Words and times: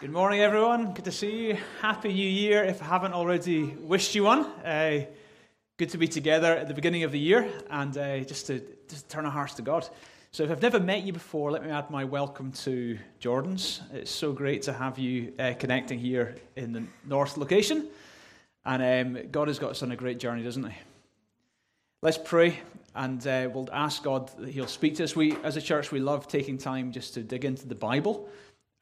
Good 0.00 0.12
morning, 0.12 0.40
everyone. 0.40 0.94
Good 0.94 1.04
to 1.04 1.12
see 1.12 1.48
you. 1.48 1.58
Happy 1.82 2.08
New 2.08 2.26
Year 2.26 2.64
if 2.64 2.80
I 2.80 2.86
haven't 2.86 3.12
already 3.12 3.64
wished 3.64 4.14
you 4.14 4.24
one. 4.24 4.46
Uh, 4.64 5.04
good 5.76 5.90
to 5.90 5.98
be 5.98 6.08
together 6.08 6.56
at 6.56 6.68
the 6.68 6.72
beginning 6.72 7.02
of 7.02 7.12
the 7.12 7.18
year 7.18 7.46
and 7.68 7.94
uh, 7.98 8.20
just, 8.20 8.46
to, 8.46 8.62
just 8.88 9.10
turn 9.10 9.26
our 9.26 9.30
hearts 9.30 9.52
to 9.56 9.62
God. 9.62 9.86
So, 10.32 10.42
if 10.42 10.50
I've 10.50 10.62
never 10.62 10.80
met 10.80 11.02
you 11.02 11.12
before, 11.12 11.50
let 11.50 11.62
me 11.62 11.70
add 11.70 11.90
my 11.90 12.04
welcome 12.04 12.50
to 12.52 12.98
Jordan's. 13.18 13.82
It's 13.92 14.10
so 14.10 14.32
great 14.32 14.62
to 14.62 14.72
have 14.72 14.98
you 14.98 15.34
uh, 15.38 15.52
connecting 15.58 15.98
here 15.98 16.34
in 16.56 16.72
the 16.72 16.82
North 17.06 17.36
location. 17.36 17.86
And 18.64 19.18
um, 19.18 19.28
God 19.30 19.48
has 19.48 19.58
got 19.58 19.72
us 19.72 19.82
on 19.82 19.92
a 19.92 19.96
great 19.96 20.18
journey, 20.18 20.42
doesn't 20.42 20.64
He? 20.64 20.78
Let's 22.00 22.16
pray 22.16 22.58
and 22.94 23.24
uh, 23.26 23.48
we'll 23.52 23.68
ask 23.70 24.02
God 24.02 24.30
that 24.38 24.48
He'll 24.48 24.66
speak 24.66 24.96
to 24.96 25.04
us. 25.04 25.14
We, 25.14 25.36
as 25.42 25.56
a 25.56 25.62
church, 25.62 25.92
we 25.92 26.00
love 26.00 26.26
taking 26.26 26.58
time 26.58 26.90
just 26.90 27.14
to 27.14 27.22
dig 27.22 27.44
into 27.44 27.68
the 27.68 27.74
Bible. 27.74 28.28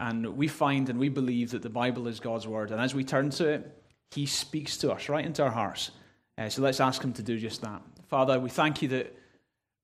And 0.00 0.36
we 0.36 0.48
find 0.48 0.88
and 0.88 0.98
we 0.98 1.08
believe 1.08 1.50
that 1.50 1.62
the 1.62 1.70
Bible 1.70 2.06
is 2.06 2.20
God's 2.20 2.46
word. 2.46 2.70
And 2.70 2.80
as 2.80 2.94
we 2.94 3.04
turn 3.04 3.30
to 3.30 3.48
it, 3.48 3.82
He 4.10 4.26
speaks 4.26 4.76
to 4.78 4.92
us 4.92 5.08
right 5.08 5.24
into 5.24 5.42
our 5.42 5.50
hearts. 5.50 5.90
Uh, 6.36 6.48
so 6.48 6.62
let's 6.62 6.80
ask 6.80 7.02
Him 7.02 7.12
to 7.14 7.22
do 7.22 7.38
just 7.38 7.62
that. 7.62 7.82
Father, 8.08 8.38
we 8.38 8.48
thank 8.48 8.80
you 8.80 8.88
that 8.88 9.14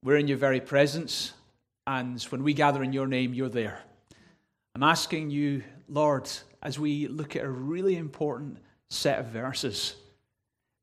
we're 0.02 0.16
in 0.16 0.28
your 0.28 0.38
very 0.38 0.60
presence. 0.60 1.32
And 1.86 2.22
when 2.24 2.42
we 2.42 2.54
gather 2.54 2.82
in 2.82 2.92
your 2.92 3.06
name, 3.06 3.34
you're 3.34 3.48
there. 3.48 3.80
I'm 4.74 4.82
asking 4.82 5.30
you, 5.30 5.62
Lord, 5.88 6.28
as 6.62 6.78
we 6.78 7.08
look 7.08 7.36
at 7.36 7.44
a 7.44 7.50
really 7.50 7.96
important 7.96 8.58
set 8.90 9.18
of 9.18 9.26
verses, 9.26 9.94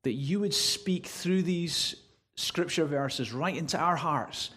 that 0.03 0.13
you 0.13 0.39
would 0.39 0.53
speak 0.53 1.07
through 1.07 1.43
these 1.43 1.95
scripture 2.35 2.85
verses 2.85 3.33
right 3.33 3.55
into 3.55 3.77
our 3.77 3.95
hearts 3.95 4.51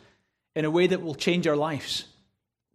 in 0.54 0.64
a 0.64 0.70
way 0.70 0.86
that 0.86 1.02
will 1.02 1.14
change 1.14 1.46
our 1.46 1.56
lives. 1.56 2.04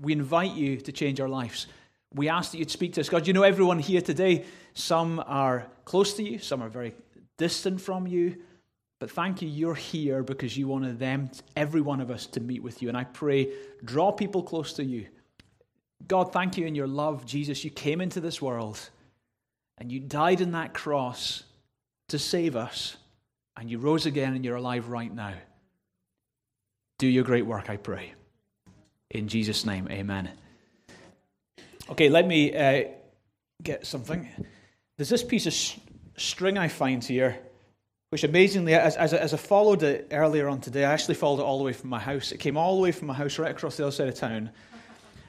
We 0.02 0.14
invite 0.14 0.54
you 0.54 0.78
to 0.78 0.92
change 0.92 1.20
our 1.20 1.30
lives. 1.30 1.68
We 2.13 2.30
ask 2.30 2.52
that 2.52 2.58
you'd 2.58 2.72
speak 2.72 2.94
to 2.94 3.02
us. 3.02 3.09
God, 3.09 3.27
you 3.27 3.34
know 3.34 3.44
everyone 3.44 3.80
here 3.80 4.02
today. 4.02 4.45
Some 4.73 5.23
are 5.26 5.67
close 5.86 6.13
to 6.13 6.23
you, 6.23 6.40
some 6.40 6.62
are 6.62 6.70
very 6.70 6.95
distant 7.38 7.81
from 7.81 8.08
you. 8.08 8.38
But 9.00 9.11
thank 9.11 9.42
you, 9.42 9.47
you're 9.47 9.75
here 9.75 10.23
because 10.23 10.58
you 10.58 10.67
wanted 10.67 11.00
them, 11.00 11.31
every 11.56 11.80
one 11.80 12.02
of 12.02 12.11
us, 12.11 12.25
to 12.28 12.42
meet 12.42 12.61
with 12.61 12.81
you. 12.81 12.89
And 12.89 12.97
I 12.97 13.06
pray, 13.06 13.53
draw 13.86 14.11
people 14.11 14.44
close 14.44 14.73
to 14.73 14.84
you. 14.84 15.08
God, 16.08 16.34
thank 16.34 16.58
you 16.58 16.66
in 16.66 16.75
your 16.75 16.88
love, 16.88 17.25
Jesus. 17.25 17.64
You 17.64 17.69
came 17.69 18.02
into 18.02 18.19
this 18.19 18.41
world 18.41 18.89
and 19.78 19.91
you 19.91 20.00
died 20.00 20.41
on 20.41 20.52
that 20.52 20.73
cross 20.73 21.44
to 22.09 22.19
save 22.19 22.56
us. 22.56 22.97
And 23.56 23.69
you 23.69 23.78
rose 23.78 24.06
again 24.06 24.36
and 24.36 24.44
you're 24.44 24.56
alive 24.56 24.89
right 24.89 25.14
now. 25.14 25.34
Do 26.97 27.08
your 27.08 27.23
great 27.23 27.45
work, 27.45 27.69
I 27.69 27.78
pray. 27.78 28.14
In 29.09 29.28
Jesus' 29.28 29.66
name, 29.66 29.88
amen. 29.89 30.30
Okay, 31.92 32.08
let 32.08 32.28
me 32.28 32.56
uh, 32.56 32.84
get 33.64 33.86
something. 33.86 34.30
There's 34.98 35.09
this 35.09 35.23
piece 35.23 35.48
of 35.48 35.54
sh- 35.54 35.78
string 36.18 36.56
I 36.56 36.68
find 36.68 37.04
here, 37.04 37.40
which 38.12 38.23
amazingly, 38.23 38.76
as, 38.76 38.96
as, 38.96 39.12
as 39.12 39.34
I 39.34 39.38
followed 39.38 39.81
it 39.81 40.09
earlier 40.12 40.48
on 40.48 40.62
today, 40.62 40.86
I 40.86 40.94
actually 40.94 41.16
followed 41.16 41.40
it 41.40 41.46
all 41.46 41.58
the 41.58 41.64
way 41.64 41.73
from 41.73 41.90
my 41.90 42.00
house. 42.00 42.31
It 42.31 42.40
came 42.40 42.58
all 42.58 42.76
the 42.76 42.84
way 42.84 42.92
from 42.92 43.08
my 43.08 43.16
house 43.16 43.40
right 43.40 43.50
across 43.50 43.78
the 43.78 43.84
other 43.84 43.92
side 43.92 44.08
of 44.08 44.14
town. 44.14 44.52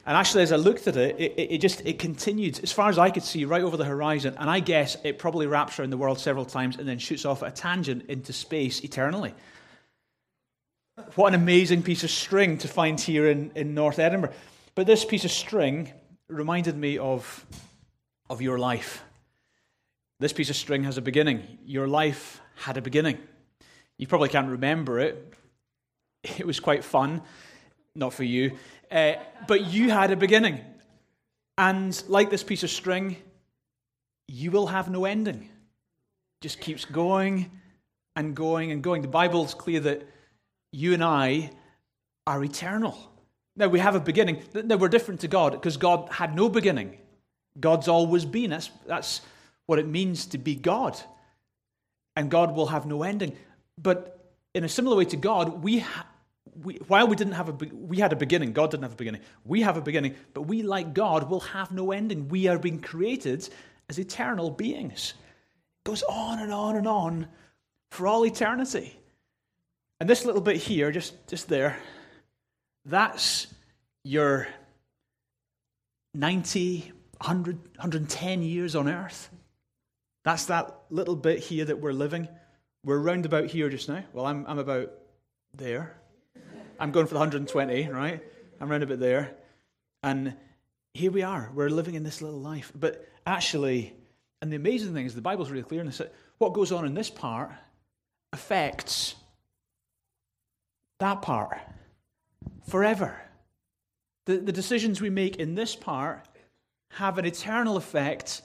And 0.05 0.17
actually, 0.17 0.43
as 0.43 0.53
I 0.53 0.57
looked 0.57 0.87
at 0.87 0.99
it, 0.99 1.19
it, 1.19 1.51
it, 1.51 1.59
just 1.63 1.81
it 1.87 1.99
continued 1.99 2.61
as 2.63 2.73
far 2.73 2.91
as 2.91 2.99
I 2.99 3.09
could 3.09 3.23
see, 3.23 3.47
right 3.47 3.63
over 3.63 3.79
the 3.79 3.85
horizon. 3.87 4.35
And 4.39 4.51
I 4.51 4.61
guess 4.61 4.99
it 5.03 5.19
probably 5.19 5.47
wraps 5.47 5.79
around 5.79 5.91
the 5.91 5.97
world 5.97 6.19
several 6.19 6.45
times 6.45 6.77
and 6.77 6.87
then 6.87 6.99
shoots 6.99 7.25
off 7.25 7.43
at 7.43 7.49
a 7.49 7.53
tangent 7.53 8.11
into 8.11 8.35
space 8.35 8.85
eternally. 8.85 9.33
What 11.15 11.29
an 11.29 11.41
amazing 11.41 11.85
piece 11.85 12.05
of 12.05 12.11
string 12.11 12.59
to 12.59 12.69
find 12.69 13.01
here 13.01 13.31
in, 13.31 13.51
in 13.55 13.73
North 13.73 13.99
Edinburgh. 13.99 14.35
But 14.75 14.87
this 14.87 15.07
piece 15.07 15.25
of 15.25 15.31
string 15.31 15.93
reminded 16.31 16.77
me 16.77 16.99
of, 16.99 17.45
of 18.29 18.41
your 18.41 18.59
life. 18.59 19.03
This 20.19 20.33
piece 20.33 20.51
of 20.51 20.57
string 20.57 20.85
has 20.85 20.99
a 20.99 21.03
beginning. 21.03 21.59
Your 21.65 21.89
life 21.89 22.41
had 22.55 22.77
a 22.77 22.83
beginning. 22.83 23.19
You 23.97 24.07
probably 24.07 24.29
can't 24.29 24.49
remember 24.49 24.99
it. 24.99 25.35
It 26.23 26.47
was 26.47 26.61
quite 26.61 26.85
fun, 26.85 27.23
not 27.95 28.13
for 28.13 28.25
you. 28.25 28.59
Uh, 28.91 29.15
but 29.47 29.67
you 29.67 29.91
had 29.91 30.11
a 30.11 30.17
beginning. 30.17 30.61
And 31.57 32.03
like 32.09 32.31
this 32.31 32.43
piece 32.43 32.63
of 32.63 32.71
string, 32.71 33.17
you 34.29 34.51
will 34.51 34.67
have 34.67 34.91
no 34.91 35.05
ending. 35.05 35.49
Just 36.41 36.61
keeps 36.61 36.85
going 36.85 37.51
and 38.17 38.35
going 38.35 38.73
and 38.73 38.83
going. 38.83 39.03
The 39.03 39.09
Bible's 39.09 39.55
clear 39.55 39.81
that 39.81 40.07
you 40.73 40.95
and 40.95 41.03
I 41.03 41.51
are 42.27 42.43
eternal. 42.45 43.10
Now, 43.57 43.69
we 43.69 43.79
have 43.81 43.95
a 43.95 44.01
beginning. 44.01 44.43
Now, 44.55 44.77
we're 44.77 44.89
different 44.89 45.21
to 45.21 45.29
God 45.29 45.53
because 45.53 45.77
God 45.77 46.09
had 46.11 46.35
no 46.35 46.49
beginning. 46.49 46.99
God's 47.59 47.89
always 47.89 48.25
been. 48.25 48.51
That's, 48.51 48.71
that's 48.87 49.21
what 49.67 49.79
it 49.79 49.87
means 49.87 50.27
to 50.27 50.39
be 50.39 50.55
God. 50.55 51.01
And 52.17 52.31
God 52.31 52.55
will 52.55 52.67
have 52.67 52.87
no 52.87 53.03
ending. 53.03 53.37
But 53.77 54.21
in 54.55 54.65
a 54.65 54.69
similar 54.69 54.97
way 54.97 55.05
to 55.07 55.17
God, 55.17 55.63
we, 55.63 55.81
ha- 55.81 56.07
we 56.63 56.75
while 56.89 57.07
we 57.07 57.17
didn't 57.17 57.35
have 57.35 57.49
a 57.49 57.53
be- 57.53 57.71
we 57.73 57.99
had 57.99 58.13
a 58.13 58.17
beginning, 58.17 58.53
God 58.53 58.71
didn't 58.71 58.85
have 58.85 58.93
a 58.93 58.97
beginning. 58.97 59.23
We 59.45 59.63
have 59.63 59.77
a 59.77 59.81
beginning, 59.81 60.15
but 60.35 60.43
we, 60.43 60.63
like 60.63 60.95
God, 60.95 61.31
will 61.31 61.41
have 61.41 61.71
no 61.71 61.93
ending. 61.93 62.29
We 62.29 62.49
are 62.49 62.59
being 62.59 62.81
created 62.81 63.49
as 63.89 63.99
eternal 63.99 64.51
beings. 64.51 65.15
It 65.85 65.89
goes 65.89 66.03
on 66.05 66.41
and 66.41 66.53
on 66.53 66.77
and 66.77 66.87
on 66.87 67.29
for 67.91 68.07
all 68.07 68.25
eternity. 68.25 68.99
And 70.01 70.09
this 70.09 70.25
little 70.25 70.41
bit 70.41 70.57
here, 70.57 70.91
just, 70.91 71.15
just 71.29 71.49
there, 71.49 71.79
that's 72.85 73.47
your 74.05 74.49
90, 76.15 76.93
100, 77.19 77.57
110 77.57 78.43
years 78.43 78.75
on 78.75 78.89
earth. 78.89 79.31
That's 80.25 80.47
that 80.47 80.77
little 80.91 81.17
bit 81.17 81.39
here 81.39 81.65
that 81.65 81.81
we're 81.81 81.93
living. 81.93 82.29
We're 82.85 82.99
round 82.99 83.27
about 83.27 83.47
here 83.47 83.69
just 83.69 83.89
now. 83.89 84.05
Well, 84.13 84.27
I'm, 84.27 84.45
I'm 84.47 84.59
about 84.59 84.93
there. 85.57 85.97
I'm 86.79 86.93
going 86.93 87.07
for 87.07 87.15
the 87.15 87.21
120, 87.21 87.89
right? 87.89 88.23
I'm 88.61 88.71
round 88.71 88.83
about 88.83 89.01
there. 89.01 89.35
And 90.03 90.35
here 90.95 91.11
we 91.11 91.23
are. 91.23 91.51
We're 91.55 91.69
living 91.69 91.95
in 91.95 92.03
this 92.03 92.23
little 92.23 92.41
life. 92.41 92.73
But 92.75 93.07
actually, 93.27 93.95
and 94.41 94.51
the 94.51 94.57
amazing 94.57 94.95
thing 94.95 95.07
is 95.07 95.15
the 95.15 95.21
Bible's 95.21 95.51
really 95.51 95.63
clear 95.63 95.81
in 95.81 95.87
this. 95.87 96.01
What 96.39 96.55
goes 96.55 96.73
on 96.73 96.87
in 96.87 96.95
this 96.95 97.11
part 97.11 97.51
affects 98.33 99.15
that 101.01 101.23
part 101.23 101.59
forever. 102.69 103.21
The, 104.27 104.39
the 104.39 104.53
decisions 104.53 105.01
we 105.01 105.11
make 105.11 105.37
in 105.37 105.55
this 105.55 105.75
part 105.75 106.27
have 106.91 107.19
an 107.19 107.25
eternal 107.25 107.77
effect 107.77 108.43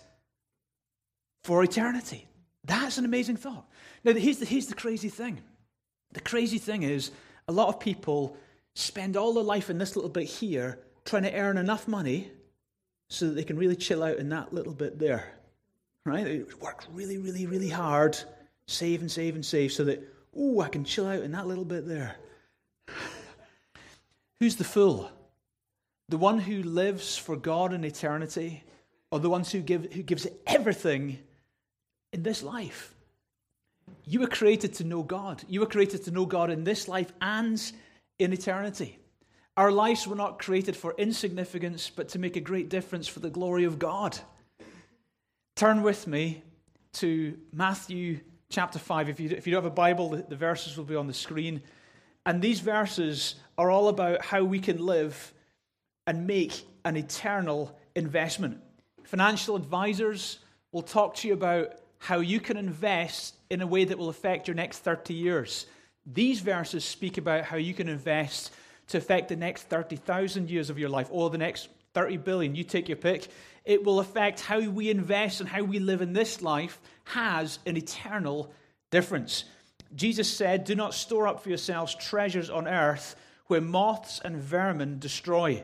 for 1.44 1.64
eternity. 1.64 2.28
That's 2.64 2.98
an 2.98 3.06
amazing 3.06 3.38
thought. 3.38 3.68
Now, 4.04 4.14
here's 4.14 4.38
the, 4.38 4.46
here's 4.46 4.68
the 4.68 4.76
crazy 4.76 5.10
thing. 5.10 5.42
The 6.14 6.22
crazy 6.22 6.58
thing 6.58 6.84
is, 6.84 7.12
a 7.48 7.52
lot 7.52 7.68
of 7.68 7.80
people 7.80 8.38
spend 8.74 9.16
all 9.16 9.34
their 9.34 9.44
life 9.44 9.70
in 9.70 9.78
this 9.78 9.96
little 9.96 10.10
bit 10.10 10.26
here 10.26 10.80
trying 11.06 11.24
to 11.24 11.34
earn 11.34 11.58
enough 11.58 11.88
money 11.88 12.32
so 13.10 13.28
that 13.28 13.36
they 13.36 13.44
can 13.44 13.58
really 13.58 13.76
chill 13.76 14.04
out 14.04 14.18
in 14.18 14.30
that 14.30 14.54
little 14.54 14.74
bit 14.74 14.98
there. 14.98 15.34
Right? 16.06 16.24
They 16.24 16.44
work 16.60 16.86
really, 16.92 17.18
really, 17.18 17.46
really 17.46 17.70
hard, 17.70 18.18
save 18.68 19.02
and 19.02 19.12
save 19.12 19.36
and 19.36 19.46
save 19.46 19.72
so 19.72 19.84
that, 19.86 20.04
oh, 20.36 20.62
I 20.62 20.70
can 20.70 20.84
chill 20.84 21.08
out 21.08 21.22
in 21.22 21.32
that 21.32 21.48
little 21.48 21.66
bit 21.66 21.88
there. 21.88 22.16
Who's 24.40 24.56
the 24.56 24.64
fool? 24.64 25.12
The 26.10 26.18
one 26.18 26.40
who 26.40 26.62
lives 26.62 27.18
for 27.18 27.36
God 27.36 27.74
in 27.74 27.84
eternity, 27.84 28.64
or 29.12 29.20
the 29.20 29.30
ones 29.30 29.52
who 29.52 29.62
give 29.62 29.94
who 29.94 30.04
gives 30.04 30.28
everything 30.46 31.20
in 32.14 32.24
this 32.24 32.44
life? 32.44 32.94
You 34.06 34.20
were 34.20 34.28
created 34.28 34.74
to 34.76 34.84
know 34.84 35.04
God. 35.04 35.44
You 35.48 35.60
were 35.60 35.66
created 35.66 36.04
to 36.06 36.12
know 36.12 36.26
God 36.26 36.50
in 36.50 36.64
this 36.64 36.88
life 36.88 37.12
and 37.22 37.62
in 38.20 38.34
eternity. 38.34 39.00
Our 39.58 39.72
lives 39.72 40.06
were 40.06 40.16
not 40.16 40.40
created 40.40 40.76
for 40.76 40.94
insignificance, 40.98 41.90
but 41.90 42.10
to 42.10 42.20
make 42.20 42.36
a 42.36 42.42
great 42.42 42.70
difference 42.70 43.08
for 43.08 43.20
the 43.20 43.30
glory 43.30 43.64
of 43.64 43.80
God. 43.80 44.18
Turn 45.56 45.82
with 45.82 46.08
me 46.08 46.44
to 46.94 47.38
Matthew 47.54 48.20
chapter 48.50 48.80
5. 48.80 49.10
If 49.10 49.20
you, 49.20 49.30
if 49.30 49.48
you 49.48 49.54
don't 49.54 49.64
have 49.64 49.72
a 49.72 49.76
Bible, 49.76 50.10
the, 50.10 50.26
the 50.28 50.36
verses 50.36 50.76
will 50.76 50.84
be 50.84 50.96
on 50.96 51.08
the 51.08 51.14
screen. 51.14 51.62
And 52.26 52.42
these 52.42 52.60
verses 52.60 53.36
are 53.58 53.70
all 53.70 53.88
about 53.88 54.24
how 54.24 54.44
we 54.44 54.60
can 54.60 54.84
live 54.84 55.34
and 56.08 56.28
make 56.28 56.66
an 56.84 56.98
eternal 56.98 57.78
investment. 57.96 58.62
Financial 59.04 59.56
advisors 59.56 60.40
will 60.72 60.82
talk 60.82 61.16
to 61.16 61.28
you 61.28 61.34
about 61.34 61.74
how 62.00 62.20
you 62.20 62.40
can 62.40 62.58
invest 62.58 63.36
in 63.50 63.62
a 63.62 63.68
way 63.68 63.86
that 63.86 63.98
will 63.98 64.10
affect 64.10 64.48
your 64.48 64.56
next 64.56 64.80
30 64.80 65.14
years. 65.14 65.68
These 66.06 66.42
verses 66.42 66.84
speak 66.86 67.18
about 67.18 67.46
how 67.46 67.58
you 67.58 67.74
can 67.74 67.90
invest 67.90 68.52
to 68.88 68.98
affect 68.98 69.30
the 69.30 69.36
next 69.36 69.64
30,000 69.64 70.50
years 70.50 70.70
of 70.70 70.78
your 70.78 70.90
life 70.90 71.08
or 71.12 71.30
the 71.30 71.38
next 71.38 71.70
30 71.94 72.18
billion. 72.18 72.56
You 72.56 72.64
take 72.64 72.90
your 72.90 72.98
pick. 72.98 73.28
It 73.64 73.84
will 73.84 74.00
affect 74.00 74.42
how 74.42 74.60
we 74.60 74.90
invest 74.90 75.40
and 75.40 75.50
how 75.50 75.64
we 75.64 75.80
live 75.80 76.02
in 76.02 76.14
this 76.14 76.42
life 76.42 76.80
has 77.06 77.60
an 77.66 77.78
eternal 77.78 78.52
difference. 78.92 79.46
Jesus 79.94 80.32
said, 80.32 80.64
Do 80.64 80.76
not 80.76 80.94
store 80.94 81.28
up 81.28 81.42
for 81.42 81.50
yourselves 81.50 81.96
treasures 81.96 82.50
on 82.50 82.68
earth 82.68 83.16
where 83.48 83.62
moths 83.62 84.20
and 84.24 84.38
vermin 84.38 85.00
destroy, 85.00 85.64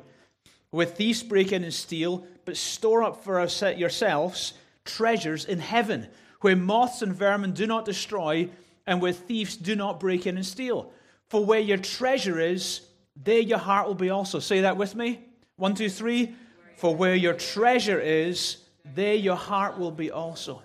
where 0.69 0.85
thieves 0.85 1.23
break 1.23 1.51
in 1.51 1.63
and 1.63 1.73
steal, 1.73 2.25
but 2.45 2.57
store 2.57 3.03
up 3.03 3.23
for 3.23 3.39
yourselves 3.39 4.53
treasures 4.85 5.45
in 5.45 5.59
heaven, 5.59 6.07
where 6.41 6.55
moths 6.55 7.01
and 7.01 7.13
vermin 7.13 7.53
do 7.53 7.67
not 7.67 7.85
destroy, 7.85 8.49
and 8.87 9.01
where 9.01 9.13
thieves 9.13 9.55
do 9.55 9.75
not 9.75 9.99
break 9.99 10.25
in 10.25 10.37
and 10.37 10.45
steal. 10.45 10.91
For 11.29 11.43
where 11.43 11.59
your 11.59 11.77
treasure 11.77 12.39
is, 12.39 12.81
there 13.15 13.39
your 13.39 13.57
heart 13.57 13.87
will 13.87 13.95
be 13.95 14.09
also. 14.09 14.39
Say 14.39 14.61
that 14.61 14.77
with 14.77 14.95
me. 14.95 15.23
One, 15.55 15.75
two, 15.75 15.89
three. 15.89 16.35
For 16.77 16.95
where 16.95 17.15
your 17.15 17.33
treasure 17.33 17.99
is, 17.99 18.57
there 18.83 19.13
your 19.13 19.35
heart 19.35 19.77
will 19.77 19.91
be 19.91 20.11
also. 20.11 20.63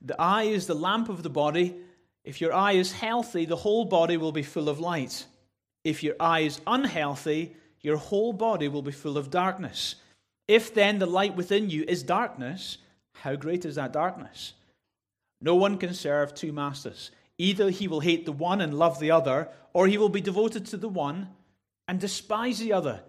The 0.00 0.20
eye 0.20 0.44
is 0.44 0.66
the 0.66 0.74
lamp 0.74 1.08
of 1.08 1.22
the 1.22 1.30
body. 1.30 1.76
If 2.24 2.40
your 2.40 2.52
eye 2.52 2.72
is 2.72 2.92
healthy, 2.92 3.44
the 3.44 3.56
whole 3.56 3.84
body 3.84 4.16
will 4.16 4.32
be 4.32 4.42
full 4.42 4.68
of 4.68 4.80
light. 4.80 5.26
If 5.84 6.02
your 6.02 6.14
eye 6.20 6.40
is 6.40 6.60
unhealthy, 6.66 7.56
your 7.80 7.96
whole 7.96 8.32
body 8.32 8.68
will 8.68 8.82
be 8.82 8.92
full 8.92 9.18
of 9.18 9.30
darkness. 9.30 9.96
If 10.46 10.74
then 10.74 10.98
the 10.98 11.06
light 11.06 11.34
within 11.34 11.70
you 11.70 11.84
is 11.86 12.02
darkness, 12.02 12.78
how 13.14 13.36
great 13.36 13.64
is 13.64 13.74
that 13.74 13.92
darkness? 13.92 14.54
No 15.40 15.56
one 15.56 15.78
can 15.78 15.94
serve 15.94 16.34
two 16.34 16.52
masters. 16.52 17.10
Either 17.38 17.70
he 17.70 17.88
will 17.88 18.00
hate 18.00 18.24
the 18.24 18.32
one 18.32 18.60
and 18.60 18.78
love 18.78 19.00
the 19.00 19.10
other, 19.10 19.48
or 19.72 19.88
he 19.88 19.98
will 19.98 20.08
be 20.08 20.20
devoted 20.20 20.66
to 20.66 20.76
the 20.76 20.88
one 20.88 21.28
and 21.88 21.98
despise 21.98 22.58
the 22.60 22.72
other. 22.72 23.00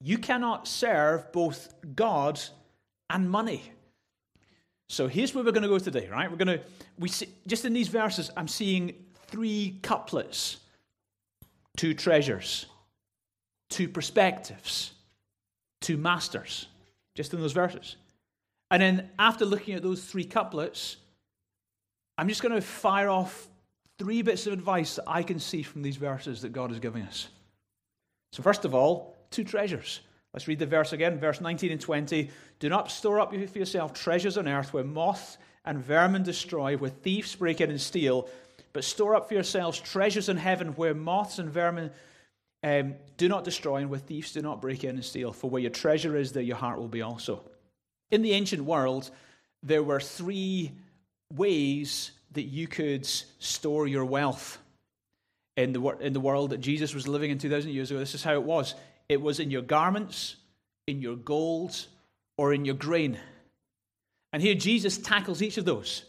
You 0.00 0.16
cannot 0.18 0.66
serve 0.66 1.30
both 1.32 1.74
God 1.94 2.40
and 3.10 3.30
money. 3.30 3.62
So 4.88 5.08
here's 5.08 5.34
where 5.34 5.44
we're 5.44 5.52
going 5.52 5.62
to 5.62 5.68
go 5.68 5.78
today, 5.78 6.08
right? 6.08 6.30
We're 6.30 6.36
going 6.36 6.58
to 6.58 6.64
we 6.98 7.08
see, 7.08 7.28
just 7.46 7.64
in 7.64 7.72
these 7.72 7.88
verses 7.88 8.30
I'm 8.36 8.48
seeing 8.48 8.94
three 9.26 9.78
couplets, 9.82 10.58
two 11.76 11.94
treasures, 11.94 12.66
two 13.68 13.88
perspectives, 13.88 14.92
two 15.80 15.96
masters, 15.96 16.68
just 17.14 17.34
in 17.34 17.40
those 17.40 17.52
verses. 17.52 17.96
And 18.70 18.82
then 18.82 19.10
after 19.18 19.44
looking 19.44 19.74
at 19.74 19.82
those 19.82 20.02
three 20.04 20.24
couplets, 20.24 20.96
I'm 22.18 22.28
just 22.28 22.42
going 22.42 22.54
to 22.54 22.60
fire 22.60 23.08
off 23.08 23.48
three 23.98 24.22
bits 24.22 24.46
of 24.46 24.52
advice 24.52 24.96
that 24.96 25.04
I 25.06 25.22
can 25.22 25.38
see 25.38 25.62
from 25.62 25.82
these 25.82 25.96
verses 25.96 26.42
that 26.42 26.52
God 26.52 26.70
is 26.72 26.78
giving 26.78 27.02
us. 27.02 27.28
So, 28.32 28.42
first 28.42 28.64
of 28.64 28.74
all, 28.74 29.16
two 29.30 29.44
treasures. 29.44 30.00
Let's 30.36 30.48
read 30.48 30.58
the 30.58 30.66
verse 30.66 30.92
again, 30.92 31.18
verse 31.18 31.40
19 31.40 31.72
and 31.72 31.80
20. 31.80 32.30
Do 32.58 32.68
not 32.68 32.90
store 32.90 33.20
up 33.20 33.30
for 33.30 33.58
yourself 33.58 33.94
treasures 33.94 34.36
on 34.36 34.46
earth 34.46 34.74
where 34.74 34.84
moth 34.84 35.38
and 35.64 35.82
vermin 35.82 36.24
destroy, 36.24 36.76
where 36.76 36.90
thieves 36.90 37.34
break 37.34 37.62
in 37.62 37.70
and 37.70 37.80
steal, 37.80 38.28
but 38.74 38.84
store 38.84 39.14
up 39.16 39.28
for 39.28 39.34
yourselves 39.34 39.80
treasures 39.80 40.28
in 40.28 40.36
heaven 40.36 40.74
where 40.74 40.92
moths 40.92 41.38
and 41.38 41.48
vermin 41.48 41.90
um, 42.62 42.96
do 43.16 43.28
not 43.28 43.44
destroy, 43.44 43.76
and 43.76 43.88
where 43.88 43.98
thieves 43.98 44.34
do 44.34 44.42
not 44.42 44.60
break 44.60 44.84
in 44.84 44.96
and 44.96 45.04
steal. 45.04 45.32
For 45.32 45.48
where 45.48 45.62
your 45.62 45.70
treasure 45.70 46.14
is, 46.14 46.32
there 46.32 46.42
your 46.42 46.56
heart 46.56 46.78
will 46.78 46.88
be 46.88 47.00
also. 47.00 47.42
In 48.10 48.20
the 48.20 48.32
ancient 48.32 48.62
world, 48.62 49.10
there 49.62 49.82
were 49.82 50.00
three 50.00 50.72
ways 51.32 52.10
that 52.32 52.42
you 52.42 52.68
could 52.68 53.06
store 53.06 53.86
your 53.86 54.04
wealth 54.04 54.58
in 55.56 55.72
the, 55.72 55.82
in 56.00 56.12
the 56.12 56.20
world 56.20 56.50
that 56.50 56.60
Jesus 56.60 56.94
was 56.94 57.08
living 57.08 57.30
in 57.30 57.38
2,000 57.38 57.70
years 57.70 57.90
ago. 57.90 57.98
This 57.98 58.14
is 58.14 58.22
how 58.22 58.34
it 58.34 58.42
was 58.42 58.74
it 59.08 59.20
was 59.20 59.40
in 59.40 59.50
your 59.50 59.62
garments, 59.62 60.36
in 60.86 61.00
your 61.00 61.16
gold, 61.16 61.86
or 62.36 62.52
in 62.52 62.64
your 62.64 62.74
grain. 62.74 63.18
And 64.32 64.42
here 64.42 64.54
Jesus 64.54 64.98
tackles 64.98 65.42
each 65.42 65.56
of 65.58 65.64
those. 65.64 66.04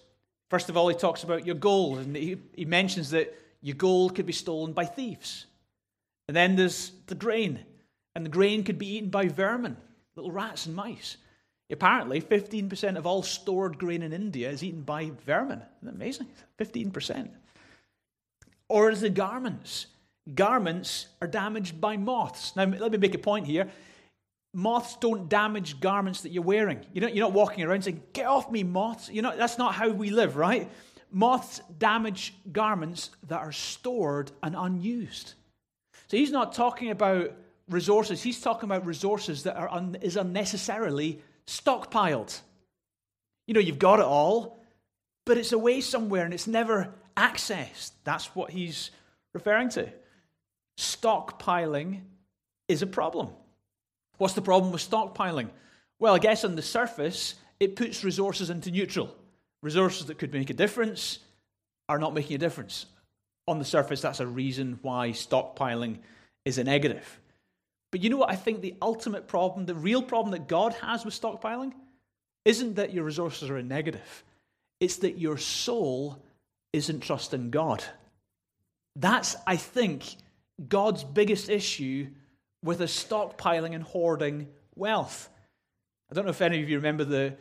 First 0.50 0.70
of 0.70 0.78
all, 0.78 0.88
he 0.88 0.96
talks 0.96 1.24
about 1.24 1.46
your 1.46 1.56
gold, 1.56 2.00
and 2.00 2.16
he, 2.16 2.38
he 2.56 2.66
mentions 2.66 3.12
that 3.12 3.34
your 3.62 3.76
gold 3.76 4.16
could 4.16 4.26
be 4.26 4.34
stolen 4.34 4.74
by 4.74 4.86
thieves. 4.86 5.46
And 6.28 6.36
then 6.36 6.56
there's 6.56 6.92
the 7.08 7.16
grain, 7.16 7.60
and 8.16 8.26
the 8.26 8.30
grain 8.30 8.64
could 8.64 8.78
be 8.78 8.96
eaten 8.96 9.10
by 9.10 9.28
vermin, 9.28 9.78
little 10.16 10.32
rats 10.32 10.66
and 10.66 10.76
mice. 10.76 11.18
Apparently, 11.70 12.22
15% 12.22 12.98
of 12.98 13.06
all 13.06 13.24
stored 13.24 13.78
grain 13.78 14.02
in 14.02 14.14
India 14.14 14.50
is 14.50 14.64
eaten 14.64 14.82
by 14.82 15.12
vermin. 15.26 15.62
Isn't 15.82 15.96
amazing? 15.96 16.28
15%. 16.60 17.30
Or 18.70 18.90
is 18.90 19.02
the 19.02 19.10
garments. 19.10 19.88
Garments 20.35 21.07
are 21.21 21.27
damaged 21.27 21.79
by 21.79 21.97
moths. 21.97 22.56
Now, 22.56 22.65
let 22.65 22.91
me 22.91 22.97
make 22.97 23.15
a 23.15 23.19
point 23.19 23.45
here. 23.45 23.69
Moths 24.53 24.97
don't 24.97 25.29
damage 25.29 25.79
garments 25.79 26.21
that 26.21 26.31
you're 26.31 26.44
wearing. 26.44 26.85
You're 26.94 27.03
not, 27.03 27.15
you're 27.15 27.25
not 27.25 27.33
walking 27.33 27.63
around 27.63 27.83
saying, 27.83 28.01
Get 28.13 28.25
off 28.25 28.51
me, 28.51 28.63
moths. 28.63 29.09
You 29.09 29.21
know, 29.21 29.35
that's 29.35 29.57
not 29.57 29.75
how 29.75 29.89
we 29.89 30.09
live, 30.09 30.35
right? 30.35 30.69
Moths 31.12 31.62
damage 31.77 32.33
garments 32.51 33.12
that 33.27 33.39
are 33.39 33.51
stored 33.51 34.31
and 34.44 34.56
unused. 34.57 35.33
So 36.07 36.18
he's 36.18 36.31
not 36.31 36.53
talking 36.53 36.91
about 36.91 37.33
resources, 37.69 38.21
he's 38.24 38.41
talking 38.41 38.69
about 38.69 38.85
resources 38.85 39.44
that 39.44 39.57
are 39.57 39.69
un- 39.69 39.97
is 40.01 40.18
unnecessarily 40.18 41.21
stockpiled. 41.45 42.41
You 43.45 43.53
know, 43.53 43.59
you've 43.59 43.79
got 43.79 44.00
it 44.00 44.06
all, 44.06 44.59
but 45.25 45.38
it's 45.38 45.51
away 45.51 45.81
somewhere 45.81 46.25
and 46.25 46.33
it's 46.33 46.47
never 46.47 46.94
accessed. 47.15 47.91
That's 48.03 48.35
what 48.35 48.51
he's 48.51 48.91
referring 49.33 49.69
to. 49.69 49.89
Stockpiling 50.77 52.01
is 52.68 52.81
a 52.81 52.88
problem. 52.88 53.29
What's 54.18 54.33
the 54.33 54.41
problem 54.41 54.71
with 54.71 54.88
stockpiling? 54.88 55.50
Well, 56.00 56.15
I 56.15 56.19
guess 56.19 56.44
on 56.44 56.56
the 56.56 56.62
surface, 56.62 57.35
it 57.59 57.75
puts 57.75 58.03
resources 58.03 58.50
into 58.50 58.71
neutral. 58.71 59.15
Resources 59.63 60.06
that 60.07 60.19
could 60.19 60.33
make 60.33 60.50
a 60.50 60.53
difference 60.53 61.19
are 61.89 62.00
not 62.00 62.13
making 62.13 62.35
a 62.35 62.39
difference. 62.39 62.85
On 63.47 63.59
the 63.59 63.65
surface, 63.65 64.01
that's 64.01 64.19
a 64.19 64.27
reason 64.27 64.79
why 64.81 65.09
stockpiling 65.09 66.00
is 66.45 66.57
a 66.57 66.63
negative. 66.63 67.19
But 67.91 68.01
you 68.01 68.09
know 68.09 68.18
what 68.18 68.29
I 68.29 68.35
think 68.35 68.62
the 68.62 68.75
ultimate 68.81 69.27
problem, 69.27 69.65
the 69.65 69.75
real 69.75 70.01
problem 70.01 70.31
that 70.31 70.47
God 70.47 70.74
has 70.74 71.06
with 71.06 71.19
stockpiling, 71.19 71.74
isn't 72.45 72.75
that 72.75 72.94
your 72.94 73.03
resources 73.03 73.50
are 73.50 73.57
a 73.57 73.63
negative. 73.63 74.24
It's 74.79 74.97
that 74.97 75.18
your 75.18 75.38
soul 75.38 76.21
isn't 76.74 77.01
trusting 77.01 77.50
God. 77.50 77.83
That's, 78.95 79.35
I 79.45 79.56
think, 79.56 80.15
God's 80.65 81.04
biggest 81.04 81.50
issue 81.50 82.07
with 82.63 82.81
us 82.81 82.92
stockpiling 82.92 83.75
and 83.75 83.83
hoarding 83.83 84.48
wealth. 84.75 85.30
I 86.12 86.15
don't 86.15 86.25
know 86.25 86.31
if 86.31 86.42
any 86.42 86.62
of 86.62 86.69
you 86.69 86.77
remember 86.77 87.04
the, 87.04 87.36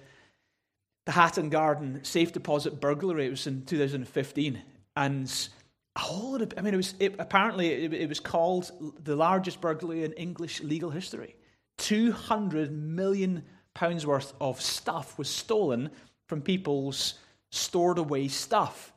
the 1.07 1.13
Hatton 1.13 1.49
Garden 1.49 2.01
safe 2.05 2.33
deposit 2.33 2.81
burglary. 2.81 3.27
It 3.27 3.31
was 3.31 3.47
in 3.47 3.65
2015. 3.65 4.63
And 4.97 5.49
a 5.95 5.99
whole 5.99 6.43
I 6.57 6.61
mean, 6.61 6.75
it 6.75 6.77
was, 6.77 6.95
it, 6.99 7.15
apparently 7.19 7.69
it, 7.73 7.93
it 7.93 8.09
was 8.09 8.21
called 8.21 8.71
the 9.03 9.17
largest 9.17 9.61
burglary 9.61 10.05
in 10.05 10.13
English 10.13 10.61
legal 10.63 10.91
history. 10.91 11.37
200 11.79 12.73
million 12.73 13.45
pounds 13.75 14.07
worth 14.07 14.33
of 14.41 14.61
stuff 14.61 15.19
was 15.19 15.29
stolen 15.29 15.91
from 16.29 16.41
people's 16.43 17.15
stored 17.51 17.99
away 17.99 18.29
stuff. 18.29 18.93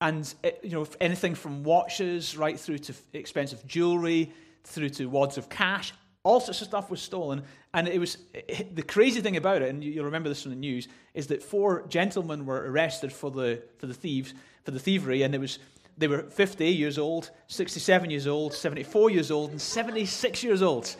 And, 0.00 0.32
it, 0.42 0.60
you 0.62 0.70
know, 0.70 0.86
anything 1.00 1.34
from 1.34 1.64
watches 1.64 2.36
right 2.36 2.58
through 2.58 2.78
to 2.78 2.94
expensive 3.12 3.66
jewelry, 3.66 4.32
through 4.64 4.90
to 4.90 5.06
wads 5.06 5.38
of 5.38 5.48
cash, 5.48 5.92
all 6.22 6.40
sorts 6.40 6.60
of 6.60 6.68
stuff 6.68 6.90
was 6.90 7.00
stolen. 7.00 7.42
And 7.74 7.88
it 7.88 7.98
was 7.98 8.18
it, 8.32 8.76
the 8.76 8.82
crazy 8.82 9.20
thing 9.20 9.36
about 9.36 9.62
it, 9.62 9.70
and 9.70 9.82
you'll 9.82 10.04
remember 10.04 10.28
this 10.28 10.42
from 10.42 10.50
the 10.50 10.56
news, 10.56 10.88
is 11.14 11.26
that 11.28 11.42
four 11.42 11.84
gentlemen 11.88 12.46
were 12.46 12.70
arrested 12.70 13.12
for 13.12 13.30
the, 13.30 13.62
for 13.78 13.86
the 13.86 13.94
thieves, 13.94 14.34
for 14.64 14.70
the 14.70 14.78
thievery, 14.78 15.22
and 15.22 15.34
it 15.34 15.38
was 15.38 15.58
they 15.98 16.06
were 16.06 16.22
50 16.22 16.66
years 16.68 16.96
old, 16.96 17.30
67 17.48 18.08
years 18.10 18.28
old, 18.28 18.54
74 18.54 19.10
years 19.10 19.32
old, 19.32 19.50
and 19.50 19.60
76 19.60 20.44
years 20.44 20.62
old. 20.62 20.94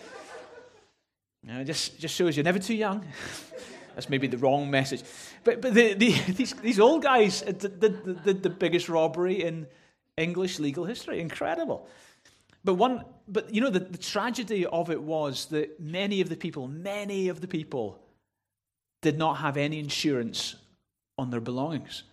You 1.45 1.52
know, 1.52 1.64
just, 1.64 2.00
just 2.00 2.17
shows 2.17 2.37
you're 2.37 2.45
never 2.45 2.59
too 2.59 2.75
young. 2.75 3.07
That's 3.99 4.09
maybe 4.09 4.28
the 4.28 4.38
wrong 4.38 4.71
message. 4.71 5.02
But, 5.43 5.61
but 5.61 5.75
the, 5.75 5.93
the, 5.95 6.12
these, 6.28 6.52
these 6.52 6.78
old 6.78 7.02
guys 7.02 7.43
uh, 7.43 7.47
did 7.47 7.81
the, 7.81 7.88
the, 7.88 8.33
the 8.33 8.49
biggest 8.49 8.88
robbery 8.88 9.43
in 9.43 9.67
English 10.17 10.61
legal 10.61 10.85
history. 10.85 11.19
Incredible. 11.19 11.88
But 12.62 12.75
one, 12.75 13.05
but 13.26 13.52
you 13.52 13.61
know, 13.61 13.71
the, 13.71 13.81
the 13.81 13.99
tragedy 13.99 14.64
of 14.67 14.93
it 14.93 15.02
was 15.02 15.47
that 15.47 15.81
many 15.81 16.21
of 16.21 16.28
the 16.28 16.37
people, 16.37 16.69
many 16.69 17.28
of 17.28 17.40
the 17.40 17.49
people, 17.49 17.99
did 19.02 19.19
not 19.19 19.38
have 19.38 19.57
any 19.57 19.81
insurance 19.81 20.55
on 21.19 21.31
their 21.31 21.40
belongings. 21.40 22.05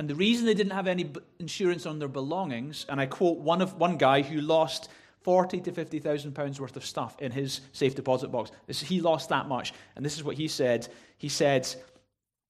And 0.00 0.10
the 0.10 0.16
reason 0.16 0.46
they 0.46 0.54
didn't 0.54 0.72
have 0.72 0.88
any 0.88 1.12
insurance 1.38 1.86
on 1.86 2.00
their 2.00 2.08
belongings, 2.08 2.86
and 2.88 3.00
I 3.00 3.06
quote 3.06 3.38
one 3.38 3.62
of 3.62 3.76
one 3.76 3.98
guy 3.98 4.22
who 4.22 4.40
lost 4.40 4.88
forty 5.22 5.60
to 5.60 5.72
fifty 5.72 5.98
thousand 5.98 6.34
pounds 6.34 6.60
worth 6.60 6.76
of 6.76 6.84
stuff 6.84 7.20
in 7.20 7.32
his 7.32 7.60
safe 7.72 7.94
deposit 7.94 8.28
box. 8.28 8.50
He 8.68 9.00
lost 9.00 9.28
that 9.28 9.48
much, 9.48 9.72
and 9.96 10.04
this 10.04 10.16
is 10.16 10.24
what 10.24 10.36
he 10.36 10.48
said. 10.48 10.88
He 11.18 11.28
said 11.28 11.68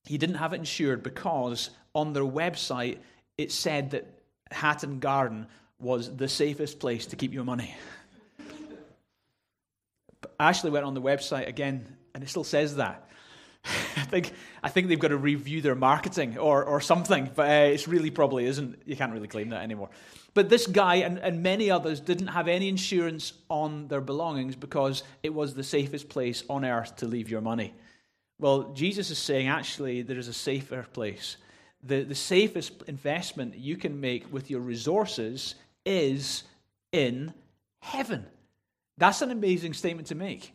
he 0.04 0.18
didn't 0.18 0.36
have 0.36 0.52
it 0.52 0.56
insured 0.56 1.02
because 1.02 1.70
on 1.94 2.12
their 2.12 2.24
website 2.24 2.98
it 3.36 3.52
said 3.52 3.90
that 3.90 4.06
Hatton 4.50 4.98
Garden 4.98 5.46
was 5.78 6.14
the 6.14 6.28
safest 6.28 6.78
place 6.78 7.06
to 7.06 7.16
keep 7.16 7.32
your 7.32 7.44
money. 7.44 7.74
Ashley 10.38 10.70
went 10.70 10.84
on 10.84 10.94
the 10.94 11.02
website 11.02 11.48
again, 11.48 11.86
and 12.14 12.22
it 12.22 12.28
still 12.28 12.44
says 12.44 12.76
that. 12.76 13.08
I 13.64 14.02
think, 14.02 14.32
I 14.62 14.68
think 14.68 14.88
they've 14.88 14.98
got 14.98 15.08
to 15.08 15.16
review 15.16 15.60
their 15.60 15.74
marketing 15.74 16.38
or, 16.38 16.64
or 16.64 16.80
something, 16.80 17.30
but 17.34 17.48
uh, 17.48 17.74
it 17.74 17.86
really 17.86 18.10
probably 18.10 18.46
isn't. 18.46 18.82
You 18.86 18.96
can't 18.96 19.12
really 19.12 19.28
claim 19.28 19.50
that 19.50 19.62
anymore. 19.62 19.90
But 20.34 20.48
this 20.48 20.66
guy 20.66 20.96
and, 20.96 21.18
and 21.18 21.42
many 21.42 21.70
others 21.70 22.00
didn't 22.00 22.28
have 22.28 22.48
any 22.48 22.68
insurance 22.68 23.32
on 23.48 23.88
their 23.88 24.00
belongings 24.00 24.54
because 24.54 25.02
it 25.22 25.34
was 25.34 25.54
the 25.54 25.64
safest 25.64 26.08
place 26.08 26.44
on 26.48 26.64
earth 26.64 26.96
to 26.96 27.06
leave 27.06 27.28
your 27.28 27.40
money. 27.40 27.74
Well, 28.38 28.72
Jesus 28.72 29.10
is 29.10 29.18
saying 29.18 29.48
actually 29.48 30.02
there 30.02 30.18
is 30.18 30.28
a 30.28 30.32
safer 30.32 30.86
place. 30.92 31.36
The, 31.82 32.04
the 32.04 32.14
safest 32.14 32.82
investment 32.86 33.56
you 33.56 33.76
can 33.76 34.00
make 34.00 34.32
with 34.32 34.50
your 34.50 34.60
resources 34.60 35.56
is 35.84 36.44
in 36.92 37.32
heaven. 37.80 38.26
That's 38.98 39.22
an 39.22 39.30
amazing 39.30 39.74
statement 39.74 40.08
to 40.08 40.14
make. 40.14 40.54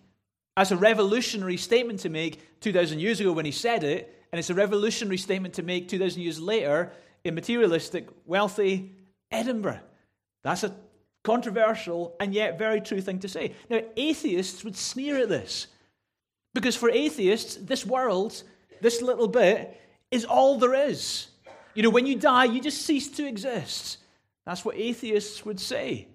That's 0.56 0.72
a 0.72 0.78
revolutionary 0.78 1.58
statement 1.58 2.00
to 2.02 2.10
make 2.10 2.60
2,000 2.62 3.00
years 3.00 3.20
ago 3.20 3.34
when 3.34 3.46
he 3.46 3.52
said 3.52 3.84
it, 3.84 4.24
and 4.32 4.40
it's 4.40 4.50
a 4.50 4.56
revolutionary 4.56 5.18
statement 5.18 5.56
to 5.56 5.64
make 5.64 5.90
2,000 5.90 6.22
years 6.22 6.40
later 6.40 6.92
in 7.24 7.36
materialistic, 7.36 8.08
wealthy 8.26 8.95
Edinburgh. 9.36 9.80
That's 10.44 10.64
a 10.64 10.76
controversial 11.24 12.16
and 12.20 12.34
yet 12.34 12.58
very 12.58 12.82
true 12.82 13.02
thing 13.02 13.20
to 13.20 13.28
say. 13.28 13.54
Now, 13.70 13.82
atheists 13.98 14.64
would 14.64 14.78
sneer 14.78 15.18
at 15.20 15.30
this 15.30 15.68
because 16.54 16.76
for 16.76 16.90
atheists, 16.90 17.56
this 17.56 17.86
world, 17.86 18.44
this 18.82 19.02
little 19.02 19.28
bit, 19.28 19.80
is 20.12 20.24
all 20.24 20.58
there 20.58 20.74
is. 20.74 21.28
You 21.74 21.84
know, 21.84 21.90
when 21.90 22.06
you 22.06 22.16
die, 22.16 22.46
you 22.46 22.62
just 22.62 22.84
cease 22.84 23.10
to 23.10 23.28
exist. 23.28 23.98
That's 24.46 24.64
what 24.64 24.78
atheists 24.78 25.44
would 25.44 25.60
say. 25.60 26.08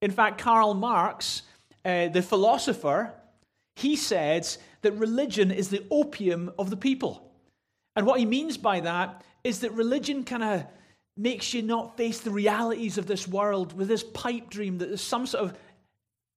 In 0.00 0.10
fact, 0.10 0.40
Karl 0.40 0.74
Marx, 0.74 1.42
uh, 1.84 2.08
the 2.08 2.22
philosopher, 2.22 3.12
he 3.76 3.96
said 3.96 4.48
that 4.82 4.92
religion 4.92 5.50
is 5.50 5.68
the 5.68 5.84
opium 5.90 6.52
of 6.58 6.70
the 6.70 6.76
people. 6.76 7.30
And 7.96 8.06
what 8.06 8.18
he 8.18 8.26
means 8.26 8.56
by 8.56 8.80
that 8.80 9.22
is 9.44 9.60
that 9.60 9.72
religion 9.72 10.24
kind 10.24 10.42
of 10.42 10.64
makes 11.16 11.52
you 11.52 11.62
not 11.62 11.96
face 11.96 12.20
the 12.20 12.30
realities 12.30 12.98
of 12.98 13.06
this 13.06 13.28
world 13.28 13.76
with 13.76 13.88
this 13.88 14.02
pipe 14.02 14.48
dream 14.48 14.78
that 14.78 14.88
there's 14.88 15.02
some 15.02 15.26
sort 15.26 15.44
of 15.44 15.58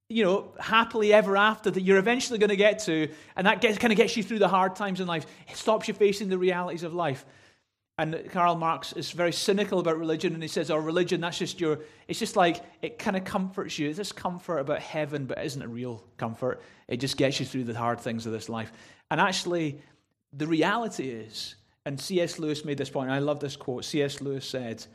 you 0.07 0.23
know, 0.23 0.53
happily 0.59 1.11
ever 1.13 1.35
after 1.35 1.71
that 1.71 1.81
you're 1.81 1.97
eventually 1.97 2.37
going 2.37 2.49
to 2.49 2.55
get 2.55 2.79
to, 2.79 3.09
and 3.35 3.47
that 3.47 3.59
gets, 3.59 3.77
kind 3.77 3.91
of 3.91 3.97
gets 3.97 4.15
you 4.15 4.21
through 4.21 4.39
the 4.39 4.47
hard 4.47 4.75
times 4.75 5.01
in 5.01 5.07
life. 5.07 5.25
It 5.49 5.57
stops 5.57 5.87
you 5.87 5.93
facing 5.93 6.29
the 6.29 6.37
realities 6.37 6.83
of 6.83 6.93
life. 6.93 7.25
And 7.97 8.29
Karl 8.29 8.55
Marx 8.55 8.91
is 8.93 9.11
very 9.11 9.31
cynical 9.31 9.79
about 9.79 9.97
religion, 9.97 10.33
and 10.33 10.43
he 10.43 10.49
says, 10.49 10.69
"Oh, 10.69 10.75
religion, 10.75 11.21
that's 11.21 11.37
just 11.37 11.61
your. 11.61 11.79
It's 12.09 12.19
just 12.19 12.35
like 12.35 12.61
it 12.81 12.99
kind 12.99 13.15
of 13.15 13.23
comforts 13.23 13.79
you. 13.79 13.87
It's 13.87 13.97
this 13.97 14.11
comfort 14.11 14.59
about 14.59 14.81
heaven, 14.81 15.25
but 15.25 15.37
it 15.37 15.45
isn't 15.45 15.61
a 15.61 15.67
real 15.67 16.03
comfort. 16.17 16.61
It 16.89 16.97
just 16.97 17.15
gets 17.15 17.39
you 17.39 17.45
through 17.45 17.63
the 17.63 17.73
hard 17.73 18.01
things 18.01 18.25
of 18.25 18.33
this 18.33 18.49
life. 18.49 18.73
And 19.09 19.21
actually, 19.21 19.79
the 20.33 20.45
reality 20.45 21.09
is, 21.09 21.55
and 21.85 21.99
C.S. 21.99 22.39
Lewis 22.39 22.65
made 22.65 22.77
this 22.77 22.89
point. 22.89 23.09
And 23.09 23.15
I 23.15 23.19
love 23.19 23.39
this 23.39 23.55
quote. 23.55 23.85
C.S. 23.85 24.21
Lewis 24.21 24.47
said, 24.47 24.85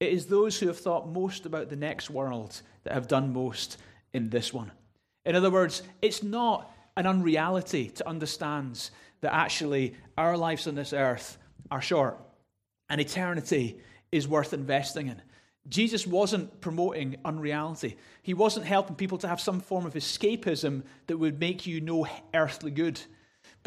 "It 0.00 0.12
is 0.12 0.26
those 0.26 0.58
who 0.58 0.68
have 0.68 0.78
thought 0.78 1.08
most 1.08 1.46
about 1.46 1.68
the 1.68 1.76
next 1.76 2.10
world 2.10 2.60
that 2.84 2.94
have 2.94 3.08
done 3.08 3.32
most 3.32 3.78
in 4.12 4.30
this 4.30 4.54
one." 4.54 4.70
In 5.24 5.36
other 5.36 5.50
words, 5.50 5.82
it's 6.00 6.22
not 6.22 6.70
an 6.96 7.06
unreality 7.06 7.90
to 7.90 8.08
understand 8.08 8.90
that 9.20 9.34
actually 9.34 9.94
our 10.16 10.36
lives 10.36 10.66
on 10.66 10.74
this 10.74 10.92
earth 10.92 11.38
are 11.70 11.82
short 11.82 12.18
and 12.88 13.00
eternity 13.00 13.80
is 14.10 14.26
worth 14.26 14.52
investing 14.52 15.08
in. 15.08 15.20
Jesus 15.68 16.06
wasn't 16.06 16.60
promoting 16.60 17.16
unreality. 17.24 17.96
He 18.22 18.32
wasn't 18.32 18.64
helping 18.64 18.96
people 18.96 19.18
to 19.18 19.28
have 19.28 19.40
some 19.40 19.60
form 19.60 19.84
of 19.84 19.94
escapism 19.94 20.82
that 21.08 21.18
would 21.18 21.38
make 21.38 21.66
you 21.66 21.80
no 21.80 22.06
earthly 22.32 22.70
good. 22.70 23.00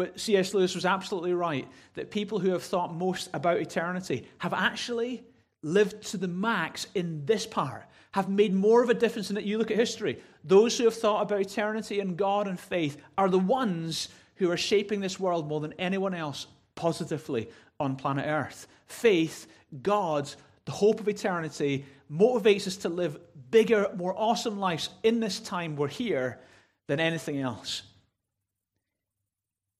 But 0.01 0.19
C.S. 0.19 0.55
Lewis 0.55 0.73
was 0.73 0.83
absolutely 0.83 1.35
right 1.35 1.67
that 1.93 2.09
people 2.09 2.39
who 2.39 2.49
have 2.49 2.63
thought 2.63 2.91
most 2.91 3.29
about 3.35 3.61
eternity 3.61 4.27
have 4.39 4.51
actually 4.51 5.23
lived 5.61 6.01
to 6.07 6.17
the 6.17 6.27
max 6.27 6.87
in 6.95 7.23
this 7.27 7.45
part, 7.45 7.83
have 8.13 8.27
made 8.27 8.51
more 8.51 8.81
of 8.81 8.89
a 8.89 8.95
difference 8.95 9.29
in 9.29 9.35
that. 9.35 9.43
You 9.43 9.59
look 9.59 9.69
at 9.69 9.77
history. 9.77 10.19
Those 10.43 10.75
who 10.75 10.85
have 10.85 10.95
thought 10.95 11.21
about 11.21 11.41
eternity 11.41 11.99
and 11.99 12.17
God 12.17 12.47
and 12.47 12.59
faith 12.59 12.99
are 13.15 13.29
the 13.29 13.37
ones 13.37 14.09
who 14.37 14.49
are 14.49 14.57
shaping 14.57 15.01
this 15.01 15.19
world 15.19 15.47
more 15.47 15.59
than 15.59 15.73
anyone 15.73 16.15
else 16.15 16.47
positively 16.73 17.47
on 17.79 17.95
planet 17.95 18.25
Earth. 18.27 18.65
Faith, 18.87 19.45
God, 19.83 20.33
the 20.65 20.71
hope 20.71 20.99
of 20.99 21.09
eternity, 21.09 21.85
motivates 22.11 22.65
us 22.65 22.77
to 22.77 22.89
live 22.89 23.19
bigger, 23.51 23.87
more 23.95 24.15
awesome 24.17 24.57
lives 24.57 24.89
in 25.03 25.19
this 25.19 25.39
time 25.39 25.75
we're 25.75 25.87
here 25.87 26.39
than 26.87 26.99
anything 26.99 27.39
else. 27.39 27.83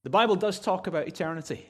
The 0.03 0.09
Bible 0.09 0.35
does 0.35 0.59
talk 0.59 0.87
about 0.87 1.07
eternity, 1.07 1.69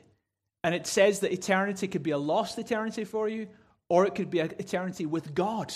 and 0.63 0.73
it 0.73 0.87
says 0.87 1.19
that 1.19 1.33
eternity 1.33 1.87
could 1.87 2.03
be 2.03 2.11
a 2.11 2.17
lost 2.17 2.57
eternity 2.57 3.03
for 3.03 3.27
you, 3.27 3.47
or 3.89 4.05
it 4.05 4.15
could 4.15 4.29
be 4.29 4.39
an 4.39 4.53
eternity 4.57 5.05
with 5.05 5.35
God. 5.35 5.73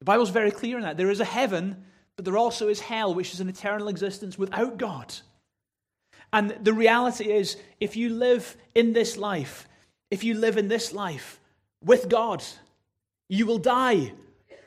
The 0.00 0.04
Bible's 0.04 0.30
very 0.30 0.50
clear 0.50 0.76
on 0.76 0.82
that. 0.82 0.96
There 0.96 1.10
is 1.10 1.20
a 1.20 1.24
heaven, 1.24 1.84
but 2.16 2.24
there 2.24 2.36
also 2.36 2.68
is 2.68 2.80
hell, 2.80 3.14
which 3.14 3.32
is 3.32 3.40
an 3.40 3.48
eternal 3.48 3.88
existence 3.88 4.36
without 4.36 4.76
God. 4.76 5.14
And 6.32 6.50
the 6.62 6.72
reality 6.72 7.32
is, 7.32 7.56
if 7.80 7.96
you 7.96 8.10
live 8.10 8.56
in 8.74 8.92
this 8.92 9.16
life, 9.16 9.68
if 10.10 10.24
you 10.24 10.34
live 10.34 10.58
in 10.58 10.68
this 10.68 10.92
life 10.92 11.40
with 11.82 12.08
God, 12.08 12.42
you 13.28 13.46
will 13.46 13.58
die 13.58 14.12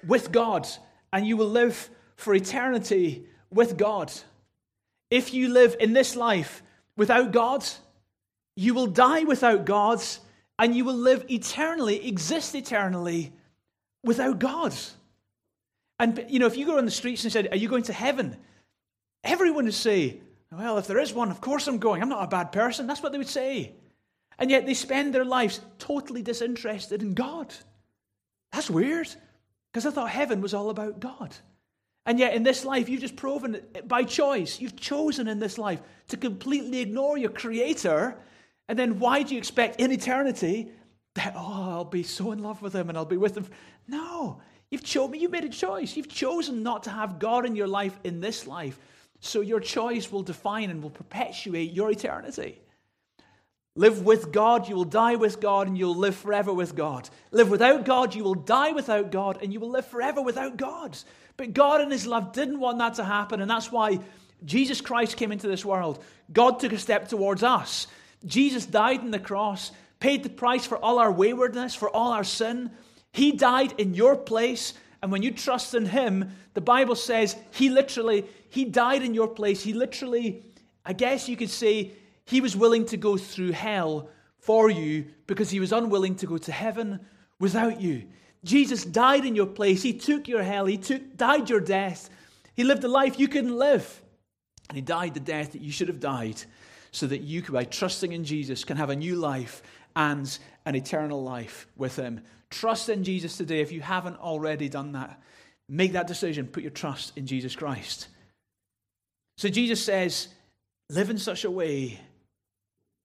with 0.06 0.32
God 0.32 0.68
and 1.12 1.28
you 1.28 1.38
will 1.38 1.50
live 1.50 1.90
for 2.16 2.34
eternity 2.34 3.26
with 3.52 3.78
God. 3.78 4.12
If 5.10 5.34
you 5.34 5.50
live 5.50 5.76
in 5.80 5.94
this 5.94 6.16
life 6.16 6.64
without 6.98 7.32
God, 7.32 7.66
you 8.56 8.74
will 8.74 8.88
die 8.88 9.24
without 9.24 9.66
God 9.66 10.04
and 10.60 10.76
you 10.76 10.84
will 10.84 10.96
live 10.96 11.26
eternally, 11.30 12.08
exist 12.08 12.56
eternally 12.56 13.32
without 14.04 14.40
God. 14.40 14.76
And, 16.00 16.26
you 16.28 16.40
know, 16.40 16.48
if 16.48 16.58
you 16.58 16.66
go 16.66 16.78
on 16.78 16.86
the 16.86 16.92
streets 16.92 17.24
and 17.24 17.32
said, 17.32 17.48
Are 17.52 17.58
you 17.58 17.70
going 17.70 17.84
to 17.84 17.94
heaven? 17.94 18.36
Everyone 19.24 19.66
would 19.66 19.74
say, 19.74 20.20
well, 20.52 20.78
if 20.78 20.88
there 20.88 21.00
is 21.00 21.14
one, 21.14 21.32
of 21.32 21.42
course 21.42 21.68
I'm 21.68 21.80
going. 21.80 22.02
I'm 22.02 22.10
not 22.10 22.24
a 22.24 22.28
bad 22.28 22.52
person. 22.52 22.88
That's 22.88 23.04
what 23.04 23.12
they 23.12 23.18
would 23.18 23.28
say. 23.28 23.74
And 24.40 24.50
yet 24.50 24.66
they 24.66 24.74
spend 24.74 25.14
their 25.14 25.26
lives 25.26 25.60
totally 25.80 26.22
disinterested 26.22 27.02
in 27.02 27.14
God. 27.14 27.54
That's 28.52 28.70
weird, 28.70 29.10
because 29.72 29.86
I 29.86 29.92
thought 29.92 30.10
heaven 30.10 30.42
was 30.42 30.54
all 30.54 30.70
about 30.70 31.00
God. 31.00 31.36
And 32.08 32.18
yet 32.18 32.34
in 32.34 32.44
this 32.44 32.64
life, 32.64 32.88
you've 32.88 33.02
just 33.02 33.18
proven 33.18 33.56
it 33.56 33.86
by 33.88 34.04
choice, 34.04 34.62
you've 34.62 34.78
chosen 34.78 35.28
in 35.28 35.40
this 35.40 35.58
life 35.58 35.82
to 36.08 36.16
completely 36.16 36.80
ignore 36.80 37.18
your 37.18 37.30
Creator. 37.30 38.18
And 38.70 38.80
then 38.80 38.98
why 38.98 39.24
do 39.24 39.34
you 39.34 39.38
expect 39.38 39.82
in 39.82 39.92
eternity 39.92 40.72
that, 41.16 41.34
oh, 41.36 41.70
I'll 41.70 41.84
be 41.84 42.04
so 42.04 42.32
in 42.32 42.42
love 42.42 42.62
with 42.62 42.74
Him 42.74 42.88
and 42.88 42.98
I'll 42.98 43.04
be 43.04 43.18
with 43.18 43.36
Him? 43.36 43.46
No, 43.90 44.40
you've 44.72 44.86
chosen, 44.86 45.20
you 45.20 45.28
made 45.28 45.44
a 45.44 45.50
choice. 45.50 45.98
You've 45.98 46.08
chosen 46.08 46.64
not 46.64 46.84
to 46.84 46.90
have 46.90 47.20
God 47.20 47.46
in 47.46 47.58
your 47.58 47.68
life 47.68 48.00
in 48.06 48.22
this 48.22 48.48
life. 48.48 48.80
So 49.20 49.42
your 49.42 49.60
choice 49.60 50.10
will 50.10 50.24
define 50.24 50.70
and 50.70 50.82
will 50.82 50.90
perpetuate 50.90 51.74
your 51.74 51.92
eternity. 51.92 52.62
Live 53.76 54.04
with 54.04 54.32
God, 54.32 54.68
you 54.68 54.76
will 54.76 54.86
die 54.86 55.16
with 55.16 55.40
God, 55.40 55.68
and 55.68 55.78
you'll 55.78 55.96
live 55.96 56.16
forever 56.16 56.52
with 56.52 56.74
God. 56.74 57.08
Live 57.30 57.52
without 57.52 57.86
God, 57.86 58.16
you 58.16 58.24
will 58.24 58.34
die 58.34 58.72
without 58.72 59.12
God, 59.12 59.38
and 59.42 59.54
you 59.54 59.60
will 59.60 59.70
live 59.70 59.86
forever 59.86 60.20
without 60.20 60.58
God. 60.58 60.98
But 61.38 61.54
God, 61.54 61.82
in 61.82 61.92
His 61.92 62.08
love, 62.08 62.34
didn't 62.34 62.60
want 62.60 62.80
that 62.80 62.96
to 62.96 63.04
happen, 63.04 63.42
and 63.42 63.50
that's 63.50 63.72
why 63.72 64.00
Jesus 64.44 64.82
Christ 64.82 65.18
came 65.18 65.32
into 65.32 65.48
this 65.48 65.64
world. 65.64 66.04
God 66.34 66.60
took 66.60 66.74
a 66.74 66.78
step 66.78 67.08
towards 67.08 67.44
us. 67.44 67.88
Jesus 68.26 68.66
died 68.66 69.00
on 69.00 69.12
the 69.12 69.20
cross, 69.20 69.72
paid 70.00 70.24
the 70.24 70.30
price 70.30 70.66
for 70.66 70.78
all 70.78 71.00
our 71.00 71.12
waywardness, 71.12 71.76
for 71.76 71.90
all 71.90 72.12
our 72.12 72.24
sin. 72.24 72.72
He 73.14 73.32
died 73.32 73.74
in 73.78 73.94
your 73.94 74.16
place, 74.16 74.74
and 75.02 75.12
when 75.12 75.22
you 75.22 75.32
trust 75.32 75.74
in 75.74 75.86
Him, 75.86 76.32
the 76.54 76.62
Bible 76.62 76.96
says 76.96 77.36
He 77.52 77.70
literally 77.70 78.26
he 78.50 78.66
died 78.66 79.04
in 79.04 79.14
your 79.14 79.28
place. 79.28 79.62
He 79.64 79.74
literally, 79.74 80.44
I 80.86 80.94
guess 80.94 81.28
you 81.28 81.38
could 81.38 81.50
say, 81.50 81.92
he 82.26 82.42
was 82.42 82.56
willing 82.56 82.86
to 82.88 82.98
go 82.98 83.18
through 83.18 83.52
hell 83.52 84.10
for 84.40 84.70
you 84.70 85.06
because 85.28 85.50
he 85.50 85.60
was 85.60 85.72
unwilling 85.72 86.16
to 86.16 86.28
go 86.28 86.38
to 86.38 86.52
heaven 86.52 87.00
without 87.40 87.82
you. 87.82 88.08
Jesus 88.48 88.84
died 88.84 89.26
in 89.26 89.36
your 89.36 89.46
place. 89.46 89.84
He 89.84 89.94
took 89.94 90.28
your 90.28 90.42
hell. 90.42 90.66
He 90.66 90.78
took, 90.78 91.18
died 91.18 91.50
your 91.50 91.60
death. 91.60 92.10
He 92.56 92.64
lived 92.64 92.84
a 92.84 92.88
life 92.88 93.20
you 93.20 93.28
couldn't 93.28 93.56
live. 93.56 94.02
And 94.70 94.76
he 94.76 94.82
died 94.82 95.14
the 95.14 95.20
death 95.20 95.52
that 95.52 95.62
you 95.62 95.72
should 95.72 95.88
have 95.88 96.00
died 96.00 96.42
so 96.92 97.06
that 97.08 97.22
you, 97.22 97.42
could, 97.42 97.54
by 97.54 97.66
trusting 97.66 98.12
in 98.12 98.24
Jesus, 98.24 98.64
can 98.64 98.78
have 98.78 98.90
a 98.90 98.96
new 98.96 99.16
life 99.16 99.62
and 99.96 100.38
an 100.66 100.76
eternal 100.76 101.22
life 101.22 101.68
with 101.76 101.96
him. 101.96 102.22
Trust 102.50 102.90
in 102.90 103.04
Jesus 103.04 103.38
today 103.38 103.62
if 103.62 103.72
you 103.72 103.82
haven't 103.82 104.18
already 104.18 104.70
done 104.70 104.94
that. 104.94 105.22
Make 105.70 105.94
that 105.94 106.08
decision. 106.08 106.48
Put 106.48 106.64
your 106.64 106.72
trust 106.72 107.18
in 107.18 107.28
Jesus 107.28 107.56
Christ. 107.56 108.08
So 109.38 109.50
Jesus 109.50 109.84
says, 109.84 110.30
live 110.90 111.10
in 111.10 111.18
such 111.18 111.44
a 111.44 111.52
way 111.52 112.00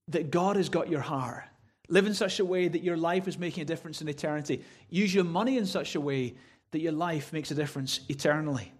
that 0.08 0.30
God 0.30 0.56
has 0.56 0.68
got 0.68 0.88
your 0.88 1.00
heart. 1.00 1.44
Live 1.92 2.06
in 2.06 2.14
such 2.14 2.40
a 2.40 2.44
way 2.44 2.68
that 2.68 2.82
your 2.82 2.96
life 2.96 3.28
is 3.28 3.36
making 3.38 3.60
a 3.60 3.66
difference 3.66 4.00
in 4.00 4.08
eternity. 4.08 4.64
Use 4.88 5.14
your 5.14 5.24
money 5.24 5.58
in 5.58 5.66
such 5.66 5.94
a 5.94 6.00
way 6.00 6.34
that 6.70 6.80
your 6.80 6.92
life 6.92 7.34
makes 7.34 7.50
a 7.50 7.54
difference 7.54 8.00
eternally. 8.08 8.72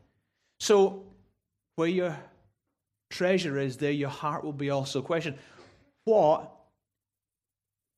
So, 0.61 1.03
where 1.77 1.89
your 1.89 2.17
treasure 3.11 3.59
is, 3.59 3.77
there 3.77 3.91
your 3.91 4.09
heart 4.09 4.45
will 4.45 4.55
be 4.55 4.71
also. 4.71 5.03
Question 5.03 5.35
what 6.07 6.51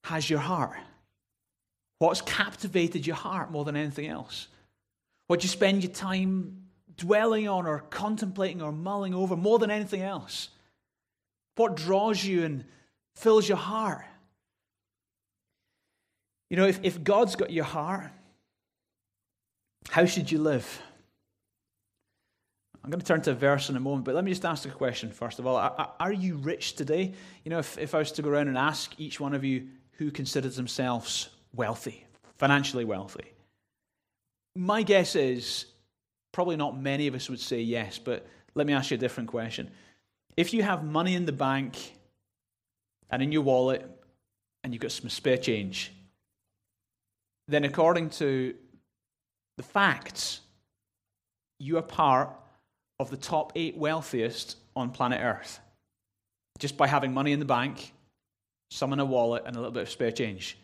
has 0.02 0.28
your 0.28 0.40
heart? 0.40 0.80
What's 2.00 2.20
captivated 2.20 3.06
your 3.06 3.14
heart 3.14 3.52
more 3.52 3.64
than 3.64 3.76
anything 3.76 4.08
else? 4.08 4.48
What 5.28 5.38
do 5.38 5.44
you 5.44 5.48
spend 5.48 5.84
your 5.84 5.92
time 5.92 6.64
dwelling 6.96 7.46
on 7.46 7.68
or 7.68 7.78
contemplating 7.88 8.62
or 8.62 8.72
mulling 8.72 9.14
over 9.14 9.36
more 9.36 9.60
than 9.60 9.70
anything 9.70 10.02
else? 10.02 10.48
What 11.54 11.76
draws 11.76 12.24
you 12.24 12.44
and 12.44 12.64
fills 13.14 13.48
your 13.48 13.58
heart? 13.58 14.06
You 16.50 16.56
know, 16.56 16.66
if, 16.66 16.80
if 16.82 17.02
God's 17.02 17.36
got 17.36 17.50
your 17.50 17.64
heart, 17.64 18.10
how 19.90 20.04
should 20.04 20.30
you 20.30 20.38
live? 20.38 20.82
I'm 22.82 22.90
going 22.90 23.00
to 23.00 23.06
turn 23.06 23.22
to 23.22 23.30
a 23.30 23.34
verse 23.34 23.70
in 23.70 23.76
a 23.76 23.80
moment, 23.80 24.04
but 24.04 24.14
let 24.14 24.24
me 24.24 24.30
just 24.30 24.44
ask 24.44 24.66
a 24.66 24.70
question 24.70 25.10
first 25.10 25.38
of 25.38 25.46
all. 25.46 25.56
Are, 25.56 25.92
are 25.98 26.12
you 26.12 26.36
rich 26.36 26.74
today? 26.74 27.14
You 27.42 27.50
know, 27.50 27.58
if, 27.58 27.78
if 27.78 27.94
I 27.94 27.98
was 27.98 28.12
to 28.12 28.22
go 28.22 28.28
around 28.28 28.48
and 28.48 28.58
ask 28.58 28.92
each 28.98 29.18
one 29.18 29.32
of 29.32 29.42
you 29.42 29.68
who 29.92 30.10
considers 30.10 30.56
themselves 30.56 31.30
wealthy, 31.54 32.04
financially 32.36 32.84
wealthy, 32.84 33.32
my 34.54 34.82
guess 34.82 35.16
is 35.16 35.64
probably 36.30 36.56
not 36.56 36.78
many 36.78 37.06
of 37.06 37.14
us 37.14 37.30
would 37.30 37.40
say 37.40 37.62
yes, 37.62 37.98
but 37.98 38.26
let 38.54 38.66
me 38.66 38.74
ask 38.74 38.90
you 38.90 38.96
a 38.96 38.98
different 38.98 39.30
question. 39.30 39.70
If 40.36 40.52
you 40.52 40.62
have 40.62 40.84
money 40.84 41.14
in 41.14 41.24
the 41.24 41.32
bank 41.32 41.94
and 43.08 43.22
in 43.22 43.32
your 43.32 43.42
wallet 43.42 43.88
and 44.62 44.74
you've 44.74 44.82
got 44.82 44.92
some 44.92 45.08
spare 45.08 45.38
change, 45.38 45.93
then 47.48 47.64
according 47.64 48.10
to 48.10 48.54
the 49.56 49.62
facts, 49.62 50.40
you 51.58 51.76
are 51.78 51.82
part 51.82 52.30
of 52.98 53.10
the 53.10 53.16
top 53.16 53.52
eight 53.54 53.76
wealthiest 53.76 54.56
on 54.76 54.90
planet 54.90 55.20
Earth. 55.22 55.60
Just 56.58 56.76
by 56.76 56.86
having 56.86 57.12
money 57.12 57.32
in 57.32 57.38
the 57.38 57.44
bank, 57.44 57.92
some 58.70 58.92
in 58.92 59.00
a 59.00 59.04
wallet, 59.04 59.44
and 59.46 59.56
a 59.56 59.58
little 59.58 59.72
bit 59.72 59.82
of 59.82 59.90
spare 59.90 60.12
change, 60.12 60.58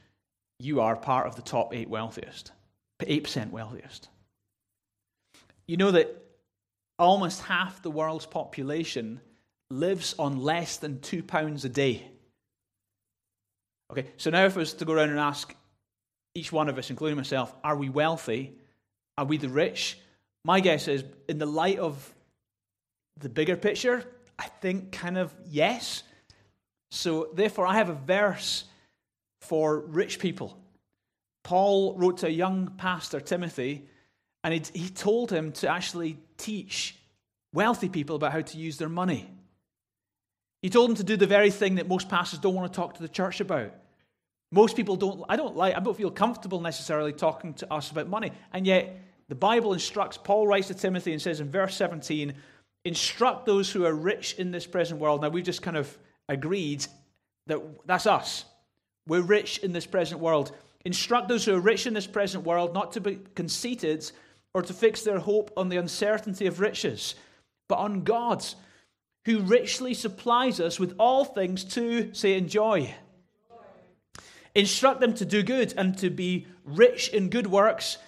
you 0.59 0.81
are 0.81 0.97
part 0.97 1.27
of 1.27 1.37
the 1.37 1.43
top 1.43 1.75
eight 1.75 1.89
wealthiest, 1.89 2.53
8% 3.01 3.51
wealthiest. 3.51 4.09
You 5.67 5.77
know 5.77 5.91
that 5.91 6.17
almost 6.99 7.43
half 7.43 7.83
the 7.83 7.91
world's 7.91 8.27
population 8.27 9.21
lives 9.71 10.15
on 10.19 10.41
less 10.41 10.77
than 10.77 11.01
two 11.01 11.23
pounds 11.23 11.65
a 11.65 11.69
day. 11.69 12.07
Okay, 13.91 14.07
so 14.17 14.31
now 14.31 14.45
if 14.45 14.57
I 14.57 14.61
was 14.61 14.75
to 14.75 14.85
go 14.85 14.93
around 14.93 15.11
and 15.11 15.19
ask 15.19 15.55
each 16.35 16.53
one 16.53 16.69
of 16.69 16.79
us, 16.79 16.91
including 16.91 17.17
myself, 17.17 17.55
are 17.65 17.77
we 17.77 17.89
wealthy? 17.89 18.55
Are 19.19 19.25
we 19.25 19.37
the 19.37 19.49
rich? 19.49 19.99
My 20.45 20.61
guess 20.61 20.89
is, 20.89 21.05
in 21.29 21.39
the 21.39 21.47
light 21.47 21.79
of 21.79 22.15
the 23.19 23.29
bigger 23.29 23.57
picture, 23.57 24.05
I 24.39 24.47
think 24.61 24.93
kind 24.93 25.19
of 25.19 25.35
yes. 25.49 26.03
So, 26.91 27.29
therefore, 27.35 27.67
I 27.67 27.75
have 27.75 27.91
a 27.91 27.95
verse 27.95 28.65
for 29.43 29.79
rich 29.79 30.19
people. 30.19 30.57
Paul 31.43 31.95
wrote 31.97 32.19
to 32.19 32.27
a 32.27 32.31
young 32.31 32.75
pastor, 32.77 33.21
Timothy, 33.21 33.87
and 34.45 34.55
he, 34.55 34.63
he 34.73 34.89
told 34.89 35.31
him 35.31 35.53
to 35.53 35.69
actually 35.69 36.19
teach 36.37 36.97
wealthy 37.53 37.89
people 37.89 38.17
about 38.17 38.33
how 38.33 38.41
to 38.41 38.59
use 38.59 38.79
their 38.79 38.89
money. 38.89 39.31
He 40.63 40.71
told 40.71 40.91
him 40.91 40.97
to 40.97 41.05
do 41.05 41.17
the 41.17 41.27
very 41.27 41.51
thing 41.51 41.77
that 41.77 41.89
most 41.89 42.09
pastors 42.09 42.39
don't 42.39 42.55
want 42.55 42.73
to 42.73 42.77
talk 42.77 42.95
to 42.95 43.03
the 43.03 43.09
church 43.09 43.41
about. 43.41 43.73
Most 44.53 44.77
people 44.77 44.97
don't, 44.97 45.25
I 45.29 45.37
don't 45.37 45.57
like, 45.57 45.77
I 45.77 45.81
don't 45.81 45.97
feel 45.97 46.11
comfortable 46.11 46.61
necessarily 46.61 47.13
talking 47.13 47.55
to 47.55 47.73
us 47.73 47.91
about 47.91 48.09
money. 48.09 48.33
And 48.53 48.67
yet, 48.67 49.01
the 49.29 49.35
Bible 49.37 49.73
instructs, 49.73 50.17
Paul 50.17 50.47
writes 50.47 50.69
to 50.69 50.75
Timothy 50.75 51.13
and 51.13 51.23
says 51.23 51.41
in 51.41 51.51
verse 51.51 51.77
17, 51.77 52.35
instruct 52.85 53.47
those 53.47 53.71
who 53.71 53.85
are 53.85 53.95
rich 53.95 54.35
in 54.35 54.51
this 54.51 54.67
present 54.67 54.99
world. 54.99 55.23
Now, 55.23 55.29
we've 55.29 55.45
just 55.45 55.63
kind 55.63 55.77
of 55.77 55.97
agreed 56.29 56.85
that 57.47 57.61
that's 57.87 58.07
us. 58.07 58.45
We're 59.07 59.23
rich 59.23 59.59
in 59.59 59.73
this 59.73 59.87
present 59.87 60.21
world. 60.21 60.53
Instruct 60.85 61.29
those 61.29 61.45
who 61.45 61.55
are 61.55 61.61
rich 61.61 61.87
in 61.87 61.95
this 61.95 62.07
present 62.07 62.45
world 62.45 62.75
not 62.75 62.93
to 62.93 63.01
be 63.01 63.21
conceited 63.35 64.11
or 64.55 64.63
to 64.63 64.73
fix 64.73 65.03
their 65.03 65.19
hope 65.19 65.53
on 65.57 65.69
the 65.69 65.77
uncertainty 65.77 66.47
of 66.47 66.59
riches, 66.59 67.15
but 67.69 67.79
on 67.79 68.03
God, 68.03 68.45
who 69.27 69.41
richly 69.41 69.95
supplies 69.95 70.59
us 70.59 70.81
with 70.81 70.95
all 70.99 71.25
things 71.25 71.63
to, 71.65 72.13
say, 72.15 72.37
enjoy. 72.37 72.93
Instruct 74.55 75.01
them 75.01 75.15
to 75.15 75.25
do 75.25 75.43
good 75.43 75.75
and 75.77 75.97
to 75.99 76.11
be 76.11 76.47
rich 76.65 77.09
in 77.09 77.31
good 77.31 77.47
works, 77.47 77.99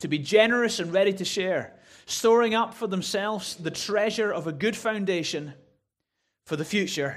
to 0.00 0.08
be 0.08 0.18
generous 0.18 0.78
and 0.80 0.92
ready 0.92 1.12
to 1.14 1.24
share 1.24 1.78
storing 2.06 2.54
up 2.54 2.74
for 2.74 2.86
themselves 2.86 3.56
the 3.56 3.70
treasure 3.70 4.32
of 4.32 4.46
a 4.46 4.52
good 4.52 4.76
foundation 4.76 5.54
for 6.46 6.56
the 6.56 6.64
future, 6.64 7.16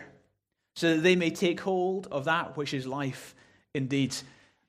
so 0.76 0.96
that 0.96 1.02
they 1.02 1.16
may 1.16 1.30
take 1.30 1.60
hold 1.60 2.08
of 2.12 2.26
that 2.26 2.58
which 2.58 2.74
is 2.74 2.86
life 2.86 3.36
indeed. 3.74 4.16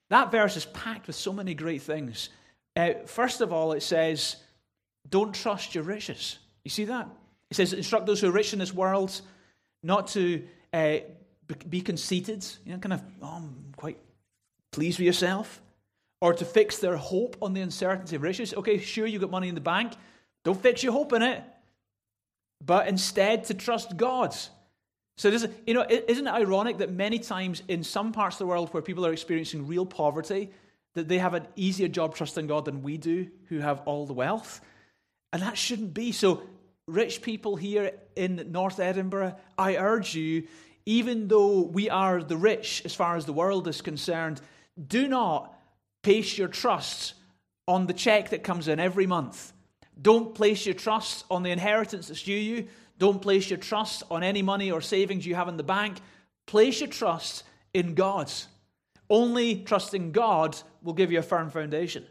That 0.08 0.30
verse 0.30 0.56
is 0.56 0.66
packed 0.66 1.06
with 1.06 1.16
so 1.16 1.32
many 1.32 1.54
great 1.54 1.82
things. 1.82 2.30
Uh, 2.74 2.90
first 3.06 3.40
of 3.40 3.52
all, 3.52 3.72
it 3.72 3.82
says, 3.82 4.36
Don't 5.08 5.34
trust 5.34 5.74
your 5.74 5.84
riches. 5.84 6.38
You 6.64 6.70
see 6.70 6.84
that? 6.86 7.08
It 7.50 7.56
says, 7.56 7.72
Instruct 7.72 8.06
those 8.06 8.20
who 8.20 8.28
are 8.28 8.32
rich 8.32 8.52
in 8.52 8.58
this 8.58 8.72
world 8.72 9.20
not 9.82 10.08
to 10.08 10.44
uh, 10.72 10.98
be 11.68 11.80
conceited, 11.80 12.44
you 12.64 12.72
know, 12.72 12.78
kind 12.78 12.92
of, 12.94 13.02
oh, 13.22 13.36
I'm 13.36 13.72
quite 13.76 13.98
pleased 14.76 14.98
with 14.98 15.06
yourself, 15.06 15.62
or 16.20 16.34
to 16.34 16.44
fix 16.44 16.78
their 16.78 16.98
hope 16.98 17.36
on 17.40 17.54
the 17.54 17.62
uncertainty 17.62 18.14
of 18.14 18.22
riches. 18.22 18.52
Okay, 18.52 18.78
sure, 18.78 19.06
you've 19.06 19.22
got 19.22 19.30
money 19.30 19.48
in 19.48 19.54
the 19.54 19.60
bank. 19.60 19.94
Don't 20.44 20.60
fix 20.60 20.82
your 20.82 20.92
hope 20.92 21.14
in 21.14 21.22
it, 21.22 21.42
but 22.62 22.86
instead 22.86 23.44
to 23.44 23.54
trust 23.54 23.96
God. 23.96 24.36
So, 25.16 25.30
this, 25.30 25.46
you 25.66 25.72
know, 25.72 25.86
isn't 25.88 26.26
it 26.26 26.30
ironic 26.30 26.76
that 26.78 26.92
many 26.92 27.18
times 27.18 27.62
in 27.68 27.82
some 27.82 28.12
parts 28.12 28.36
of 28.36 28.40
the 28.40 28.46
world 28.46 28.68
where 28.74 28.82
people 28.82 29.06
are 29.06 29.14
experiencing 29.14 29.66
real 29.66 29.86
poverty, 29.86 30.50
that 30.92 31.08
they 31.08 31.18
have 31.18 31.32
an 31.32 31.46
easier 31.56 31.88
job 31.88 32.14
trusting 32.14 32.46
God 32.46 32.66
than 32.66 32.82
we 32.82 32.98
do, 32.98 33.28
who 33.48 33.60
have 33.60 33.80
all 33.86 34.04
the 34.04 34.12
wealth? 34.12 34.60
And 35.32 35.40
that 35.40 35.56
shouldn't 35.56 35.94
be. 35.94 36.12
So, 36.12 36.42
rich 36.86 37.22
people 37.22 37.56
here 37.56 37.92
in 38.14 38.52
North 38.52 38.78
Edinburgh, 38.78 39.36
I 39.56 39.76
urge 39.76 40.14
you, 40.14 40.48
even 40.84 41.28
though 41.28 41.62
we 41.62 41.88
are 41.88 42.22
the 42.22 42.36
rich 42.36 42.82
as 42.84 42.94
far 42.94 43.16
as 43.16 43.24
the 43.24 43.32
world 43.32 43.66
is 43.68 43.80
concerned, 43.80 44.42
do 44.84 45.08
not 45.08 45.54
place 46.02 46.36
your 46.36 46.48
trust 46.48 47.14
on 47.66 47.86
the 47.86 47.92
check 47.92 48.30
that 48.30 48.44
comes 48.44 48.68
in 48.68 48.78
every 48.78 49.06
month. 49.06 49.52
Don't 50.00 50.34
place 50.34 50.66
your 50.66 50.74
trust 50.74 51.24
on 51.30 51.42
the 51.42 51.50
inheritance 51.50 52.08
that's 52.08 52.22
due 52.22 52.32
you. 52.32 52.68
Don't 52.98 53.20
place 53.20 53.50
your 53.50 53.58
trust 53.58 54.02
on 54.10 54.22
any 54.22 54.42
money 54.42 54.70
or 54.70 54.80
savings 54.80 55.26
you 55.26 55.34
have 55.34 55.48
in 55.48 55.56
the 55.56 55.62
bank. 55.62 55.98
Place 56.46 56.80
your 56.80 56.88
trust 56.88 57.44
in 57.74 57.94
God. 57.94 58.30
Only 59.08 59.62
trusting 59.62 60.12
God 60.12 60.56
will 60.82 60.92
give 60.92 61.12
you 61.12 61.18
a 61.18 61.22
firm 61.22 61.50
foundation. 61.50 62.06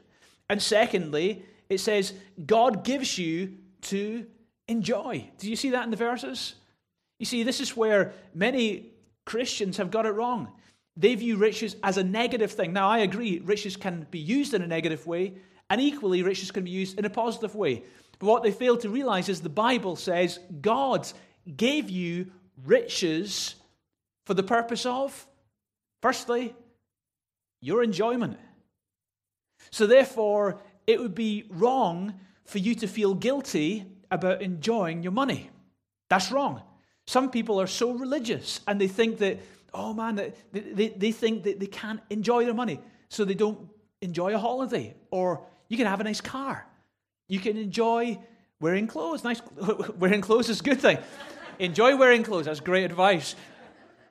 And 0.50 0.62
secondly, 0.62 1.46
it 1.70 1.80
says 1.80 2.14
God 2.46 2.84
gives 2.84 3.18
you 3.18 3.58
to 3.84 4.26
enjoy. 4.68 5.30
Do 5.38 5.50
you 5.50 5.56
see 5.56 5.72
that 5.72 5.84
in 5.84 5.92
the 5.92 5.98
verses? 5.98 6.56
You 7.20 7.26
see, 7.26 7.44
this 7.44 7.62
is 7.62 7.76
where 7.78 8.14
many 8.34 8.92
Christians 9.26 9.78
have 9.78 9.92
got 9.92 10.06
it 10.06 10.12
wrong. 10.12 10.52
They 10.98 11.16
view 11.16 11.38
riches 11.38 11.76
as 11.84 11.98
a 11.98 12.04
negative 12.04 12.52
thing. 12.52 12.72
Now, 12.74 12.90
I 12.90 13.00
agree, 13.00 13.40
riches 13.40 13.76
can 13.76 14.08
be 14.12 14.20
used 14.20 14.54
in 14.54 14.62
a 14.62 14.68
negative 14.68 15.06
way, 15.06 15.34
and 15.70 15.82
equally, 15.82 16.24
riches 16.24 16.52
can 16.52 16.64
be 16.64 16.72
used 16.72 16.98
in 16.98 17.06
a 17.06 17.10
positive 17.10 17.56
way. 17.56 17.84
But 18.20 18.28
what 18.28 18.44
they 18.44 18.52
fail 18.52 18.78
to 18.78 18.90
realize 18.90 19.28
is 19.28 19.42
the 19.42 19.50
Bible 19.50 19.96
says 19.96 20.40
God 20.62 21.08
gave 21.58 21.90
you 21.90 22.32
riches 22.64 23.56
for 24.26 24.34
the 24.34 24.44
purpose 24.44 24.86
of, 24.86 25.28
firstly, 26.02 26.56
your 27.62 27.84
enjoyment. 27.84 28.38
So, 29.72 29.88
therefore, 29.88 30.62
it 30.88 31.00
would 31.00 31.16
be 31.16 31.46
wrong 31.50 32.14
for 32.46 32.60
you 32.60 32.76
to 32.76 32.88
feel 32.88 33.16
guilty 33.16 33.86
about 34.12 34.42
enjoying 34.42 35.04
your 35.04 35.12
money. 35.12 35.50
That's 36.10 36.32
wrong. 36.32 36.62
Some 37.08 37.32
people 37.32 37.60
are 37.60 37.68
so 37.68 37.92
religious 37.92 38.62
and 38.68 38.80
they 38.80 38.88
think 38.88 39.18
that, 39.18 39.40
oh 39.76 39.94
man, 39.94 40.16
they, 40.16 40.34
they, 40.52 40.88
they 40.90 41.12
think 41.12 41.44
that 41.44 41.60
they 41.60 41.68
can't 41.68 42.02
enjoy 42.10 42.46
their 42.46 42.54
money, 42.54 42.80
so 43.10 43.26
they 43.26 43.34
don't 43.34 43.70
enjoy 44.02 44.34
a 44.34 44.40
holiday. 44.40 44.96
Or 45.12 45.42
you 45.68 45.78
can 45.78 45.88
have 45.88 46.00
a 46.00 46.04
nice 46.04 46.22
car. 46.22 46.66
You 47.28 47.40
can 47.40 47.58
enjoy 47.58 48.20
wearing 48.60 48.88
clothes. 48.88 49.24
Nice 49.24 49.42
wearing 49.98 50.22
clothes 50.22 50.50
is 50.50 50.62
a 50.62 50.64
good 50.64 50.82
thing. 50.82 50.98
enjoy 51.60 51.96
wearing 51.96 52.24
clothes. 52.24 52.46
That's 52.46 52.60
great 52.60 52.86
advice. 52.86 53.36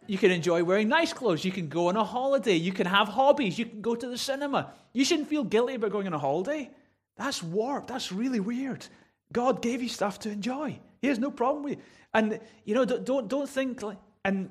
You 0.06 0.18
can 0.18 0.30
enjoy 0.30 0.64
wearing 0.64 0.88
nice 0.88 1.12
clothes. 1.14 1.44
You 1.44 1.52
can 1.52 1.68
go 1.68 1.88
on 1.88 1.96
a 1.96 2.04
holiday. 2.04 2.56
You 2.56 2.72
can 2.72 2.86
have 2.86 3.08
hobbies. 3.08 3.58
You 3.58 3.64
can 3.64 3.80
go 3.80 3.94
to 3.94 4.06
the 4.06 4.18
cinema. 4.18 4.72
You 4.92 5.04
shouldn't 5.04 5.28
feel 5.28 5.44
guilty 5.44 5.74
about 5.74 5.92
going 5.92 6.06
on 6.06 6.12
a 6.12 6.18
holiday. 6.18 6.70
That's 7.16 7.42
warped. 7.42 7.88
That's 7.88 8.12
really 8.12 8.40
weird. 8.40 8.86
God 9.32 9.62
gave 9.62 9.82
you 9.82 9.88
stuff 9.88 10.18
to 10.20 10.30
enjoy. 10.30 10.78
He 11.00 11.08
has 11.08 11.18
no 11.18 11.30
problem 11.30 11.64
with 11.64 11.78
you. 11.78 11.84
And 12.12 12.38
you 12.64 12.74
know, 12.74 12.84
don't 12.84 13.28
don't 13.28 13.48
think 13.48 13.82
like 13.82 13.98
and 14.24 14.50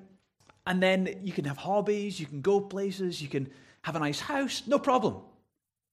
and 0.65 0.81
then 0.81 1.19
you 1.23 1.33
can 1.33 1.45
have 1.45 1.57
hobbies. 1.57 2.19
You 2.19 2.25
can 2.25 2.41
go 2.41 2.59
places. 2.59 3.21
You 3.21 3.27
can 3.27 3.49
have 3.81 3.95
a 3.95 3.99
nice 3.99 4.19
house. 4.19 4.63
No 4.65 4.79
problem. 4.79 5.17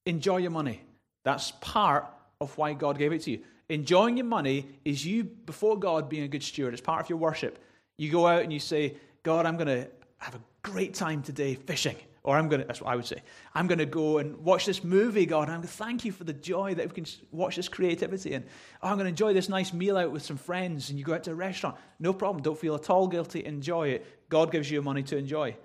Enjoy 0.05 0.37
your 0.37 0.51
money. 0.51 0.81
That's 1.23 1.51
part 1.61 2.07
of 2.39 2.57
why 2.57 2.73
God 2.73 2.97
gave 2.97 3.11
it 3.11 3.21
to 3.23 3.31
you. 3.31 3.39
Enjoying 3.69 4.17
your 4.17 4.25
money 4.25 4.67
is 4.83 5.05
you 5.05 5.23
before 5.23 5.77
God 5.77 6.09
being 6.09 6.23
a 6.23 6.27
good 6.27 6.43
steward. 6.43 6.73
It's 6.73 6.81
part 6.81 7.01
of 7.01 7.09
your 7.09 7.19
worship. 7.19 7.59
You 7.97 8.11
go 8.11 8.27
out 8.27 8.43
and 8.43 8.51
you 8.51 8.59
say, 8.59 8.95
God, 9.23 9.45
I'm 9.45 9.55
going 9.55 9.67
to 9.67 9.87
have 10.17 10.35
a 10.35 10.41
great 10.63 10.93
time 10.93 11.21
today 11.21 11.55
fishing. 11.55 11.95
Or 12.23 12.37
I'm 12.37 12.49
going 12.49 12.61
to, 12.61 12.67
that's 12.67 12.81
what 12.81 12.91
I 12.91 12.95
would 12.95 13.05
say. 13.05 13.23
I'm 13.55 13.65
going 13.65 13.79
to 13.79 13.85
go 13.85 14.19
and 14.19 14.37
watch 14.37 14.65
this 14.67 14.83
movie, 14.83 15.25
God. 15.25 15.49
I'm 15.49 15.55
going 15.55 15.61
to 15.63 15.67
thank 15.67 16.05
you 16.05 16.11
for 16.11 16.23
the 16.23 16.33
joy 16.33 16.75
that 16.75 16.87
we 16.87 16.93
can 16.93 17.05
watch 17.31 17.55
this 17.55 17.67
creativity. 17.67 18.33
And 18.33 18.45
oh, 18.83 18.89
I'm 18.89 18.97
going 18.97 19.05
to 19.05 19.09
enjoy 19.09 19.33
this 19.33 19.49
nice 19.49 19.73
meal 19.73 19.97
out 19.97 20.11
with 20.11 20.21
some 20.21 20.37
friends. 20.37 20.89
And 20.89 20.99
you 20.99 21.05
go 21.05 21.15
out 21.15 21.23
to 21.23 21.31
a 21.31 21.35
restaurant. 21.35 21.77
No 21.99 22.13
problem. 22.13 22.43
Don't 22.43 22.57
feel 22.57 22.75
at 22.75 22.89
all 22.91 23.07
guilty. 23.07 23.43
Enjoy 23.43 23.89
it. 23.89 24.29
God 24.29 24.51
gives 24.51 24.69
you 24.69 24.81
money 24.83 25.01
to 25.03 25.17
enjoy. 25.17 25.57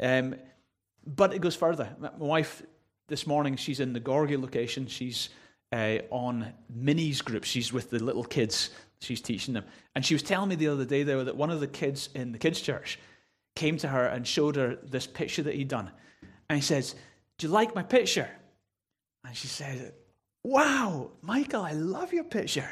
Um, 0.00 0.36
but 1.06 1.34
it 1.34 1.40
goes 1.40 1.54
further. 1.54 1.94
My 1.98 2.10
wife, 2.16 2.62
this 3.08 3.26
morning, 3.26 3.56
she's 3.56 3.80
in 3.80 3.92
the 3.92 4.00
Gorgie 4.00 4.40
location. 4.40 4.86
She's 4.86 5.28
uh, 5.72 5.98
on 6.10 6.52
minis 6.74 7.22
group. 7.22 7.44
She's 7.44 7.72
with 7.72 7.90
the 7.90 8.02
little 8.02 8.24
kids. 8.24 8.70
She's 9.00 9.20
teaching 9.20 9.52
them. 9.52 9.64
And 9.94 10.04
she 10.04 10.14
was 10.14 10.22
telling 10.22 10.48
me 10.48 10.54
the 10.54 10.68
other 10.68 10.86
day, 10.86 11.02
though, 11.02 11.24
that 11.24 11.36
one 11.36 11.50
of 11.50 11.60
the 11.60 11.66
kids 11.66 12.08
in 12.14 12.32
the 12.32 12.38
kids' 12.38 12.60
church 12.60 12.98
came 13.54 13.76
to 13.78 13.88
her 13.88 14.06
and 14.06 14.26
showed 14.26 14.56
her 14.56 14.76
this 14.82 15.06
picture 15.06 15.42
that 15.42 15.54
he'd 15.54 15.68
done. 15.68 15.90
And 16.48 16.56
he 16.56 16.62
says, 16.62 16.94
Do 17.38 17.46
you 17.46 17.52
like 17.52 17.74
my 17.74 17.82
picture? 17.82 18.28
And 19.24 19.36
she 19.36 19.46
said, 19.46 19.94
Wow, 20.42 21.12
Michael, 21.22 21.62
I 21.62 21.72
love 21.72 22.12
your 22.12 22.24
picture. 22.24 22.68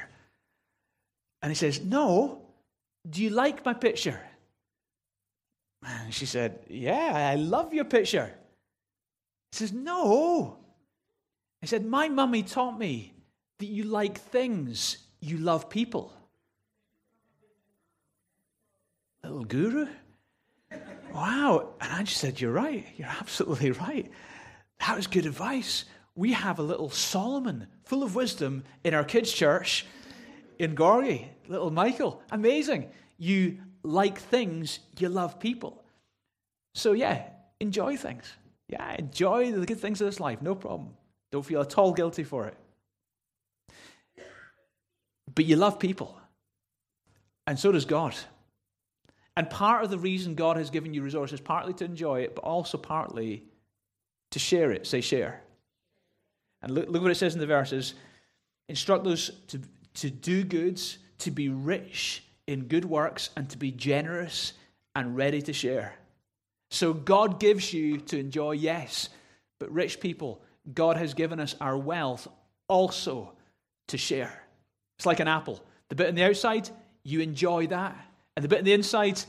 And 1.40 1.50
he 1.50 1.56
says, 1.56 1.80
No, 1.82 2.42
do 3.08 3.22
you 3.22 3.30
like 3.30 3.64
my 3.64 3.74
picture? 3.74 4.20
And 5.84 6.12
she 6.12 6.26
said, 6.26 6.60
Yeah, 6.68 7.12
I 7.32 7.36
love 7.36 7.72
your 7.72 7.84
picture. 7.84 8.32
He 9.50 9.56
says, 9.56 9.72
No. 9.72 10.58
He 11.60 11.66
said, 11.66 11.84
My 11.84 12.08
mummy 12.08 12.42
taught 12.42 12.78
me 12.78 13.14
that 13.58 13.66
you 13.66 13.84
like 13.84 14.18
things, 14.18 14.98
you 15.20 15.38
love 15.38 15.70
people. 15.70 16.12
Little 19.22 19.44
guru? 19.44 19.86
Wow. 21.12 21.74
And 21.80 21.92
I 21.92 22.02
just 22.02 22.18
said, 22.18 22.40
You're 22.40 22.52
right. 22.52 22.86
You're 22.96 23.08
absolutely 23.08 23.70
right. 23.72 24.10
That 24.80 24.96
was 24.96 25.06
good 25.06 25.26
advice. 25.26 25.84
We 26.14 26.32
have 26.32 26.58
a 26.58 26.62
little 26.62 26.90
Solomon 26.90 27.66
full 27.84 28.02
of 28.02 28.14
wisdom 28.14 28.64
in 28.84 28.94
our 28.94 29.04
kids' 29.04 29.32
church 29.32 29.86
in 30.58 30.74
Gorgie. 30.74 31.28
Little 31.48 31.70
Michael. 31.70 32.22
Amazing. 32.30 32.90
You 33.18 33.58
like 33.82 34.18
things, 34.18 34.80
you 34.98 35.08
love 35.08 35.38
people. 35.40 35.82
So, 36.74 36.92
yeah, 36.92 37.24
enjoy 37.60 37.96
things. 37.96 38.32
Yeah, 38.68 38.94
enjoy 38.98 39.52
the 39.52 39.66
good 39.66 39.80
things 39.80 40.00
of 40.00 40.06
this 40.06 40.20
life. 40.20 40.40
No 40.40 40.54
problem. 40.54 40.90
Don't 41.30 41.44
feel 41.44 41.60
at 41.60 41.76
all 41.76 41.92
guilty 41.92 42.24
for 42.24 42.46
it. 42.46 42.56
But 45.34 45.44
you 45.44 45.56
love 45.56 45.78
people. 45.78 46.18
And 47.46 47.58
so 47.58 47.72
does 47.72 47.84
God. 47.84 48.14
And 49.36 49.48
part 49.48 49.82
of 49.82 49.90
the 49.90 49.98
reason 49.98 50.34
God 50.34 50.56
has 50.56 50.70
given 50.70 50.92
you 50.92 51.02
resources, 51.02 51.40
partly 51.40 51.72
to 51.74 51.84
enjoy 51.84 52.20
it, 52.20 52.34
but 52.34 52.44
also 52.44 52.76
partly 52.76 53.44
to 54.30 54.38
share 54.38 54.72
it. 54.72 54.86
Say, 54.86 55.00
share. 55.00 55.42
And 56.60 56.72
look, 56.72 56.88
look 56.88 57.02
what 57.02 57.10
it 57.10 57.16
says 57.16 57.34
in 57.34 57.40
the 57.40 57.46
verses 57.46 57.94
instruct 58.68 59.04
those 59.04 59.30
to, 59.48 59.60
to 59.94 60.10
do 60.10 60.44
goods, 60.44 60.98
to 61.18 61.30
be 61.30 61.48
rich 61.48 62.24
in 62.46 62.64
good 62.64 62.84
works, 62.84 63.30
and 63.36 63.48
to 63.50 63.58
be 63.58 63.70
generous 63.70 64.52
and 64.94 65.16
ready 65.16 65.42
to 65.42 65.52
share. 65.52 65.94
So 66.70 66.92
God 66.92 67.38
gives 67.40 67.72
you 67.72 67.98
to 67.98 68.18
enjoy, 68.18 68.52
yes, 68.52 69.08
but 69.58 69.70
rich 69.70 70.00
people, 70.00 70.42
God 70.72 70.96
has 70.96 71.14
given 71.14 71.40
us 71.40 71.54
our 71.60 71.76
wealth 71.76 72.28
also 72.68 73.32
to 73.88 73.98
share. 73.98 74.42
It's 74.98 75.06
like 75.06 75.20
an 75.20 75.28
apple. 75.28 75.62
The 75.88 75.94
bit 75.94 76.08
on 76.08 76.14
the 76.14 76.24
outside, 76.24 76.70
you 77.04 77.20
enjoy 77.20 77.66
that. 77.66 77.96
And 78.36 78.44
the 78.44 78.48
bit 78.48 78.60
on 78.60 78.64
the 78.64 78.72
inside, 78.72 79.22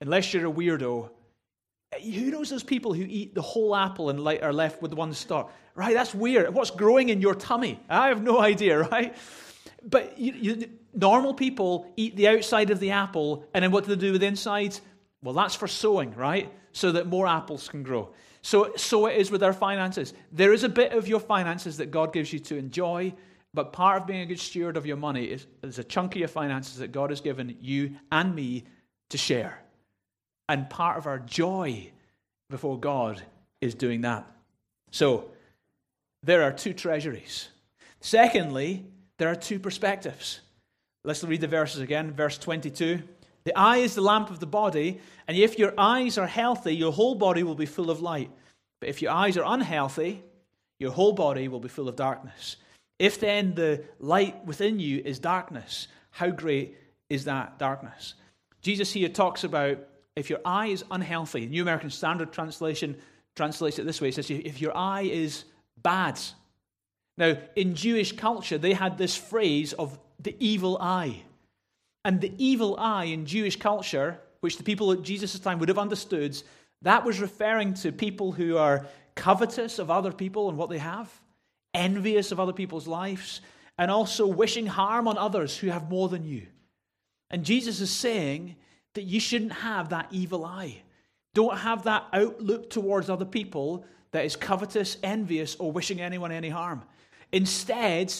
unless 0.00 0.32
you're 0.32 0.46
a 0.46 0.52
weirdo, 0.52 1.10
eh, 1.92 2.10
who 2.10 2.30
knows 2.30 2.50
those 2.50 2.62
people 2.62 2.92
who 2.92 3.04
eat 3.08 3.34
the 3.34 3.42
whole 3.42 3.74
apple 3.74 4.10
and 4.10 4.20
are 4.42 4.52
left 4.52 4.82
with 4.82 4.92
one 4.92 5.12
stalk? 5.14 5.52
Right, 5.74 5.94
that's 5.94 6.14
weird. 6.14 6.52
What's 6.52 6.70
growing 6.70 7.08
in 7.08 7.20
your 7.20 7.34
tummy? 7.34 7.80
I 7.88 8.08
have 8.08 8.22
no 8.22 8.40
idea, 8.52 8.80
right? 8.80 9.16
But 9.82 10.18
you, 10.18 10.32
you, 10.32 10.70
normal 10.92 11.34
people 11.34 11.90
eat 11.96 12.16
the 12.16 12.28
outside 12.28 12.70
of 12.70 12.80
the 12.80 12.90
apple, 12.90 13.46
and 13.54 13.62
then 13.62 13.70
what 13.70 13.84
do 13.84 13.94
they 13.94 14.00
do 14.00 14.12
with 14.12 14.20
the 14.20 14.26
inside? 14.26 14.78
Well, 15.22 15.34
that's 15.34 15.54
for 15.54 15.68
sowing, 15.68 16.14
right? 16.14 16.52
So 16.72 16.92
that 16.92 17.06
more 17.06 17.26
apples 17.26 17.68
can 17.68 17.82
grow. 17.82 18.12
So, 18.42 18.72
so 18.76 19.06
it 19.06 19.16
is 19.16 19.30
with 19.30 19.42
our 19.42 19.52
finances. 19.52 20.14
There 20.32 20.52
is 20.52 20.64
a 20.64 20.68
bit 20.68 20.92
of 20.92 21.08
your 21.08 21.20
finances 21.20 21.76
that 21.78 21.90
God 21.90 22.12
gives 22.12 22.32
you 22.32 22.38
to 22.40 22.56
enjoy, 22.56 23.12
but 23.52 23.72
part 23.72 24.00
of 24.00 24.06
being 24.06 24.20
a 24.20 24.26
good 24.26 24.40
steward 24.40 24.76
of 24.76 24.86
your 24.86 24.96
money 24.96 25.24
is, 25.24 25.46
is 25.62 25.78
a 25.78 25.84
chunk 25.84 26.14
of 26.14 26.18
your 26.18 26.28
finances 26.28 26.78
that 26.78 26.92
God 26.92 27.10
has 27.10 27.20
given 27.20 27.56
you 27.60 27.96
and 28.12 28.34
me 28.34 28.64
to 29.10 29.18
share. 29.18 29.60
And 30.48 30.70
part 30.70 30.98
of 30.98 31.06
our 31.06 31.18
joy 31.18 31.90
before 32.48 32.78
God 32.78 33.22
is 33.60 33.74
doing 33.74 34.02
that. 34.02 34.26
So, 34.90 35.30
there 36.22 36.42
are 36.42 36.52
two 36.52 36.74
treasuries. 36.74 37.48
Secondly, 38.00 38.84
there 39.18 39.28
are 39.28 39.36
two 39.36 39.58
perspectives. 39.58 40.40
Let's 41.04 41.24
read 41.24 41.40
the 41.40 41.48
verses 41.48 41.80
again. 41.80 42.12
Verse 42.12 42.38
22. 42.38 43.02
The 43.44 43.56
eye 43.56 43.78
is 43.78 43.94
the 43.94 44.02
lamp 44.02 44.30
of 44.30 44.38
the 44.38 44.46
body, 44.46 45.00
and 45.26 45.36
if 45.36 45.58
your 45.58 45.72
eyes 45.78 46.18
are 46.18 46.26
healthy, 46.26 46.76
your 46.76 46.92
whole 46.92 47.14
body 47.14 47.42
will 47.42 47.54
be 47.54 47.66
full 47.66 47.90
of 47.90 48.02
light. 48.02 48.30
But 48.80 48.90
if 48.90 49.00
your 49.00 49.12
eyes 49.12 49.38
are 49.38 49.44
unhealthy, 49.46 50.22
your 50.78 50.90
whole 50.90 51.12
body 51.12 51.48
will 51.48 51.60
be 51.60 51.68
full 51.68 51.88
of 51.88 51.96
darkness. 51.96 52.56
If 53.00 53.18
then 53.18 53.54
the 53.54 53.82
light 53.98 54.44
within 54.44 54.78
you 54.78 55.00
is 55.02 55.18
darkness, 55.18 55.88
how 56.10 56.28
great 56.28 56.76
is 57.08 57.24
that 57.24 57.58
darkness? 57.58 58.12
Jesus 58.60 58.92
here 58.92 59.08
talks 59.08 59.42
about 59.42 59.78
if 60.16 60.28
your 60.28 60.40
eye 60.44 60.66
is 60.66 60.84
unhealthy, 60.90 61.46
New 61.46 61.62
American 61.62 61.88
Standard 61.88 62.30
Translation 62.30 62.94
translates 63.34 63.78
it 63.78 63.86
this 63.86 64.02
way 64.02 64.08
it 64.08 64.16
says, 64.16 64.30
if 64.30 64.60
your 64.60 64.76
eye 64.76 65.02
is 65.02 65.44
bad. 65.82 66.20
Now, 67.16 67.38
in 67.56 67.74
Jewish 67.74 68.12
culture, 68.12 68.58
they 68.58 68.74
had 68.74 68.98
this 68.98 69.16
phrase 69.16 69.72
of 69.72 69.98
the 70.18 70.36
evil 70.38 70.76
eye. 70.78 71.22
And 72.04 72.20
the 72.20 72.34
evil 72.36 72.76
eye 72.78 73.04
in 73.04 73.24
Jewish 73.24 73.56
culture, 73.56 74.20
which 74.40 74.58
the 74.58 74.62
people 74.62 74.92
at 74.92 75.02
Jesus' 75.02 75.38
time 75.38 75.58
would 75.58 75.70
have 75.70 75.78
understood, 75.78 76.42
that 76.82 77.06
was 77.06 77.18
referring 77.18 77.72
to 77.74 77.92
people 77.92 78.32
who 78.32 78.58
are 78.58 78.86
covetous 79.14 79.78
of 79.78 79.90
other 79.90 80.12
people 80.12 80.50
and 80.50 80.58
what 80.58 80.68
they 80.68 80.78
have 80.78 81.10
envious 81.74 82.32
of 82.32 82.40
other 82.40 82.52
people's 82.52 82.86
lives, 82.86 83.40
and 83.78 83.90
also 83.90 84.26
wishing 84.26 84.66
harm 84.66 85.08
on 85.08 85.16
others 85.16 85.56
who 85.56 85.68
have 85.68 85.90
more 85.90 86.08
than 86.08 86.24
you. 86.24 86.46
And 87.30 87.44
Jesus 87.44 87.80
is 87.80 87.90
saying 87.90 88.56
that 88.94 89.02
you 89.02 89.20
shouldn't 89.20 89.52
have 89.52 89.90
that 89.90 90.08
evil 90.10 90.44
eye. 90.44 90.82
Don't 91.34 91.58
have 91.58 91.84
that 91.84 92.06
outlook 92.12 92.70
towards 92.70 93.08
other 93.08 93.24
people 93.24 93.84
that 94.10 94.24
is 94.24 94.34
covetous, 94.34 94.96
envious, 95.02 95.54
or 95.56 95.70
wishing 95.70 96.00
anyone 96.00 96.32
any 96.32 96.48
harm. 96.48 96.82
Instead, 97.32 98.12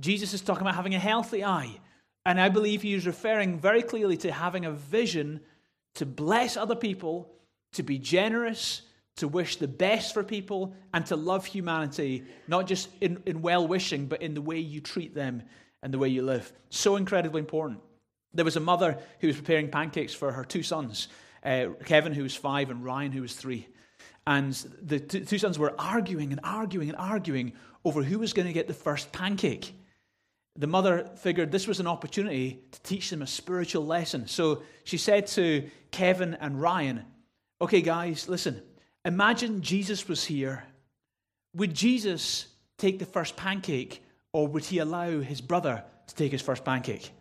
Jesus 0.00 0.34
is 0.34 0.40
talking 0.40 0.62
about 0.62 0.74
having 0.74 0.94
a 0.94 0.98
healthy 0.98 1.44
eye. 1.44 1.78
And 2.24 2.40
I 2.40 2.48
believe 2.48 2.82
he 2.82 2.94
is 2.94 3.06
referring 3.06 3.58
very 3.58 3.82
clearly 3.82 4.16
to 4.18 4.32
having 4.32 4.64
a 4.64 4.72
vision 4.72 5.40
to 5.94 6.04
bless 6.04 6.56
other 6.56 6.74
people, 6.74 7.32
to 7.74 7.84
be 7.84 7.98
generous, 7.98 8.82
to 9.16 9.28
wish 9.28 9.56
the 9.56 9.68
best 9.68 10.14
for 10.14 10.22
people 10.22 10.74
and 10.92 11.06
to 11.06 11.16
love 11.16 11.46
humanity, 11.46 12.24
not 12.48 12.66
just 12.66 12.88
in, 13.00 13.22
in 13.26 13.42
well 13.42 13.66
wishing, 13.66 14.06
but 14.06 14.22
in 14.22 14.34
the 14.34 14.42
way 14.42 14.58
you 14.58 14.80
treat 14.80 15.14
them 15.14 15.42
and 15.82 15.92
the 15.92 15.98
way 15.98 16.08
you 16.08 16.22
live. 16.22 16.52
So 16.70 16.96
incredibly 16.96 17.40
important. 17.40 17.80
There 18.34 18.44
was 18.44 18.56
a 18.56 18.60
mother 18.60 18.98
who 19.20 19.28
was 19.28 19.36
preparing 19.36 19.70
pancakes 19.70 20.12
for 20.12 20.32
her 20.32 20.44
two 20.44 20.62
sons 20.62 21.08
uh, 21.46 21.68
Kevin, 21.84 22.12
who 22.12 22.24
was 22.24 22.34
five, 22.34 22.70
and 22.70 22.84
Ryan, 22.84 23.12
who 23.12 23.22
was 23.22 23.34
three. 23.34 23.68
And 24.26 24.52
the 24.82 24.98
two 24.98 25.38
sons 25.38 25.58
were 25.58 25.72
arguing 25.78 26.32
and 26.32 26.40
arguing 26.42 26.88
and 26.88 26.98
arguing 26.98 27.52
over 27.84 28.02
who 28.02 28.18
was 28.18 28.32
going 28.32 28.48
to 28.48 28.52
get 28.52 28.66
the 28.66 28.74
first 28.74 29.12
pancake. 29.12 29.72
The 30.58 30.66
mother 30.66 31.10
figured 31.18 31.52
this 31.52 31.68
was 31.68 31.78
an 31.78 31.86
opportunity 31.86 32.64
to 32.72 32.82
teach 32.82 33.10
them 33.10 33.22
a 33.22 33.26
spiritual 33.26 33.86
lesson. 33.86 34.26
So 34.26 34.62
she 34.82 34.98
said 34.98 35.28
to 35.28 35.70
Kevin 35.92 36.34
and 36.34 36.60
Ryan, 36.60 37.04
Okay, 37.60 37.80
guys, 37.80 38.28
listen. 38.28 38.60
Imagine 39.06 39.62
Jesus 39.62 40.08
was 40.08 40.24
here. 40.24 40.64
Would 41.54 41.72
Jesus 41.72 42.48
take 42.76 42.98
the 42.98 43.06
first 43.06 43.36
pancake, 43.36 44.02
or 44.32 44.48
would 44.48 44.64
he 44.64 44.78
allow 44.78 45.20
his 45.20 45.40
brother 45.40 45.84
to 46.08 46.14
take 46.16 46.32
his 46.32 46.42
first 46.42 46.64
pancake? 46.64 47.12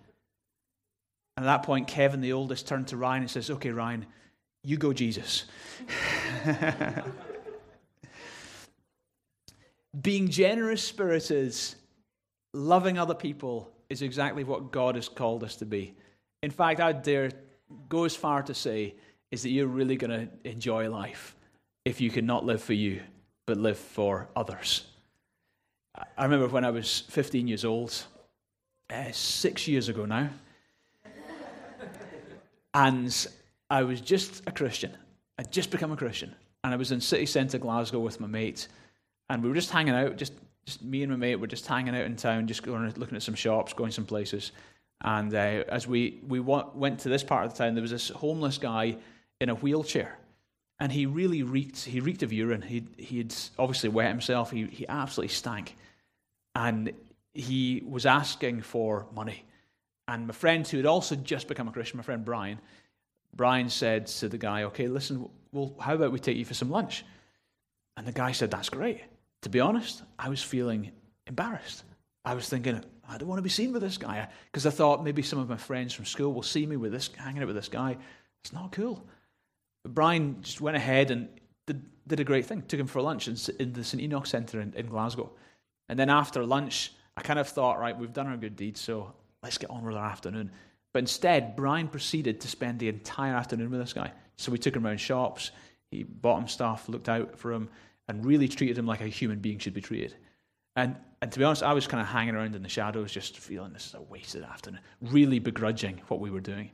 And 1.38 1.46
at 1.46 1.50
that 1.50 1.64
point, 1.64 1.88
Kevin, 1.88 2.22
the 2.22 2.34
oldest, 2.34 2.68
turned 2.68 2.88
to 2.88 2.98
Ryan 2.98 3.22
and 3.22 3.30
says, 3.30 3.52
Okay, 3.52 3.70
Ryan, 3.70 4.08
you 4.64 4.78
go, 4.78 4.94
Jesus. 4.94 5.46
Being 10.02 10.30
generous 10.30 10.82
spirited, 10.82 11.56
loving 12.52 12.98
other 12.98 13.14
people 13.14 13.72
is 13.92 14.02
exactly 14.02 14.44
what 14.44 14.72
God 14.72 14.96
has 14.96 15.08
called 15.08 15.44
us 15.44 15.58
to 15.58 15.66
be. 15.66 15.94
In 16.42 16.50
fact, 16.50 16.80
I'd 16.80 17.04
dare 17.04 17.30
go 17.88 18.06
as 18.06 18.16
far 18.16 18.42
to 18.42 18.56
say 18.56 18.96
is 19.30 19.44
that 19.44 19.50
you're 19.50 19.68
really 19.68 19.98
going 19.98 20.28
to 20.28 20.50
enjoy 20.50 20.90
life 20.90 21.35
if 21.86 22.02
you 22.02 22.10
can 22.10 22.26
not 22.26 22.46
live 22.46 22.62
for 22.62 22.74
you, 22.74 23.02
but 23.46 23.58
live 23.58 23.78
for 23.78 24.28
others. 24.36 24.86
I 26.18 26.24
remember 26.24 26.48
when 26.48 26.66
I 26.66 26.72
was 26.72 27.02
15 27.10 27.48
years 27.48 27.64
old, 27.64 28.04
uh, 28.90 29.12
six 29.12 29.68
years 29.68 29.88
ago 29.88 30.06
now, 30.06 30.30
and 32.74 33.28
I 33.70 33.84
was 33.84 34.02
just 34.02 34.44
a 34.48 34.52
Christian. 34.52 34.92
I'd 35.40 35.52
just 35.52 35.72
become 35.72 35.92
a 35.92 35.98
Christian. 35.98 36.36
And 36.64 36.74
I 36.74 36.78
was 36.78 36.92
in 36.92 37.00
city 37.00 37.26
centre 37.26 37.58
Glasgow 37.58 38.00
with 38.00 38.20
my 38.20 38.28
mate. 38.28 38.68
And 39.30 39.42
we 39.42 39.50
were 39.50 39.56
just 39.56 39.70
hanging 39.70 39.94
out, 39.94 40.18
just, 40.18 40.34
just 40.66 40.84
me 40.84 41.04
and 41.04 41.12
my 41.12 41.18
mate 41.18 41.36
were 41.36 41.48
just 41.48 41.66
hanging 41.66 41.96
out 41.96 42.06
in 42.06 42.16
town, 42.16 42.48
just 42.48 42.64
going 42.64 42.92
looking 42.98 43.16
at 43.16 43.24
some 43.24 43.36
shops, 43.36 43.74
going 43.74 43.92
some 43.92 44.06
places. 44.06 44.52
And 45.02 45.34
uh, 45.34 45.64
as 45.70 45.88
we, 45.88 46.20
we 46.28 46.40
went 46.40 47.00
to 47.02 47.10
this 47.10 47.24
part 47.24 47.46
of 47.46 47.54
the 47.54 47.58
town, 47.58 47.76
there 47.76 47.82
was 47.82 47.92
this 47.92 48.10
homeless 48.10 48.58
guy 48.58 48.98
in 49.40 49.50
a 49.50 49.56
wheelchair. 49.56 50.18
And 50.80 50.92
he 50.92 51.06
really 51.06 51.44
reeked, 51.44 51.84
he 51.84 52.00
reeked 52.00 52.24
of 52.24 52.34
urine. 52.34 52.62
He'd, 52.62 52.88
he'd 52.98 53.34
obviously 53.58 53.90
wet 53.90 54.10
himself. 54.10 54.52
He, 54.52 54.66
he 54.66 54.86
absolutely 54.88 55.34
stank. 55.34 55.76
And 56.54 56.92
he 57.34 57.84
was 57.88 58.06
asking 58.06 58.62
for 58.62 59.08
money. 59.14 59.44
And 60.08 60.28
my 60.28 60.34
friend, 60.34 60.68
who 60.68 60.78
had 60.78 60.86
also 60.86 61.16
just 61.16 61.48
become 61.48 61.68
a 61.68 61.72
Christian, 61.72 61.98
my 61.98 62.04
friend 62.04 62.24
Brian, 62.24 62.60
Brian 63.36 63.70
said 63.70 64.08
to 64.08 64.30
the 64.30 64.38
guy, 64.38 64.64
Okay, 64.64 64.88
listen, 64.88 65.30
well, 65.52 65.76
how 65.80 65.96
about 65.96 66.12
we 66.12 66.20
take 66.20 66.38
you 66.38 66.46
for 66.46 66.54
some 66.54 66.70
lunch? 66.70 67.06
And 67.98 68.06
the 68.06 68.12
guy 68.12 68.32
said, 68.32 68.52
That's 68.52 68.70
great. 68.70 69.02
To 69.42 69.50
be 69.50 69.60
honest, 69.60 70.04
I 70.18 70.30
was 70.30 70.42
feeling 70.42 70.92
embarrassed. 71.28 71.84
I 72.24 72.34
was 72.34 72.50
thinking, 72.50 72.84
I 73.08 73.18
don't 73.18 73.28
want 73.28 73.38
to 73.38 73.44
be 73.44 73.50
seen 73.50 73.72
with 73.72 73.82
this 73.82 73.98
guy. 73.98 74.28
Because 74.52 74.66
I 74.66 74.72
thought 74.72 75.04
maybe 75.04 75.22
some 75.22 75.40
of 75.40 75.50
my 75.50 75.58
friends 75.58 75.94
from 75.94 76.06
school 76.06 76.34
will 76.34 76.44
see 76.44 76.66
me 76.66 76.78
with 76.78 76.92
this, 76.92 77.10
hanging 77.16 77.42
out 77.42 77.48
with 77.48 77.56
this 77.56 77.70
guy. 77.70 77.98
It's 78.44 78.54
not 78.54 78.72
cool. 78.72 79.06
But 79.86 79.94
Brian 79.94 80.42
just 80.42 80.62
went 80.62 80.76
ahead 80.76 81.12
and 81.12 81.30
did, 81.68 81.86
did 82.08 82.20
a 82.20 82.24
great 82.24 82.48
thing. 82.48 82.64
Took 82.64 82.80
him 82.80 82.88
for 82.88 83.04
lunch 83.04 83.28
in, 83.28 83.38
in 83.60 83.72
the 83.72 83.84
St. 83.84 84.02
Enoch 84.02 84.26
Centre 84.26 84.60
in, 84.60 84.74
in 84.74 84.88
Glasgow. 84.88 85.32
And 85.90 86.00
then 86.00 86.10
after 86.10 86.44
lunch, 86.44 86.92
I 87.16 87.22
kind 87.22 87.38
of 87.38 87.48
thought, 87.48 87.80
right, 87.80 87.96
we've 87.96 88.12
done 88.12 88.26
our 88.26 88.36
good 88.36 88.56
deed, 88.56 88.78
so 88.78 89.14
let's 89.44 89.60
get 89.60 89.70
on 89.70 89.86
with 89.86 89.96
our 89.96 90.10
afternoon. 90.10 90.50
But 90.92 91.00
instead, 91.00 91.56
Brian 91.56 91.88
proceeded 91.88 92.42
to 92.42 92.48
spend 92.48 92.80
the 92.80 92.90
entire 92.90 93.36
afternoon 93.36 93.70
with 93.70 93.80
this 93.80 93.94
guy. 93.94 94.12
So 94.38 94.52
we 94.52 94.58
took 94.58 94.76
him 94.76 94.88
around 94.88 95.00
shops, 95.00 95.52
he 95.92 96.02
bought 96.02 96.40
him 96.40 96.48
stuff, 96.48 96.90
looked 96.90 97.08
out 97.08 97.38
for 97.38 97.54
him, 97.54 97.70
and 98.08 98.26
really 98.26 98.48
treated 98.48 98.80
him 98.80 98.88
like 98.88 99.02
a 99.02 99.08
human 99.08 99.38
being 99.38 99.60
should 99.60 99.76
be 99.76 99.82
treated. 99.82 100.16
And, 100.76 100.96
and 101.22 101.32
to 101.32 101.38
be 101.38 101.46
honest, 101.46 101.62
I 101.62 101.74
was 101.74 101.86
kind 101.86 102.02
of 102.02 102.08
hanging 102.08 102.34
around 102.34 102.56
in 102.56 102.64
the 102.64 102.70
shadows, 102.70 103.12
just 103.12 103.38
feeling 103.38 103.72
this 103.72 103.86
is 103.86 103.94
a 103.94 104.02
wasted 104.02 104.42
afternoon, 104.42 104.82
really 105.00 105.38
begrudging 105.38 106.02
what 106.08 106.20
we 106.20 106.32
were 106.32 106.42
doing. 106.42 106.72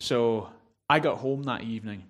So 0.00 0.50
I 0.88 1.00
got 1.00 1.18
home 1.18 1.44
that 1.44 1.62
evening, 1.62 2.04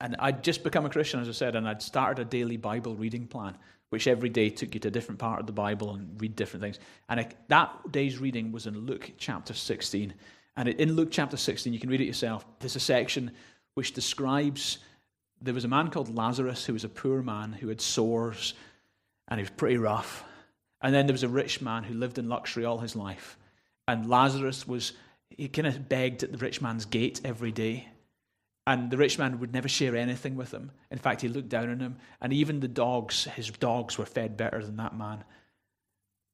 and 0.00 0.16
I'd 0.18 0.44
just 0.44 0.62
become 0.62 0.84
a 0.84 0.90
Christian, 0.90 1.20
as 1.20 1.28
I 1.28 1.32
said, 1.32 1.56
and 1.56 1.68
I'd 1.68 1.82
started 1.82 2.22
a 2.22 2.24
daily 2.24 2.56
Bible 2.56 2.94
reading 2.94 3.26
plan 3.26 3.56
which 3.92 4.06
every 4.06 4.30
day 4.30 4.48
took 4.48 4.72
you 4.72 4.80
to 4.80 4.88
a 4.88 4.90
different 4.90 5.18
part 5.18 5.38
of 5.38 5.46
the 5.46 5.52
Bible 5.52 5.92
and 5.92 6.18
read 6.18 6.34
different 6.34 6.62
things. 6.62 6.78
And 7.10 7.20
it, 7.20 7.36
that 7.48 7.92
day's 7.92 8.16
reading 8.16 8.50
was 8.50 8.66
in 8.66 8.86
Luke 8.86 9.12
chapter 9.18 9.52
16. 9.52 10.14
And 10.56 10.68
in 10.70 10.94
Luke 10.94 11.10
chapter 11.10 11.36
16, 11.36 11.74
you 11.74 11.78
can 11.78 11.90
read 11.90 12.00
it 12.00 12.06
yourself. 12.06 12.42
There's 12.58 12.74
a 12.74 12.80
section 12.80 13.32
which 13.74 13.92
describes 13.92 14.78
there 15.42 15.52
was 15.52 15.66
a 15.66 15.68
man 15.68 15.90
called 15.90 16.16
Lazarus 16.16 16.64
who 16.64 16.72
was 16.72 16.84
a 16.84 16.88
poor 16.88 17.20
man 17.20 17.52
who 17.52 17.68
had 17.68 17.82
sores 17.82 18.54
and 19.28 19.38
he 19.38 19.42
was 19.42 19.50
pretty 19.50 19.76
rough. 19.76 20.24
And 20.80 20.94
then 20.94 21.06
there 21.06 21.12
was 21.12 21.22
a 21.22 21.28
rich 21.28 21.60
man 21.60 21.84
who 21.84 21.92
lived 21.92 22.16
in 22.16 22.30
luxury 22.30 22.64
all 22.64 22.78
his 22.78 22.96
life. 22.96 23.36
And 23.86 24.08
Lazarus 24.08 24.66
was, 24.66 24.94
he 25.28 25.48
kind 25.48 25.68
of 25.68 25.90
begged 25.90 26.22
at 26.22 26.32
the 26.32 26.38
rich 26.38 26.62
man's 26.62 26.86
gate 26.86 27.20
every 27.26 27.52
day. 27.52 27.88
And 28.66 28.90
the 28.90 28.96
rich 28.96 29.18
man 29.18 29.40
would 29.40 29.52
never 29.52 29.68
share 29.68 29.96
anything 29.96 30.36
with 30.36 30.52
him. 30.52 30.70
In 30.90 30.98
fact, 30.98 31.20
he 31.20 31.28
looked 31.28 31.48
down 31.48 31.70
on 31.70 31.80
him. 31.80 31.96
And 32.20 32.32
even 32.32 32.60
the 32.60 32.68
dogs, 32.68 33.24
his 33.24 33.50
dogs, 33.50 33.98
were 33.98 34.06
fed 34.06 34.36
better 34.36 34.64
than 34.64 34.76
that 34.76 34.96
man. 34.96 35.24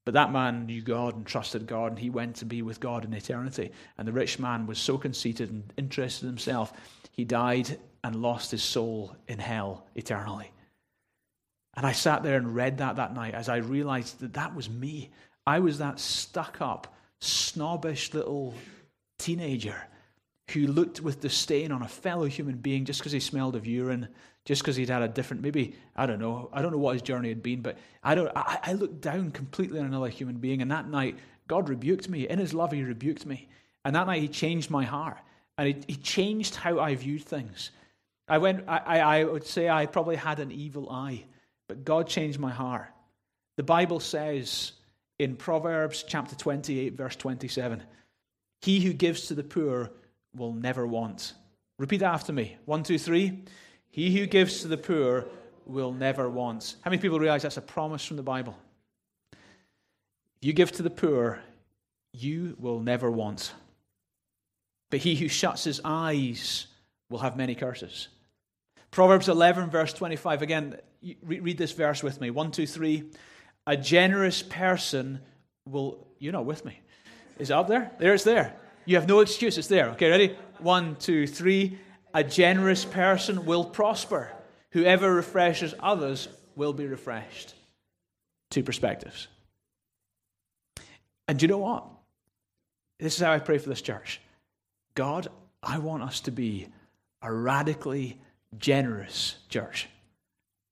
But 0.05 0.13
that 0.13 0.31
man 0.31 0.65
knew 0.65 0.81
God 0.81 1.15
and 1.15 1.25
trusted 1.25 1.67
God, 1.67 1.91
and 1.91 1.99
he 1.99 2.09
went 2.09 2.37
to 2.37 2.45
be 2.45 2.61
with 2.61 2.79
God 2.79 3.03
in 3.03 3.13
eternity. 3.13 3.71
And 3.97 4.07
the 4.07 4.13
rich 4.13 4.39
man 4.39 4.67
was 4.67 4.77
so 4.77 4.97
conceited 4.97 5.49
and 5.49 5.73
interested 5.77 6.25
in 6.25 6.29
himself, 6.29 6.71
he 7.11 7.25
died 7.25 7.77
and 8.03 8.15
lost 8.15 8.51
his 8.51 8.63
soul 8.63 9.15
in 9.27 9.39
hell 9.39 9.85
eternally. 9.95 10.51
And 11.75 11.85
I 11.85 11.91
sat 11.91 12.23
there 12.23 12.37
and 12.37 12.55
read 12.55 12.77
that 12.77 12.95
that 12.97 13.13
night 13.13 13.33
as 13.33 13.49
I 13.49 13.57
realized 13.57 14.19
that 14.19 14.33
that 14.33 14.55
was 14.55 14.69
me. 14.69 15.11
I 15.45 15.59
was 15.59 15.79
that 15.79 15.99
stuck 15.99 16.61
up, 16.61 16.95
snobbish 17.19 18.13
little 18.13 18.53
teenager 19.17 19.75
who 20.49 20.67
looked 20.67 21.01
with 21.01 21.21
disdain 21.21 21.71
on 21.71 21.81
a 21.81 21.87
fellow 21.87 22.25
human 22.25 22.55
being 22.55 22.85
just 22.85 22.99
because 22.99 23.11
he 23.11 23.19
smelled 23.19 23.55
of 23.55 23.65
urine, 23.67 24.07
just 24.45 24.61
because 24.61 24.75
he'd 24.75 24.89
had 24.89 25.01
a 25.01 25.07
different, 25.07 25.43
maybe, 25.43 25.75
I 25.95 26.05
don't 26.05 26.19
know, 26.19 26.49
I 26.51 26.61
don't 26.61 26.71
know 26.71 26.77
what 26.77 26.93
his 26.93 27.01
journey 27.01 27.29
had 27.29 27.43
been, 27.43 27.61
but 27.61 27.77
I, 28.03 28.15
don't, 28.15 28.31
I, 28.35 28.59
I 28.63 28.73
looked 28.73 29.01
down 29.01 29.31
completely 29.31 29.79
on 29.79 29.85
another 29.85 30.09
human 30.09 30.37
being. 30.37 30.61
And 30.61 30.71
that 30.71 30.89
night, 30.89 31.17
God 31.47 31.69
rebuked 31.69 32.09
me. 32.09 32.27
In 32.27 32.39
his 32.39 32.53
love, 32.53 32.71
he 32.71 32.83
rebuked 32.83 33.25
me. 33.25 33.47
And 33.85 33.95
that 33.95 34.07
night, 34.07 34.21
he 34.21 34.27
changed 34.27 34.69
my 34.69 34.83
heart. 34.83 35.17
And 35.57 35.67
he, 35.67 35.93
he 35.93 35.95
changed 35.95 36.55
how 36.55 36.79
I 36.79 36.95
viewed 36.95 37.23
things. 37.23 37.71
I, 38.27 38.37
went, 38.37 38.63
I, 38.67 38.99
I 38.99 39.23
would 39.23 39.45
say 39.45 39.69
I 39.69 39.87
probably 39.87 40.15
had 40.15 40.39
an 40.39 40.51
evil 40.51 40.89
eye, 40.89 41.25
but 41.67 41.83
God 41.83 42.07
changed 42.07 42.39
my 42.39 42.51
heart. 42.51 42.87
The 43.57 43.63
Bible 43.63 43.99
says 43.99 44.73
in 45.17 45.35
Proverbs 45.35 46.03
chapter 46.07 46.35
28, 46.35 46.93
verse 46.93 47.15
27, 47.15 47.83
He 48.61 48.79
who 48.81 48.93
gives 48.93 49.27
to 49.27 49.35
the 49.35 49.43
poor 49.43 49.91
will 50.35 50.53
never 50.53 50.85
want. 50.85 51.33
Repeat 51.77 52.01
after 52.01 52.33
me. 52.33 52.57
One, 52.65 52.83
two, 52.83 52.97
three. 52.97 53.43
He 53.89 54.15
who 54.15 54.25
gives 54.25 54.61
to 54.61 54.67
the 54.67 54.77
poor 54.77 55.25
will 55.65 55.91
never 55.91 56.29
want. 56.29 56.75
How 56.81 56.89
many 56.89 57.01
people 57.01 57.19
realize 57.19 57.43
that's 57.43 57.57
a 57.57 57.61
promise 57.61 58.05
from 58.05 58.17
the 58.17 58.23
Bible? 58.23 58.57
You 60.41 60.53
give 60.53 60.71
to 60.73 60.83
the 60.83 60.89
poor, 60.89 61.39
you 62.13 62.55
will 62.59 62.79
never 62.79 63.09
want. 63.11 63.53
But 64.89 64.99
he 64.99 65.15
who 65.15 65.27
shuts 65.27 65.63
his 65.63 65.81
eyes 65.83 66.67
will 67.09 67.19
have 67.19 67.37
many 67.37 67.55
curses. 67.55 68.07
Proverbs 68.91 69.29
11, 69.29 69.69
verse 69.69 69.93
25. 69.93 70.41
Again, 70.41 70.77
read 71.23 71.57
this 71.57 71.71
verse 71.73 72.01
with 72.01 72.19
me. 72.19 72.31
One, 72.31 72.51
two, 72.51 72.65
three. 72.65 73.11
A 73.67 73.77
generous 73.77 74.41
person 74.41 75.19
will. 75.67 76.07
You're 76.17 76.33
not 76.33 76.45
with 76.45 76.65
me. 76.65 76.79
Is 77.37 77.51
it 77.51 77.53
up 77.53 77.67
there? 77.67 77.91
There 77.99 78.13
it's 78.13 78.23
there. 78.23 78.55
You 78.89 78.95
have 78.95 79.07
no 79.07 79.19
excuse. 79.19 79.55
It's 79.59 79.67
there. 79.67 79.89
Okay, 79.89 80.09
ready? 80.09 80.35
One, 80.57 80.95
two, 80.95 81.27
three. 81.27 81.77
A 82.15 82.23
generous 82.23 82.85
person 82.85 83.45
will 83.45 83.63
prosper. 83.63 84.31
Whoever 84.71 85.13
refreshes 85.13 85.75
others 85.79 86.27
will 86.55 86.73
be 86.73 86.87
refreshed. 86.87 87.53
Two 88.49 88.63
perspectives. 88.63 89.27
And 91.27 91.37
do 91.37 91.43
you 91.43 91.49
know 91.49 91.59
what? 91.59 91.85
This 92.99 93.13
is 93.13 93.21
how 93.21 93.31
I 93.31 93.37
pray 93.37 93.59
for 93.59 93.69
this 93.69 93.83
church. 93.83 94.21
God, 94.95 95.27
I 95.61 95.77
want 95.77 96.01
us 96.01 96.21
to 96.21 96.31
be 96.31 96.67
a 97.21 97.31
radically 97.31 98.19
generous 98.57 99.35
church. 99.49 99.87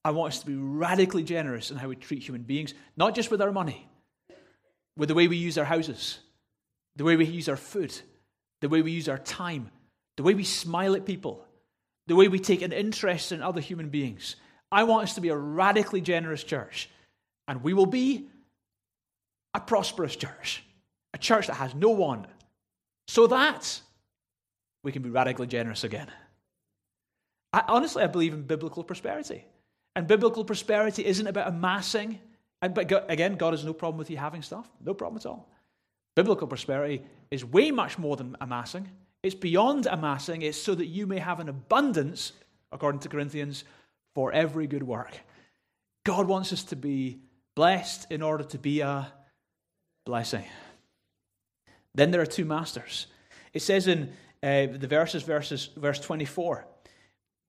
I 0.04 0.10
want 0.10 0.34
us 0.34 0.40
to 0.40 0.48
be 0.48 0.56
radically 0.56 1.22
generous 1.22 1.70
in 1.70 1.78
how 1.78 1.88
we 1.88 1.96
treat 1.96 2.24
human 2.24 2.42
beings, 2.42 2.74
not 2.96 3.14
just 3.14 3.30
with 3.30 3.44
our 3.44 3.52
money, 3.52 3.88
with 4.98 5.10
the 5.10 5.14
way 5.14 5.28
we 5.28 5.38
use 5.38 5.60
our 5.60 5.66
houses, 5.66 6.18
the 6.98 7.04
way 7.04 7.16
we 7.16 7.26
use 7.26 7.48
our 7.48 7.56
food, 7.56 7.98
the 8.62 8.70
way 8.70 8.82
we 8.82 8.92
use 8.92 9.08
our 9.08 9.20
time, 9.20 9.72
the 10.18 10.24
way 10.24 10.34
we 10.34 10.44
smile 10.44 10.96
at 10.96 11.06
people, 11.06 11.46
the 12.08 12.16
way 12.16 12.28
we 12.28 12.40
take 12.40 12.62
an 12.62 12.74
interest 12.74 13.32
in 13.32 13.42
other 13.42 13.62
human 13.62 13.90
beings. 13.90 14.36
I 14.72 14.84
want 14.84 15.04
us 15.04 15.16
to 15.16 15.22
be 15.22 15.30
a 15.30 15.38
radically 15.38 16.02
generous 16.02 16.44
church, 16.44 16.90
and 17.48 17.64
we 17.64 17.74
will 17.74 17.86
be 17.86 18.28
a 19.54 19.60
prosperous 19.60 20.16
church, 20.16 20.64
a 21.14 21.18
church 21.18 21.48
that 21.48 21.56
has 21.56 21.74
no 21.74 21.92
want, 21.92 22.26
so 23.08 23.28
that 23.28 23.80
we 24.84 24.92
can 24.92 25.02
be 25.02 25.10
radically 25.10 25.48
generous 25.48 25.84
again. 25.84 26.08
I, 27.54 27.64
honestly, 27.68 28.04
I 28.04 28.08
believe 28.08 28.34
in 28.34 28.42
biblical 28.42 28.84
prosperity. 28.84 29.46
And 29.96 30.06
biblical 30.06 30.46
prosperity 30.46 31.06
isn't 31.06 31.26
about 31.26 31.48
amassing. 31.48 32.20
And, 32.62 32.74
but 32.74 32.92
again, 33.10 33.36
God 33.36 33.54
has 33.54 33.66
no 33.66 33.74
problem 33.74 33.98
with 33.98 34.10
you 34.10 34.18
having 34.18 34.42
stuff, 34.42 34.70
no 34.84 34.94
problem 34.94 35.18
at 35.18 35.26
all. 35.26 35.50
Biblical 36.18 36.48
prosperity 36.48 37.04
is 37.30 37.46
way 37.46 37.70
much 37.70 38.00
more 38.00 38.16
than 38.16 38.36
amassing. 38.42 38.90
It's 39.22 39.36
beyond 39.36 39.86
amassing. 39.86 40.42
It's 40.42 40.60
so 40.60 40.74
that 40.74 40.88
you 40.88 41.06
may 41.06 41.20
have 41.20 41.40
an 41.40 41.48
abundance, 41.48 42.32
according 42.72 43.02
to 43.02 43.10
Corinthians, 43.10 43.64
for 44.16 44.32
every 44.32 44.66
good 44.66 44.82
work. 44.82 45.16
God 46.08 46.28
wants 46.28 46.52
us 46.52 46.64
to 46.64 46.76
be 46.76 47.20
blessed 47.56 48.12
in 48.12 48.24
order 48.24 48.44
to 48.46 48.58
be 48.58 48.80
a 48.80 49.14
blessing. 50.08 50.44
Then 51.94 52.10
there 52.10 52.22
are 52.22 52.26
two 52.26 52.46
masters. 52.46 53.06
It 53.54 53.62
says 53.62 53.86
in 53.86 54.10
uh, 54.42 54.66
the 54.76 54.88
verses, 54.90 55.22
verses, 55.22 55.70
verse 55.78 56.00
24, 56.00 56.66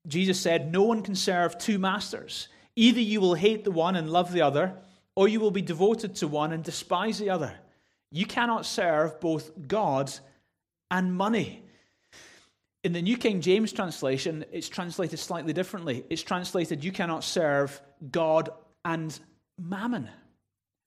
Jesus 0.07 0.39
said, 0.39 0.71
No 0.71 0.83
one 0.83 1.01
can 1.01 1.15
serve 1.15 1.57
two 1.57 1.79
masters. 1.79 2.49
Either 2.77 3.01
you 3.01 3.23
will 3.23 3.35
hate 3.35 3.65
the 3.65 3.71
one 3.71 3.97
and 3.97 4.11
love 4.11 4.31
the 4.31 4.43
other, 4.43 4.75
or 5.17 5.27
you 5.27 5.41
will 5.41 5.51
be 5.51 5.63
devoted 5.63 6.17
to 6.17 6.29
one 6.29 6.53
and 6.53 6.63
despise 6.63 7.19
the 7.19 7.31
other. 7.31 7.55
You 8.11 8.27
cannot 8.27 8.67
serve 8.67 9.21
both 9.21 9.51
God 9.67 10.13
and 10.91 11.15
money. 11.15 11.63
In 12.85 12.93
the 12.93 13.03
New 13.03 13.17
King 13.17 13.41
James 13.41 13.73
translation, 13.73 14.45
it's 14.53 14.69
translated 14.69 15.19
slightly 15.19 15.53
differently. 15.53 16.05
It's 16.09 16.23
translated, 16.23 16.85
You 16.85 16.93
cannot 16.93 17.25
serve 17.25 17.81
God 18.11 18.51
and 18.85 19.19
mammon. 19.59 20.09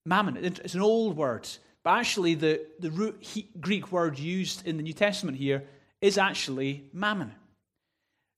Mammon, 0.06 0.38
it's 0.38 0.74
an 0.74 0.82
old 0.82 1.16
word, 1.16 1.48
but 1.84 1.92
actually, 1.92 2.34
the, 2.34 2.66
the 2.80 2.90
root 2.90 3.24
Greek 3.60 3.92
word 3.92 4.18
used 4.18 4.66
in 4.66 4.78
the 4.78 4.84
New 4.84 4.94
Testament 4.94 5.38
here 5.38 5.64
is 6.00 6.18
actually 6.18 6.86
mammon. 6.92 7.34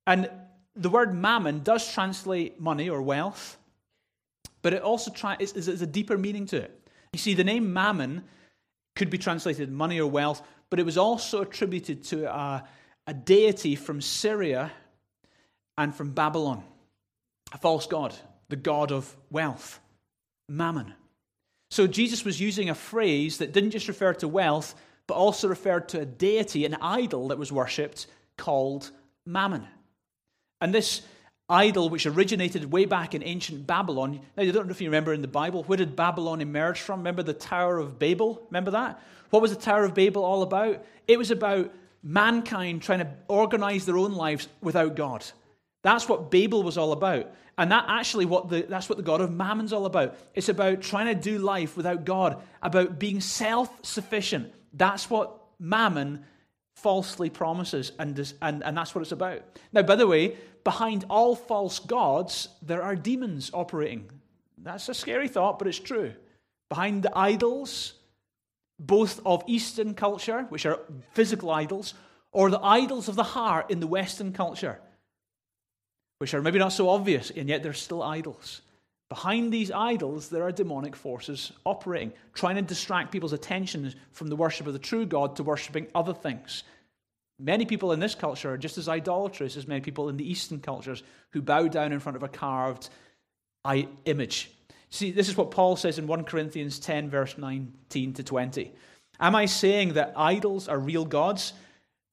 And 0.05 0.29
the 0.75 0.89
word 0.89 1.15
mammon 1.15 1.63
does 1.63 1.89
translate 1.93 2.59
money 2.59 2.89
or 2.89 3.01
wealth, 3.01 3.57
but 4.61 4.73
it 4.73 4.81
also 4.81 5.11
try, 5.11 5.37
is, 5.39 5.53
is, 5.53 5.67
is 5.67 5.81
a 5.81 5.87
deeper 5.87 6.17
meaning 6.17 6.45
to 6.47 6.57
it. 6.57 6.87
You 7.13 7.19
see, 7.19 7.33
the 7.33 7.43
name 7.43 7.71
mammon 7.71 8.23
could 8.95 9.09
be 9.09 9.17
translated 9.17 9.71
money 9.71 9.99
or 9.99 10.09
wealth, 10.09 10.41
but 10.69 10.79
it 10.79 10.85
was 10.85 10.97
also 10.97 11.41
attributed 11.41 12.03
to 12.03 12.31
a, 12.33 12.63
a 13.07 13.13
deity 13.13 13.75
from 13.75 14.01
Syria 14.01 14.71
and 15.77 15.93
from 15.93 16.11
Babylon, 16.11 16.63
a 17.51 17.57
false 17.57 17.87
god, 17.87 18.13
the 18.49 18.55
god 18.55 18.91
of 18.91 19.15
wealth, 19.29 19.79
mammon. 20.47 20.93
So 21.71 21.87
Jesus 21.87 22.23
was 22.23 22.39
using 22.39 22.69
a 22.69 22.75
phrase 22.75 23.39
that 23.39 23.51
didn't 23.51 23.71
just 23.71 23.87
refer 23.87 24.13
to 24.15 24.27
wealth, 24.27 24.75
but 25.07 25.15
also 25.15 25.47
referred 25.47 25.89
to 25.89 26.01
a 26.01 26.05
deity, 26.05 26.65
an 26.65 26.75
idol 26.75 27.29
that 27.29 27.39
was 27.39 27.51
worshipped 27.51 28.07
called 28.37 28.91
Mammon. 29.25 29.67
And 30.61 30.73
this 30.73 31.01
idol, 31.53 31.87
which 31.89 32.07
originated 32.07 32.71
way 32.71 32.85
back 32.85 33.13
in 33.13 33.23
ancient 33.23 33.67
Babylon, 33.67 34.19
now, 34.35 34.43
I 34.43 34.49
don't 34.49 34.65
know 34.65 34.71
if 34.71 34.81
you 34.81 34.87
remember 34.87 35.13
in 35.13 35.21
the 35.21 35.27
Bible, 35.27 35.63
where 35.63 35.77
did 35.77 35.95
Babylon 35.95 36.41
emerge 36.41 36.81
from? 36.81 36.99
Remember 37.01 37.21
the 37.21 37.33
Tower 37.33 37.77
of 37.77 37.99
Babel? 37.99 38.41
Remember 38.49 38.71
that? 38.71 38.99
What 39.29 39.41
was 39.41 39.55
the 39.55 39.61
Tower 39.61 39.85
of 39.85 39.93
Babel 39.93 40.25
all 40.25 40.41
about? 40.41 40.83
It 41.07 41.17
was 41.17 41.31
about 41.31 41.71
mankind 42.01 42.81
trying 42.81 42.99
to 42.99 43.09
organize 43.27 43.85
their 43.85 43.97
own 43.97 44.13
lives 44.13 44.49
without 44.61 44.95
God. 44.95 45.23
That's 45.83 46.09
what 46.09 46.31
Babel 46.31 46.63
was 46.63 46.77
all 46.77 46.91
about. 46.91 47.31
And 47.57 47.71
that 47.71 47.85
actually 47.87 48.25
what 48.25 48.49
the, 48.49 48.63
that's 48.63 48.89
what 48.89 48.97
the 48.97 49.03
God 49.03 49.21
of 49.21 49.31
Mammon's 49.31 49.73
all 49.73 49.85
about. 49.85 50.17
It's 50.33 50.49
about 50.49 50.81
trying 50.81 51.05
to 51.05 51.15
do 51.15 51.37
life 51.37 51.77
without 51.77 52.03
God, 52.03 52.41
about 52.63 52.97
being 52.97 53.21
self-sufficient. 53.21 54.51
That's 54.73 55.09
what 55.09 55.37
Mammon 55.59 56.25
falsely 56.75 57.29
promises, 57.29 57.91
and, 57.99 58.33
and, 58.41 58.63
and 58.63 58.77
that's 58.77 58.93
what 58.93 59.01
it's 59.01 59.11
about. 59.11 59.41
Now, 59.71 59.83
by 59.83 59.95
the 59.95 60.07
way, 60.07 60.35
behind 60.63 61.05
all 61.09 61.35
false 61.35 61.79
gods, 61.79 62.49
there 62.61 62.81
are 62.81 62.95
demons 62.95 63.51
operating. 63.53 64.09
That's 64.57 64.89
a 64.89 64.93
scary 64.93 65.27
thought, 65.27 65.59
but 65.59 65.67
it's 65.67 65.79
true. 65.79 66.13
Behind 66.69 67.03
the 67.03 67.15
idols, 67.17 67.93
both 68.79 69.21
of 69.25 69.43
Eastern 69.47 69.93
culture, 69.93 70.45
which 70.49 70.65
are 70.65 70.79
physical 71.13 71.51
idols, 71.51 71.93
or 72.31 72.49
the 72.49 72.63
idols 72.63 73.07
of 73.07 73.15
the 73.15 73.23
heart 73.23 73.69
in 73.69 73.79
the 73.79 73.87
Western 73.87 74.33
culture, 74.33 74.79
which 76.17 76.33
are 76.33 76.41
maybe 76.41 76.59
not 76.59 76.73
so 76.73 76.89
obvious, 76.89 77.29
and 77.29 77.47
yet 77.47 77.61
they're 77.61 77.73
still 77.73 78.01
idols. 78.01 78.61
Behind 79.13 79.53
these 79.53 79.69
idols, 79.69 80.29
there 80.29 80.41
are 80.41 80.51
demonic 80.51 80.95
forces 80.95 81.51
operating, 81.67 82.13
trying 82.33 82.55
to 82.55 82.63
distract 82.63 83.11
people's 83.11 83.31
attention 83.31 83.93
from 84.11 84.27
the 84.27 84.35
worship 84.35 84.65
of 84.65 84.73
the 84.73 84.79
true 84.79 85.05
God 85.05 85.35
to 85.35 85.43
worshipping 85.43 85.85
other 85.93 86.15
things. 86.15 86.63
Many 87.37 87.65
people 87.65 87.91
in 87.91 87.99
this 87.99 88.15
culture 88.15 88.51
are 88.51 88.57
just 88.57 88.79
as 88.79 88.89
idolatrous 88.89 89.55
as 89.55 89.67
many 89.67 89.81
people 89.81 90.09
in 90.09 90.17
the 90.17 90.27
Eastern 90.27 90.59
cultures 90.61 91.03
who 91.29 91.43
bow 91.43 91.67
down 91.67 91.91
in 91.91 91.99
front 91.99 92.15
of 92.15 92.23
a 92.23 92.27
carved 92.27 92.89
image. 94.05 94.49
See, 94.89 95.11
this 95.11 95.29
is 95.29 95.37
what 95.37 95.51
Paul 95.51 95.75
says 95.75 95.99
in 95.99 96.07
1 96.07 96.23
Corinthians 96.23 96.79
10, 96.79 97.11
verse 97.11 97.37
19 97.37 98.13
to 98.13 98.23
20. 98.23 98.71
Am 99.19 99.35
I 99.35 99.45
saying 99.45 99.93
that 99.93 100.13
idols 100.17 100.67
are 100.67 100.79
real 100.79 101.05
gods? 101.05 101.53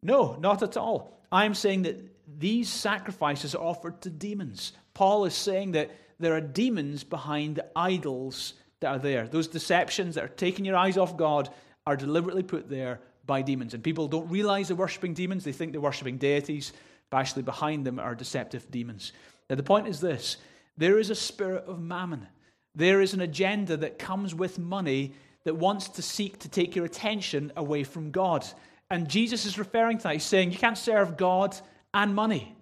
No, 0.02 0.36
not 0.38 0.62
at 0.62 0.76
all. 0.76 1.18
I'm 1.32 1.54
saying 1.54 1.80
that 1.84 1.98
these 2.38 2.68
sacrifices 2.68 3.54
are 3.54 3.64
offered 3.64 4.02
to 4.02 4.10
demons. 4.10 4.74
Paul 4.92 5.24
is 5.24 5.32
saying 5.34 5.72
that 5.72 5.90
there 6.20 6.34
are 6.34 6.40
demons 6.40 7.02
behind 7.02 7.56
the 7.56 7.66
idols 7.74 8.54
that 8.80 8.88
are 8.88 8.98
there. 8.98 9.26
Those 9.26 9.48
deceptions 9.48 10.14
that 10.14 10.24
are 10.24 10.28
taking 10.28 10.64
your 10.64 10.76
eyes 10.76 10.96
off 10.96 11.16
God 11.16 11.48
are 11.86 11.96
deliberately 11.96 12.42
put 12.42 12.68
there 12.68 13.00
by 13.26 13.42
demons. 13.42 13.74
And 13.74 13.82
people 13.82 14.08
don't 14.08 14.28
realize 14.30 14.68
they're 14.68 14.76
worshipping 14.76 15.14
demons, 15.14 15.44
they 15.44 15.52
think 15.52 15.72
they're 15.72 15.80
worshipping 15.80 16.18
deities, 16.18 16.72
but 17.10 17.18
actually 17.18 17.42
behind 17.42 17.86
them 17.86 17.98
are 17.98 18.14
deceptive 18.14 18.70
demons. 18.70 19.12
Now, 19.48 19.56
the 19.56 19.62
point 19.62 19.88
is 19.88 20.00
this 20.00 20.36
there 20.76 20.98
is 20.98 21.10
a 21.10 21.14
spirit 21.14 21.64
of 21.66 21.80
mammon, 21.80 22.26
there 22.74 23.00
is 23.00 23.14
an 23.14 23.20
agenda 23.20 23.76
that 23.78 23.98
comes 23.98 24.34
with 24.34 24.58
money 24.58 25.14
that 25.44 25.56
wants 25.56 25.88
to 25.88 26.02
seek 26.02 26.38
to 26.40 26.48
take 26.48 26.76
your 26.76 26.84
attention 26.84 27.50
away 27.56 27.82
from 27.82 28.10
God. 28.10 28.46
And 28.90 29.08
Jesus 29.08 29.46
is 29.46 29.58
referring 29.58 29.98
to 29.98 30.02
that. 30.04 30.12
He's 30.14 30.24
saying 30.24 30.52
you 30.52 30.58
can't 30.58 30.76
serve 30.76 31.16
God 31.16 31.56
and 31.94 32.14
money. 32.14 32.54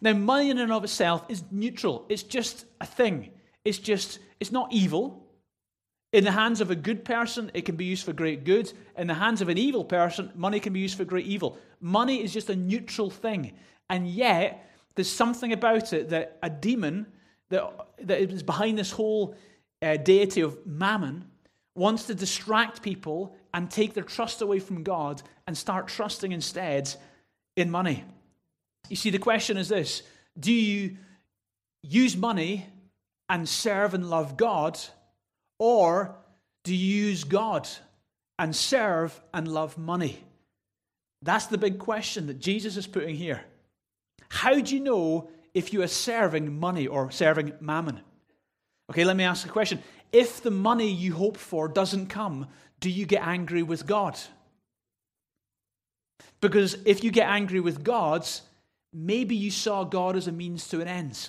Now, 0.00 0.14
money 0.14 0.50
in 0.50 0.58
and 0.58 0.72
of 0.72 0.84
itself 0.84 1.24
is 1.28 1.42
neutral. 1.50 2.06
It's 2.08 2.22
just 2.22 2.64
a 2.80 2.86
thing. 2.86 3.30
It's 3.64 3.78
just, 3.78 4.18
it's 4.38 4.52
not 4.52 4.72
evil. 4.72 5.26
In 6.12 6.24
the 6.24 6.32
hands 6.32 6.60
of 6.60 6.70
a 6.70 6.74
good 6.74 7.04
person, 7.04 7.50
it 7.54 7.62
can 7.62 7.76
be 7.76 7.84
used 7.84 8.04
for 8.04 8.12
great 8.12 8.44
good. 8.44 8.72
In 8.96 9.06
the 9.06 9.14
hands 9.14 9.42
of 9.42 9.48
an 9.48 9.58
evil 9.58 9.84
person, 9.84 10.32
money 10.34 10.58
can 10.58 10.72
be 10.72 10.80
used 10.80 10.96
for 10.96 11.04
great 11.04 11.26
evil. 11.26 11.58
Money 11.80 12.22
is 12.22 12.32
just 12.32 12.50
a 12.50 12.56
neutral 12.56 13.10
thing. 13.10 13.52
And 13.88 14.08
yet, 14.08 14.70
there's 14.94 15.10
something 15.10 15.52
about 15.52 15.92
it 15.92 16.08
that 16.08 16.38
a 16.42 16.50
demon 16.50 17.06
that, 17.50 17.70
that 18.02 18.20
is 18.20 18.42
behind 18.42 18.78
this 18.78 18.90
whole 18.90 19.36
uh, 19.82 19.96
deity 19.98 20.40
of 20.40 20.58
mammon 20.66 21.24
wants 21.74 22.04
to 22.04 22.14
distract 22.14 22.82
people 22.82 23.36
and 23.54 23.70
take 23.70 23.94
their 23.94 24.04
trust 24.04 24.42
away 24.42 24.58
from 24.58 24.82
God 24.82 25.22
and 25.46 25.56
start 25.56 25.88
trusting 25.88 26.32
instead 26.32 26.94
in 27.56 27.70
money. 27.70 28.04
You 28.88 28.96
see, 28.96 29.10
the 29.10 29.18
question 29.18 29.56
is 29.56 29.68
this 29.68 30.02
Do 30.38 30.52
you 30.52 30.96
use 31.82 32.16
money 32.16 32.66
and 33.28 33.48
serve 33.48 33.94
and 33.94 34.10
love 34.10 34.36
God, 34.36 34.78
or 35.58 36.16
do 36.64 36.74
you 36.74 37.06
use 37.06 37.24
God 37.24 37.68
and 38.38 38.54
serve 38.54 39.18
and 39.32 39.46
love 39.48 39.78
money? 39.78 40.24
That's 41.22 41.46
the 41.46 41.58
big 41.58 41.78
question 41.78 42.26
that 42.28 42.40
Jesus 42.40 42.76
is 42.76 42.86
putting 42.86 43.14
here. 43.14 43.42
How 44.28 44.58
do 44.58 44.74
you 44.74 44.80
know 44.80 45.28
if 45.54 45.72
you 45.72 45.82
are 45.82 45.88
serving 45.88 46.58
money 46.58 46.86
or 46.86 47.10
serving 47.10 47.52
mammon? 47.60 48.00
Okay, 48.90 49.04
let 49.04 49.16
me 49.16 49.24
ask 49.24 49.46
a 49.46 49.50
question. 49.50 49.82
If 50.12 50.42
the 50.42 50.50
money 50.50 50.90
you 50.90 51.14
hope 51.14 51.36
for 51.36 51.68
doesn't 51.68 52.06
come, 52.06 52.48
do 52.80 52.90
you 52.90 53.06
get 53.06 53.22
angry 53.22 53.62
with 53.62 53.86
God? 53.86 54.18
Because 56.40 56.76
if 56.86 57.04
you 57.04 57.10
get 57.10 57.28
angry 57.28 57.60
with 57.60 57.84
God, 57.84 58.26
maybe 58.92 59.36
you 59.36 59.50
saw 59.50 59.84
God 59.84 60.16
as 60.16 60.26
a 60.26 60.32
means 60.32 60.68
to 60.68 60.80
an 60.80 60.88
end. 60.88 61.28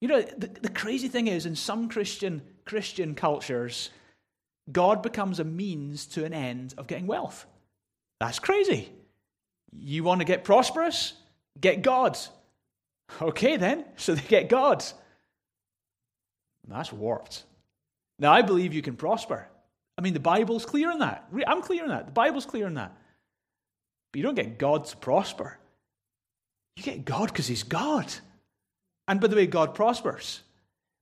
You 0.00 0.08
know, 0.08 0.22
the, 0.22 0.46
the 0.46 0.68
crazy 0.70 1.08
thing 1.08 1.26
is, 1.26 1.46
in 1.46 1.56
some 1.56 1.88
Christian, 1.88 2.42
Christian 2.64 3.14
cultures, 3.14 3.90
God 4.70 5.02
becomes 5.02 5.40
a 5.40 5.44
means 5.44 6.06
to 6.06 6.24
an 6.24 6.32
end 6.32 6.74
of 6.78 6.86
getting 6.86 7.06
wealth. 7.06 7.46
That's 8.18 8.38
crazy. 8.38 8.90
You 9.72 10.04
want 10.04 10.20
to 10.20 10.24
get 10.24 10.44
prosperous? 10.44 11.14
Get 11.60 11.82
God. 11.82 12.18
Okay, 13.20 13.56
then. 13.56 13.84
So 13.96 14.14
they 14.14 14.22
get 14.22 14.48
God. 14.48 14.84
That's 16.66 16.92
warped. 16.92 17.44
Now, 18.18 18.32
I 18.32 18.42
believe 18.42 18.72
you 18.72 18.82
can 18.82 18.96
prosper. 18.96 19.48
I 19.98 20.02
mean, 20.02 20.14
the 20.14 20.20
Bible's 20.20 20.64
clear 20.64 20.90
on 20.90 21.00
that. 21.00 21.28
I'm 21.46 21.62
clear 21.62 21.82
on 21.82 21.88
that. 21.90 22.06
The 22.06 22.12
Bible's 22.12 22.46
clear 22.46 22.66
on 22.66 22.74
that. 22.74 22.96
But 24.12 24.18
you 24.18 24.22
don't 24.22 24.34
get 24.34 24.58
God 24.58 24.84
to 24.86 24.96
prosper. 24.96 25.58
You 26.80 26.92
get 26.92 27.04
God 27.04 27.28
because 27.28 27.46
He's 27.46 27.62
God. 27.62 28.10
And 29.06 29.20
by 29.20 29.26
the 29.26 29.36
way, 29.36 29.46
God 29.46 29.74
prospers. 29.74 30.40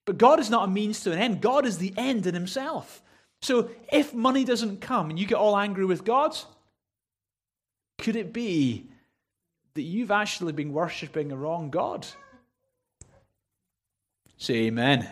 But 0.06 0.18
God 0.18 0.40
is 0.40 0.50
not 0.50 0.68
a 0.68 0.72
means 0.72 1.02
to 1.02 1.12
an 1.12 1.20
end, 1.20 1.40
God 1.40 1.66
is 1.66 1.78
the 1.78 1.94
end 1.96 2.26
in 2.26 2.34
Himself. 2.34 3.00
So 3.42 3.70
if 3.92 4.12
money 4.12 4.44
doesn't 4.44 4.80
come 4.80 5.08
and 5.08 5.18
you 5.20 5.24
get 5.24 5.36
all 5.36 5.56
angry 5.56 5.84
with 5.84 6.04
God, 6.04 6.36
could 7.98 8.16
it 8.16 8.32
be 8.32 8.88
that 9.74 9.82
you've 9.82 10.10
actually 10.10 10.52
been 10.52 10.72
worshipping 10.72 11.30
a 11.30 11.36
wrong 11.36 11.70
God? 11.70 12.08
Say 14.36 14.66
amen. 14.66 15.08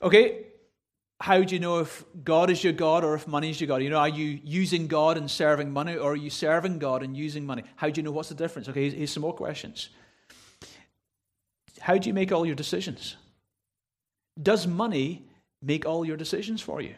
Okay, 0.00 0.46
how 1.22 1.40
do 1.40 1.54
you 1.54 1.60
know 1.60 1.78
if 1.78 2.04
God 2.24 2.50
is 2.50 2.64
your 2.64 2.72
God 2.72 3.04
or 3.04 3.14
if 3.14 3.28
money 3.28 3.48
is 3.48 3.60
your 3.60 3.68
God? 3.68 3.80
You 3.80 3.90
know, 3.90 3.98
are 3.98 4.08
you 4.08 4.40
using 4.42 4.88
God 4.88 5.16
and 5.16 5.30
serving 5.30 5.70
money 5.70 5.94
or 5.94 6.14
are 6.14 6.16
you 6.16 6.30
serving 6.30 6.80
God 6.80 7.04
and 7.04 7.16
using 7.16 7.46
money? 7.46 7.62
How 7.76 7.88
do 7.90 8.00
you 8.00 8.02
know 8.02 8.10
what's 8.10 8.30
the 8.30 8.34
difference? 8.34 8.68
Okay, 8.68 8.90
here's 8.90 9.12
some 9.12 9.20
more 9.20 9.32
questions. 9.32 9.90
How 11.78 11.96
do 11.96 12.08
you 12.08 12.12
make 12.12 12.32
all 12.32 12.44
your 12.44 12.56
decisions? 12.56 13.14
Does 14.42 14.66
money 14.66 15.24
make 15.62 15.86
all 15.86 16.04
your 16.04 16.16
decisions 16.16 16.60
for 16.60 16.80
you? 16.80 16.96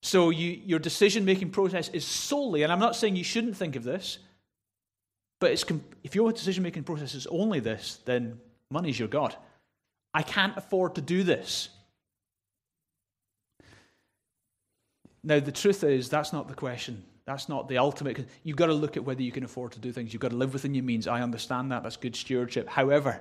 So 0.00 0.30
you, 0.30 0.50
your 0.64 0.78
decision 0.78 1.24
making 1.24 1.50
process 1.50 1.88
is 1.88 2.06
solely, 2.06 2.62
and 2.62 2.72
I'm 2.72 2.78
not 2.78 2.94
saying 2.94 3.16
you 3.16 3.24
shouldn't 3.24 3.56
think 3.56 3.74
of 3.74 3.82
this, 3.82 4.18
but 5.40 5.50
it's, 5.50 5.64
if 6.04 6.14
your 6.14 6.30
decision 6.30 6.62
making 6.62 6.84
process 6.84 7.16
is 7.16 7.26
only 7.26 7.58
this, 7.58 7.98
then 8.04 8.38
money's 8.70 8.96
your 8.96 9.08
God. 9.08 9.34
I 10.12 10.22
can't 10.22 10.56
afford 10.56 10.94
to 10.94 11.00
do 11.00 11.24
this. 11.24 11.70
Now, 15.24 15.40
the 15.40 15.52
truth 15.52 15.82
is, 15.82 16.08
that's 16.10 16.32
not 16.32 16.48
the 16.48 16.54
question. 16.54 17.02
That's 17.24 17.48
not 17.48 17.68
the 17.68 17.78
ultimate. 17.78 18.28
You've 18.42 18.58
got 18.58 18.66
to 18.66 18.74
look 18.74 18.98
at 18.98 19.04
whether 19.04 19.22
you 19.22 19.32
can 19.32 19.44
afford 19.44 19.72
to 19.72 19.80
do 19.80 19.90
things. 19.90 20.12
You've 20.12 20.20
got 20.20 20.32
to 20.32 20.36
live 20.36 20.52
within 20.52 20.74
your 20.74 20.84
means. 20.84 21.08
I 21.08 21.22
understand 21.22 21.72
that. 21.72 21.82
That's 21.82 21.96
good 21.96 22.14
stewardship. 22.14 22.68
However, 22.68 23.20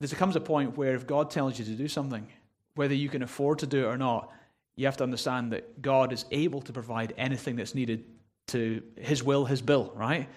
there 0.00 0.08
comes 0.18 0.34
a 0.36 0.40
point 0.40 0.76
where 0.76 0.94
if 0.94 1.06
God 1.06 1.30
tells 1.30 1.58
you 1.58 1.64
to 1.66 1.72
do 1.72 1.88
something, 1.88 2.26
whether 2.74 2.94
you 2.94 3.10
can 3.10 3.22
afford 3.22 3.58
to 3.58 3.66
do 3.66 3.84
it 3.84 3.86
or 3.86 3.98
not, 3.98 4.32
you 4.76 4.86
have 4.86 4.96
to 4.96 5.04
understand 5.04 5.52
that 5.52 5.82
God 5.82 6.12
is 6.12 6.24
able 6.30 6.62
to 6.62 6.72
provide 6.72 7.12
anything 7.18 7.56
that's 7.56 7.74
needed 7.74 8.04
to 8.48 8.82
His 8.96 9.22
will, 9.22 9.44
His 9.44 9.60
bill, 9.60 9.92
right? 9.94 10.28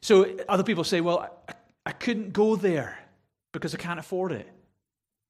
So 0.00 0.36
other 0.48 0.64
people 0.64 0.84
say, 0.84 1.00
well, 1.00 1.30
I, 1.48 1.52
I 1.86 1.92
couldn't 1.92 2.32
go 2.32 2.56
there 2.56 2.98
because 3.52 3.74
I 3.74 3.78
can't 3.78 4.00
afford 4.00 4.32
it. 4.32 4.48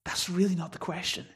That's 0.05 0.31
really 0.31 0.55
not 0.55 0.73
the 0.73 0.79
question. 0.79 1.27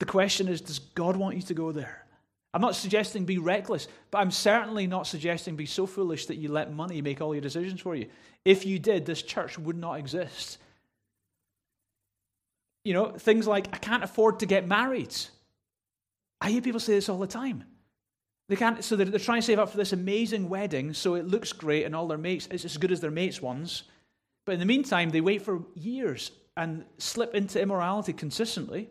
The 0.00 0.06
question 0.06 0.48
is, 0.48 0.60
does 0.60 0.78
God 0.78 1.16
want 1.16 1.36
you 1.36 1.42
to 1.42 1.54
go 1.54 1.72
there? 1.72 2.04
I'm 2.52 2.60
not 2.60 2.76
suggesting 2.76 3.24
be 3.24 3.38
reckless, 3.38 3.88
but 4.10 4.18
I'm 4.18 4.30
certainly 4.30 4.86
not 4.86 5.08
suggesting 5.08 5.56
be 5.56 5.66
so 5.66 5.86
foolish 5.86 6.26
that 6.26 6.36
you 6.36 6.50
let 6.50 6.72
money 6.72 7.02
make 7.02 7.20
all 7.20 7.34
your 7.34 7.40
decisions 7.40 7.80
for 7.80 7.96
you. 7.96 8.06
If 8.44 8.64
you 8.64 8.78
did, 8.78 9.06
this 9.06 9.22
church 9.22 9.58
would 9.58 9.76
not 9.76 9.98
exist. 9.98 10.58
You 12.84 12.94
know, 12.94 13.10
things 13.10 13.46
like, 13.46 13.66
I 13.72 13.78
can't 13.78 14.04
afford 14.04 14.40
to 14.40 14.46
get 14.46 14.68
married. 14.68 15.14
I 16.40 16.50
hear 16.50 16.60
people 16.60 16.80
say 16.80 16.94
this 16.94 17.08
all 17.08 17.18
the 17.18 17.26
time. 17.26 17.64
They 18.48 18.56
can't, 18.56 18.84
so 18.84 18.94
they're, 18.94 19.06
they're 19.06 19.18
trying 19.18 19.40
to 19.40 19.46
save 19.46 19.58
up 19.58 19.70
for 19.70 19.76
this 19.78 19.92
amazing 19.92 20.48
wedding 20.48 20.92
so 20.92 21.14
it 21.14 21.26
looks 21.26 21.52
great 21.52 21.84
and 21.84 21.96
all 21.96 22.06
their 22.06 22.18
mates, 22.18 22.46
it's 22.50 22.64
as 22.64 22.76
good 22.76 22.92
as 22.92 23.00
their 23.00 23.10
mates' 23.10 23.40
ones. 23.40 23.84
But 24.44 24.52
in 24.52 24.60
the 24.60 24.66
meantime, 24.66 25.10
they 25.10 25.22
wait 25.22 25.42
for 25.42 25.62
years 25.74 26.30
and 26.56 26.84
slip 26.98 27.34
into 27.34 27.60
immorality 27.60 28.12
consistently, 28.12 28.90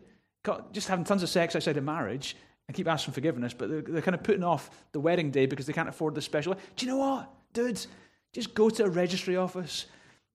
just 0.72 0.88
having 0.88 1.04
tons 1.04 1.22
of 1.22 1.28
sex 1.28 1.56
outside 1.56 1.76
of 1.76 1.84
marriage 1.84 2.36
and 2.68 2.76
keep 2.76 2.88
asking 2.88 3.14
forgiveness, 3.14 3.52
but 3.52 3.68
they're, 3.68 3.82
they're 3.82 4.02
kind 4.02 4.14
of 4.14 4.22
putting 4.22 4.44
off 4.44 4.70
the 4.92 5.00
wedding 5.00 5.30
day 5.30 5.46
because 5.46 5.66
they 5.66 5.72
can't 5.72 5.88
afford 5.88 6.14
the 6.14 6.22
special. 6.22 6.54
Do 6.76 6.86
you 6.86 6.92
know 6.92 6.98
what, 6.98 7.30
dudes? 7.52 7.88
Just 8.32 8.54
go 8.54 8.68
to 8.70 8.84
a 8.84 8.88
registry 8.88 9.36
office, 9.36 9.86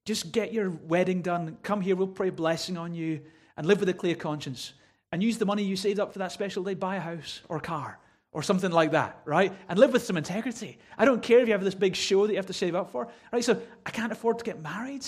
just 0.06 0.32
get 0.32 0.54
your 0.54 0.70
wedding 0.70 1.22
done, 1.22 1.58
come 1.64 1.82
here, 1.82 1.96
we'll 1.96 2.08
pray 2.08 2.30
a 2.30 2.32
blessing 2.32 2.78
on 2.78 2.94
you, 2.94 3.22
and 3.58 3.66
live 3.68 3.80
with 3.80 3.90
a 3.90 3.94
clear 3.94 4.16
conscience. 4.16 4.74
And 5.12 5.24
use 5.24 5.38
the 5.38 5.46
money 5.46 5.64
you 5.64 5.76
saved 5.76 6.00
up 6.00 6.14
for 6.14 6.20
that 6.20 6.32
special 6.32 6.64
day, 6.64 6.76
buy 6.76 6.98
a 6.98 7.00
house 7.00 7.42
or 7.50 7.58
a 7.58 7.62
car 7.62 8.00
or 8.32 8.44
something 8.44 8.72
like 8.72 8.92
that, 8.92 9.20
right? 9.26 9.52
And 9.68 9.80
live 9.80 9.92
with 9.92 10.04
some 10.04 10.18
integrity. 10.18 10.78
I 10.98 11.06
don't 11.06 11.22
care 11.22 11.40
if 11.40 11.48
you 11.48 11.54
have 11.54 11.64
this 11.64 11.74
big 11.74 11.96
show 11.96 12.28
that 12.28 12.34
you 12.34 12.38
have 12.38 12.46
to 12.46 12.54
save 12.54 12.76
up 12.76 12.92
for, 12.92 13.08
right? 13.34 13.44
So 13.44 13.60
I 13.86 13.90
can't 13.90 14.12
afford 14.12 14.38
to 14.38 14.46
get 14.46 14.62
married. 14.62 15.06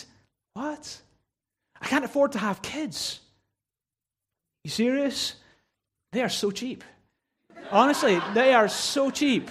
What? 0.53 1.01
I 1.79 1.87
can't 1.87 2.03
afford 2.03 2.31
to 2.33 2.39
have 2.39 2.61
kids. 2.61 3.19
You 4.63 4.69
serious? 4.69 5.35
They 6.11 6.21
are 6.21 6.29
so 6.29 6.51
cheap. 6.51 6.83
Honestly, 7.71 8.19
they 8.33 8.53
are 8.53 8.67
so 8.67 9.09
cheap. 9.09 9.49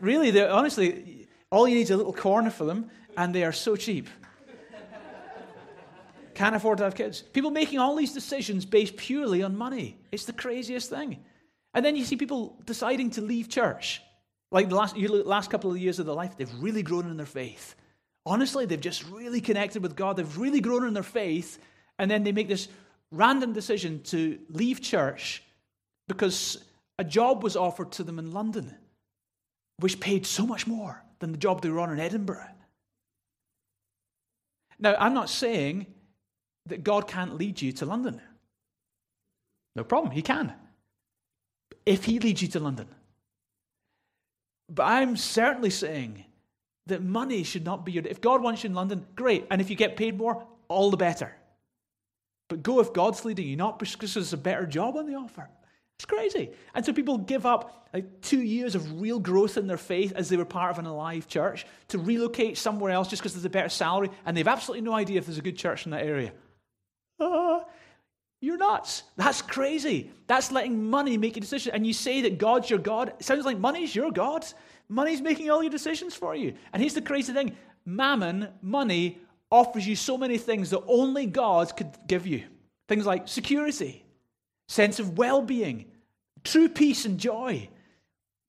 Really, 0.00 0.40
honestly, 0.42 1.28
all 1.50 1.66
you 1.68 1.74
need 1.74 1.82
is 1.82 1.90
a 1.90 1.96
little 1.96 2.12
corner 2.12 2.50
for 2.50 2.64
them, 2.64 2.90
and 3.16 3.34
they 3.34 3.44
are 3.44 3.52
so 3.52 3.76
cheap. 3.76 4.08
Can't 6.34 6.56
afford 6.56 6.78
to 6.78 6.84
have 6.84 6.94
kids. 6.94 7.20
People 7.20 7.50
making 7.50 7.78
all 7.78 7.96
these 7.96 8.12
decisions 8.12 8.64
based 8.64 8.96
purely 8.96 9.42
on 9.42 9.56
money. 9.56 9.98
It's 10.10 10.24
the 10.24 10.32
craziest 10.32 10.88
thing. 10.88 11.18
And 11.74 11.84
then 11.84 11.96
you 11.96 12.04
see 12.04 12.16
people 12.16 12.56
deciding 12.64 13.10
to 13.10 13.20
leave 13.20 13.48
church. 13.48 14.00
Like 14.50 14.68
the 14.68 14.74
last, 14.74 14.96
last 14.96 15.50
couple 15.50 15.70
of 15.70 15.78
years 15.78 15.98
of 15.98 16.06
their 16.06 16.14
life, 16.14 16.36
they've 16.36 16.52
really 16.58 16.82
grown 16.82 17.10
in 17.10 17.16
their 17.16 17.26
faith. 17.26 17.74
Honestly, 18.24 18.64
they've 18.64 18.80
just 18.80 19.08
really 19.10 19.40
connected 19.40 19.82
with 19.82 19.96
God. 19.96 20.16
They've 20.16 20.38
really 20.38 20.60
grown 20.60 20.86
in 20.86 20.94
their 20.94 21.02
faith. 21.02 21.58
And 21.98 22.10
then 22.10 22.24
they 22.24 22.32
make 22.32 22.48
this 22.48 22.68
random 23.12 23.52
decision 23.52 24.02
to 24.04 24.38
leave 24.48 24.80
church 24.80 25.42
because 26.08 26.64
a 26.98 27.04
job 27.04 27.42
was 27.42 27.56
offered 27.56 27.92
to 27.92 28.04
them 28.04 28.18
in 28.18 28.32
London, 28.32 28.74
which 29.78 30.00
paid 30.00 30.26
so 30.26 30.46
much 30.46 30.66
more 30.66 31.02
than 31.18 31.32
the 31.32 31.38
job 31.38 31.62
they 31.62 31.70
were 31.70 31.80
on 31.80 31.90
in 31.90 32.00
Edinburgh. 32.00 32.46
Now, 34.78 34.96
I'm 34.98 35.14
not 35.14 35.28
saying 35.28 35.86
that 36.66 36.84
God 36.84 37.06
can't 37.06 37.36
lead 37.36 37.60
you 37.60 37.72
to 37.72 37.86
London. 37.86 38.20
No 39.76 39.84
problem, 39.84 40.12
He 40.12 40.22
can. 40.22 40.52
If 41.86 42.04
He 42.04 42.18
leads 42.18 42.42
you 42.42 42.48
to 42.48 42.60
London. 42.60 42.88
But 44.68 44.84
I'm 44.84 45.16
certainly 45.16 45.70
saying 45.70 46.24
that 46.86 47.02
money 47.02 47.42
should 47.42 47.64
not 47.64 47.84
be 47.84 47.92
your. 47.92 48.06
If 48.06 48.20
God 48.20 48.42
wants 48.42 48.62
you 48.62 48.68
in 48.68 48.74
London, 48.74 49.06
great. 49.16 49.46
And 49.50 49.60
if 49.60 49.68
you 49.68 49.76
get 49.76 49.96
paid 49.96 50.16
more, 50.16 50.46
all 50.68 50.90
the 50.90 50.96
better. 50.96 51.34
But 52.50 52.62
go 52.64 52.80
if 52.80 52.92
God's 52.92 53.24
leading 53.24 53.46
you, 53.46 53.56
not 53.56 53.78
because 53.78 54.12
there's 54.12 54.32
a 54.34 54.36
better 54.36 54.66
job 54.66 54.96
on 54.96 55.06
the 55.06 55.14
offer. 55.14 55.48
It's 55.96 56.04
crazy. 56.04 56.50
And 56.74 56.84
so 56.84 56.92
people 56.92 57.16
give 57.18 57.46
up 57.46 57.88
like 57.94 58.20
two 58.22 58.42
years 58.42 58.74
of 58.74 59.00
real 59.00 59.20
growth 59.20 59.56
in 59.56 59.66
their 59.66 59.76
faith 59.76 60.12
as 60.16 60.28
they 60.28 60.36
were 60.36 60.44
part 60.44 60.72
of 60.72 60.78
an 60.78 60.86
alive 60.86 61.28
church 61.28 61.64
to 61.88 61.98
relocate 61.98 62.58
somewhere 62.58 62.90
else 62.90 63.08
just 63.08 63.22
because 63.22 63.34
there's 63.34 63.44
a 63.44 63.50
better 63.50 63.68
salary, 63.68 64.10
and 64.26 64.36
they've 64.36 64.48
absolutely 64.48 64.82
no 64.82 64.94
idea 64.94 65.18
if 65.18 65.26
there's 65.26 65.38
a 65.38 65.42
good 65.42 65.56
church 65.56 65.84
in 65.84 65.92
that 65.92 66.04
area. 66.04 66.32
Ah, 67.20 67.64
you're 68.40 68.56
nuts. 68.56 69.04
That's 69.16 69.42
crazy. 69.42 70.10
That's 70.26 70.50
letting 70.50 70.90
money 70.90 71.16
make 71.18 71.36
a 71.36 71.40
decision. 71.40 71.72
And 71.74 71.86
you 71.86 71.92
say 71.92 72.22
that 72.22 72.38
God's 72.38 72.68
your 72.68 72.78
God. 72.78 73.12
It 73.20 73.24
sounds 73.24 73.44
like 73.44 73.58
money's 73.58 73.94
your 73.94 74.10
God. 74.10 74.44
Money's 74.88 75.20
making 75.20 75.50
all 75.50 75.62
your 75.62 75.70
decisions 75.70 76.14
for 76.14 76.34
you. 76.34 76.54
And 76.72 76.82
here's 76.82 76.94
the 76.94 77.02
crazy 77.02 77.32
thing 77.32 77.54
mammon, 77.84 78.48
money, 78.62 79.18
offers 79.50 79.86
you 79.86 79.96
so 79.96 80.16
many 80.16 80.38
things 80.38 80.70
that 80.70 80.82
only 80.86 81.26
God 81.26 81.76
could 81.76 81.90
give 82.06 82.26
you. 82.26 82.44
Things 82.88 83.06
like 83.06 83.28
security, 83.28 84.04
sense 84.68 84.98
of 84.98 85.16
well 85.18 85.42
being, 85.42 85.86
true 86.44 86.68
peace 86.68 87.04
and 87.04 87.18
joy. 87.18 87.68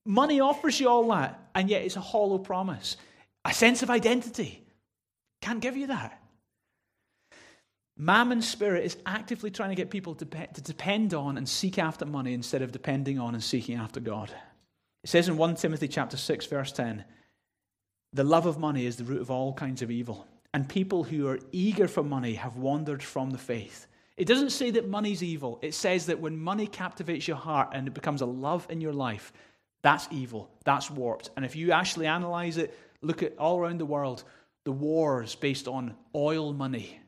Money 0.04 0.40
offers 0.40 0.80
you 0.80 0.88
all 0.88 1.08
that, 1.10 1.40
and 1.54 1.70
yet 1.70 1.82
it's 1.82 1.96
a 1.96 2.00
hollow 2.00 2.38
promise. 2.38 2.96
A 3.44 3.54
sense 3.54 3.82
of 3.82 3.90
identity 3.90 4.64
can't 5.40 5.60
give 5.60 5.76
you 5.76 5.88
that. 5.88 6.20
Mammon's 7.96 8.48
spirit 8.48 8.84
is 8.84 8.96
actively 9.04 9.50
trying 9.50 9.68
to 9.68 9.74
get 9.74 9.90
people 9.90 10.14
to, 10.14 10.24
to 10.24 10.60
depend 10.60 11.14
on 11.14 11.36
and 11.36 11.48
seek 11.48 11.78
after 11.78 12.06
money 12.06 12.32
instead 12.32 12.62
of 12.62 12.72
depending 12.72 13.18
on 13.18 13.34
and 13.34 13.44
seeking 13.44 13.76
after 13.76 14.00
God. 14.00 14.30
It 15.04 15.10
says 15.10 15.28
in 15.28 15.36
1 15.36 15.56
Timothy 15.56 15.88
chapter 15.88 16.16
6 16.16 16.46
verse 16.46 16.72
10, 16.72 17.04
the 18.12 18.24
love 18.24 18.46
of 18.46 18.58
money 18.58 18.86
is 18.86 18.96
the 18.96 19.04
root 19.04 19.20
of 19.20 19.30
all 19.30 19.52
kinds 19.52 19.82
of 19.82 19.90
evil, 19.90 20.26
and 20.54 20.68
people 20.68 21.04
who 21.04 21.28
are 21.28 21.38
eager 21.50 21.88
for 21.88 22.02
money 22.02 22.34
have 22.34 22.56
wandered 22.56 23.02
from 23.02 23.30
the 23.30 23.38
faith. 23.38 23.86
It 24.16 24.26
doesn't 24.26 24.50
say 24.50 24.70
that 24.72 24.88
money's 24.88 25.22
evil. 25.22 25.58
It 25.62 25.74
says 25.74 26.06
that 26.06 26.20
when 26.20 26.38
money 26.38 26.66
captivates 26.66 27.26
your 27.26 27.38
heart 27.38 27.70
and 27.72 27.88
it 27.88 27.94
becomes 27.94 28.20
a 28.20 28.26
love 28.26 28.66
in 28.68 28.80
your 28.80 28.92
life, 28.92 29.32
that's 29.82 30.06
evil. 30.10 30.50
That's 30.64 30.90
warped. 30.90 31.30
And 31.36 31.44
if 31.44 31.56
you 31.56 31.72
actually 31.72 32.06
analyze 32.06 32.58
it, 32.58 32.78
look 33.00 33.22
at 33.22 33.36
all 33.38 33.58
around 33.58 33.78
the 33.78 33.86
world, 33.86 34.24
the 34.64 34.72
wars 34.72 35.34
based 35.34 35.66
on 35.66 35.94
oil 36.14 36.52
money, 36.52 37.00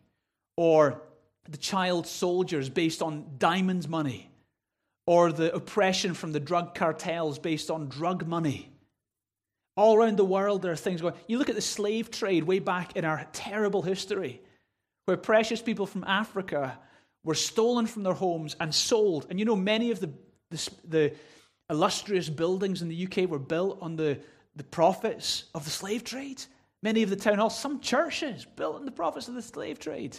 or 0.56 1.02
the 1.48 1.58
child 1.58 2.06
soldiers 2.06 2.68
based 2.70 3.02
on 3.02 3.26
diamonds 3.38 3.86
money, 3.86 4.30
or 5.06 5.30
the 5.30 5.54
oppression 5.54 6.14
from 6.14 6.32
the 6.32 6.40
drug 6.40 6.74
cartels 6.74 7.38
based 7.38 7.70
on 7.70 7.88
drug 7.88 8.26
money. 8.26 8.73
All 9.76 9.96
around 9.96 10.16
the 10.16 10.24
world, 10.24 10.62
there 10.62 10.72
are 10.72 10.76
things 10.76 11.00
going. 11.00 11.14
You 11.26 11.38
look 11.38 11.48
at 11.48 11.56
the 11.56 11.60
slave 11.60 12.10
trade 12.10 12.44
way 12.44 12.60
back 12.60 12.96
in 12.96 13.04
our 13.04 13.26
terrible 13.32 13.82
history, 13.82 14.40
where 15.06 15.16
precious 15.16 15.60
people 15.60 15.86
from 15.86 16.04
Africa 16.04 16.78
were 17.24 17.34
stolen 17.34 17.86
from 17.86 18.02
their 18.04 18.12
homes 18.12 18.54
and 18.60 18.72
sold. 18.72 19.26
And 19.30 19.38
you 19.38 19.44
know, 19.44 19.56
many 19.56 19.90
of 19.90 19.98
the, 19.98 20.10
the, 20.50 20.70
the 20.88 21.14
illustrious 21.70 22.28
buildings 22.28 22.82
in 22.82 22.88
the 22.88 23.06
UK 23.06 23.28
were 23.28 23.38
built 23.38 23.78
on 23.80 23.96
the, 23.96 24.20
the 24.54 24.64
profits 24.64 25.44
of 25.54 25.64
the 25.64 25.70
slave 25.70 26.04
trade. 26.04 26.42
Many 26.82 27.02
of 27.02 27.10
the 27.10 27.16
town 27.16 27.38
halls, 27.38 27.58
some 27.58 27.80
churches 27.80 28.46
built 28.56 28.76
on 28.76 28.84
the 28.84 28.92
profits 28.92 29.26
of 29.26 29.34
the 29.34 29.42
slave 29.42 29.78
trade. 29.78 30.16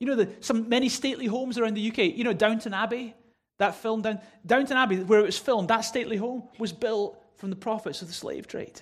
You 0.00 0.06
know, 0.06 0.16
the, 0.16 0.28
some 0.40 0.68
many 0.68 0.88
stately 0.88 1.26
homes 1.26 1.58
around 1.58 1.74
the 1.74 1.88
UK. 1.88 1.98
You 2.16 2.24
know, 2.24 2.32
Downton 2.32 2.72
Abbey, 2.72 3.14
that 3.58 3.74
film 3.74 4.02
down 4.02 4.20
Downton 4.46 4.76
Abbey, 4.76 5.02
where 5.02 5.20
it 5.20 5.26
was 5.26 5.38
filmed, 5.38 5.68
that 5.68 5.80
stately 5.80 6.16
home 6.16 6.44
was 6.58 6.72
built 6.72 7.20
from 7.36 7.50
the 7.50 7.56
profits 7.56 8.00
of 8.00 8.08
the 8.08 8.14
slave 8.14 8.46
trade. 8.46 8.80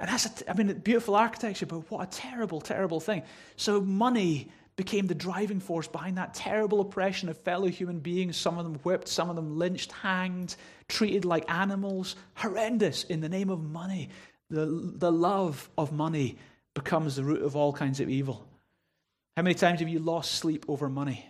And 0.00 0.08
that's, 0.08 0.26
a, 0.26 0.50
I 0.50 0.54
mean, 0.54 0.72
beautiful 0.78 1.14
architecture, 1.14 1.66
but 1.66 1.90
what 1.90 2.02
a 2.02 2.10
terrible, 2.10 2.60
terrible 2.60 3.00
thing. 3.00 3.22
So 3.56 3.80
money 3.82 4.48
became 4.76 5.06
the 5.06 5.14
driving 5.14 5.60
force 5.60 5.86
behind 5.86 6.16
that 6.16 6.32
terrible 6.32 6.80
oppression 6.80 7.28
of 7.28 7.36
fellow 7.38 7.68
human 7.68 8.00
beings. 8.00 8.38
Some 8.38 8.56
of 8.56 8.64
them 8.64 8.76
whipped, 8.76 9.08
some 9.08 9.28
of 9.28 9.36
them 9.36 9.58
lynched, 9.58 9.92
hanged, 9.92 10.56
treated 10.88 11.26
like 11.26 11.50
animals. 11.50 12.16
Horrendous 12.34 13.04
in 13.04 13.20
the 13.20 13.28
name 13.28 13.50
of 13.50 13.62
money. 13.62 14.08
The, 14.48 14.66
the 14.96 15.12
love 15.12 15.68
of 15.76 15.92
money 15.92 16.38
becomes 16.74 17.16
the 17.16 17.24
root 17.24 17.42
of 17.42 17.54
all 17.54 17.72
kinds 17.72 18.00
of 18.00 18.08
evil. 18.08 18.46
How 19.36 19.42
many 19.42 19.54
times 19.54 19.80
have 19.80 19.88
you 19.88 19.98
lost 19.98 20.32
sleep 20.32 20.64
over 20.68 20.88
money? 20.88 21.26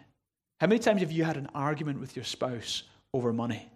How 0.61 0.66
many 0.66 0.79
times 0.79 1.01
have 1.01 1.12
you 1.12 1.25
had 1.25 1.37
an 1.37 1.49
argument 1.55 2.01
with 2.01 2.16
your 2.16 2.25
spouse 2.25 2.83
over 3.12 3.33
money? 3.33 3.70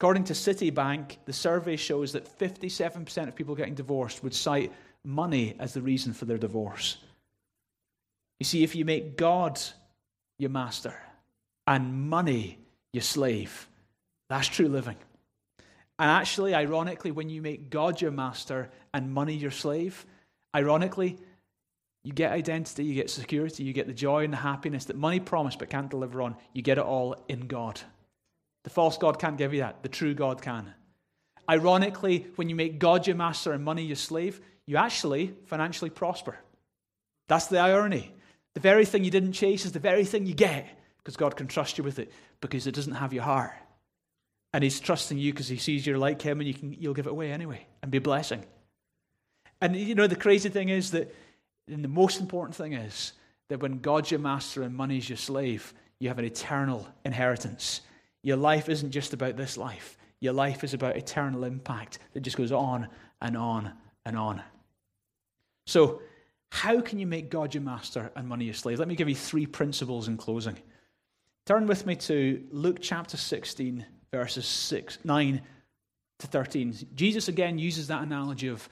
According 0.00 0.24
to 0.24 0.32
Citibank, 0.32 1.18
the 1.26 1.32
survey 1.34 1.76
shows 1.76 2.12
that 2.12 2.26
57% 2.38 3.28
of 3.28 3.36
people 3.36 3.54
getting 3.54 3.74
divorced 3.74 4.22
would 4.22 4.34
cite 4.34 4.72
money 5.04 5.54
as 5.58 5.74
the 5.74 5.82
reason 5.82 6.14
for 6.14 6.24
their 6.24 6.38
divorce. 6.38 6.96
You 8.38 8.44
see, 8.44 8.64
if 8.64 8.74
you 8.74 8.86
make 8.86 9.18
God 9.18 9.60
your 10.38 10.48
master 10.48 10.94
and 11.66 12.08
money 12.08 12.58
your 12.94 13.02
slave, 13.02 13.68
that's 14.30 14.48
true 14.48 14.68
living. 14.68 14.96
And 15.98 16.10
actually, 16.10 16.54
ironically, 16.54 17.10
when 17.10 17.28
you 17.28 17.42
make 17.42 17.68
God 17.68 18.00
your 18.00 18.10
master 18.10 18.70
and 18.94 19.12
money 19.12 19.34
your 19.34 19.50
slave, 19.50 20.06
ironically, 20.56 21.18
you 22.04 22.14
get 22.14 22.32
identity, 22.32 22.84
you 22.84 22.94
get 22.94 23.10
security, 23.10 23.64
you 23.64 23.74
get 23.74 23.86
the 23.86 23.92
joy 23.92 24.24
and 24.24 24.32
the 24.32 24.38
happiness 24.38 24.86
that 24.86 24.96
money 24.96 25.20
promised 25.20 25.58
but 25.58 25.68
can't 25.68 25.90
deliver 25.90 26.22
on. 26.22 26.36
You 26.54 26.62
get 26.62 26.78
it 26.78 26.84
all 26.84 27.22
in 27.28 27.40
God. 27.40 27.82
The 28.64 28.70
false 28.70 28.98
God 28.98 29.18
can't 29.18 29.38
give 29.38 29.54
you 29.54 29.60
that, 29.60 29.82
the 29.82 29.88
true 29.88 30.14
God 30.14 30.42
can. 30.42 30.72
Ironically, 31.48 32.26
when 32.36 32.48
you 32.48 32.54
make 32.54 32.78
God 32.78 33.06
your 33.06 33.16
master 33.16 33.52
and 33.52 33.64
money 33.64 33.82
your 33.82 33.96
slave, 33.96 34.40
you 34.66 34.76
actually 34.76 35.34
financially 35.46 35.90
prosper. 35.90 36.36
That's 37.28 37.46
the 37.46 37.58
irony. 37.58 38.12
The 38.54 38.60
very 38.60 38.84
thing 38.84 39.04
you 39.04 39.10
didn't 39.10 39.32
chase 39.32 39.64
is 39.64 39.72
the 39.72 39.78
very 39.78 40.04
thing 40.04 40.26
you 40.26 40.34
get 40.34 40.68
because 40.98 41.16
God 41.16 41.36
can 41.36 41.46
trust 41.46 41.78
you 41.78 41.84
with 41.84 41.98
it 41.98 42.12
because 42.40 42.66
it 42.66 42.74
doesn't 42.74 42.94
have 42.94 43.12
your 43.12 43.22
heart. 43.22 43.52
And 44.52 44.62
He's 44.62 44.80
trusting 44.80 45.18
you 45.18 45.32
because 45.32 45.48
He 45.48 45.56
sees 45.56 45.86
you're 45.86 45.98
like 45.98 46.20
Him 46.20 46.40
and 46.40 46.48
you 46.48 46.54
can, 46.54 46.72
you'll 46.72 46.94
give 46.94 47.06
it 47.06 47.10
away 47.10 47.32
anyway 47.32 47.66
and 47.82 47.90
be 47.90 47.98
a 47.98 48.00
blessing. 48.00 48.44
And 49.60 49.76
you 49.76 49.94
know, 49.94 50.06
the 50.06 50.16
crazy 50.16 50.48
thing 50.48 50.68
is 50.68 50.90
that, 50.92 51.14
and 51.68 51.84
the 51.84 51.88
most 51.88 52.20
important 52.20 52.56
thing 52.56 52.72
is 52.72 53.12
that 53.48 53.60
when 53.60 53.80
God's 53.80 54.10
your 54.10 54.20
master 54.20 54.62
and 54.62 54.74
money's 54.74 55.08
your 55.08 55.18
slave, 55.18 55.72
you 55.98 56.08
have 56.08 56.18
an 56.18 56.24
eternal 56.24 56.88
inheritance. 57.04 57.80
Your 58.22 58.36
life 58.36 58.68
isn't 58.68 58.90
just 58.90 59.12
about 59.12 59.36
this 59.36 59.56
life, 59.56 59.96
your 60.20 60.32
life 60.32 60.64
is 60.64 60.74
about 60.74 60.96
eternal 60.96 61.44
impact 61.44 61.98
that 62.12 62.20
just 62.20 62.36
goes 62.36 62.52
on 62.52 62.88
and 63.22 63.36
on 63.36 63.72
and 64.04 64.16
on. 64.16 64.42
So, 65.66 66.02
how 66.50 66.80
can 66.80 66.98
you 66.98 67.06
make 67.06 67.30
God 67.30 67.54
your 67.54 67.62
master 67.62 68.10
and 68.16 68.28
money 68.28 68.44
your 68.44 68.54
slave? 68.54 68.78
Let 68.78 68.88
me 68.88 68.96
give 68.96 69.08
you 69.08 69.14
three 69.14 69.46
principles 69.46 70.08
in 70.08 70.16
closing. 70.16 70.58
Turn 71.46 71.66
with 71.66 71.86
me 71.86 71.96
to 71.96 72.44
Luke 72.50 72.78
chapter 72.80 73.16
16, 73.16 73.86
verses 74.10 74.46
6, 74.46 74.98
9 75.04 75.40
to 76.18 76.26
13. 76.26 76.74
Jesus 76.94 77.28
again 77.28 77.58
uses 77.58 77.88
that 77.88 78.02
analogy 78.02 78.48
of 78.48 78.68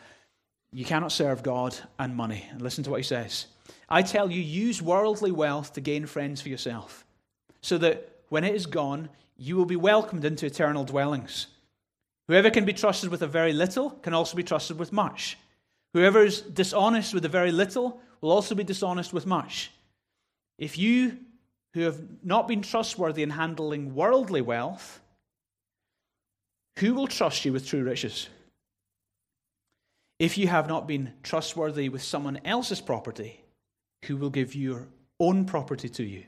you 0.73 0.85
cannot 0.85 1.13
serve 1.13 1.43
God 1.43 1.77
and 1.99 2.15
money. 2.15 2.47
And 2.51 2.61
listen 2.61 2.85
to 2.85 2.91
what 2.91 2.99
he 2.99 3.05
says. 3.05 3.47
I 3.89 4.03
tell 4.03 4.31
you, 4.31 4.41
use 4.41 4.83
worldly 4.83 5.31
wealth 5.31 5.73
to 5.75 5.81
gain 5.81 6.07
friends 6.07 6.43
for 6.43 6.49
yourself, 6.49 7.07
so 7.63 7.79
that 7.79 8.11
when 8.29 8.45
it 8.45 8.55
is 8.55 8.67
gone, 8.67 9.09
you 9.39 9.57
will 9.57 9.65
be 9.65 9.77
welcomed 9.77 10.25
into 10.25 10.47
eternal 10.47 10.85
dwellings. 10.85 11.47
Whoever 12.27 12.51
can 12.51 12.65
be 12.65 12.73
trusted 12.73 13.11
with 13.11 13.23
a 13.23 13.27
very 13.27 13.53
little 13.53 13.91
can 13.91 14.13
also 14.13 14.37
be 14.37 14.43
trusted 14.43 14.79
with 14.79 14.93
much. 14.93 15.39
Whoever 15.95 16.23
is 16.23 16.43
dishonest 16.43 17.15
with 17.15 17.25
a 17.25 17.29
very 17.29 17.53
little 17.53 18.01
will 18.21 18.31
also 18.31 18.55
be 18.55 18.65
dishonest 18.65 19.13
with 19.13 19.27
much. 19.27 19.71
If 20.59 20.77
you 20.77 21.19
who 21.75 21.83
have 21.83 22.01
not 22.25 22.49
been 22.49 22.63
trustworthy 22.63 23.23
in 23.23 23.31
handling 23.31 23.95
worldly 23.95 24.41
wealth, 24.41 25.01
who 26.79 26.95
will 26.95 27.07
trust 27.07 27.45
you 27.45 27.53
with 27.53 27.67
true 27.67 27.83
riches? 27.83 28.29
If 30.19 30.37
you 30.37 30.49
have 30.49 30.67
not 30.67 30.89
been 30.89 31.13
trustworthy 31.23 31.89
with 31.89 32.03
someone 32.03 32.41
else's 32.45 32.81
property, 32.81 33.41
who 34.05 34.17
will 34.17 34.31
give 34.31 34.55
your 34.55 34.89
own 35.21 35.45
property 35.45 35.89
to 35.91 36.05
you? 36.05 36.25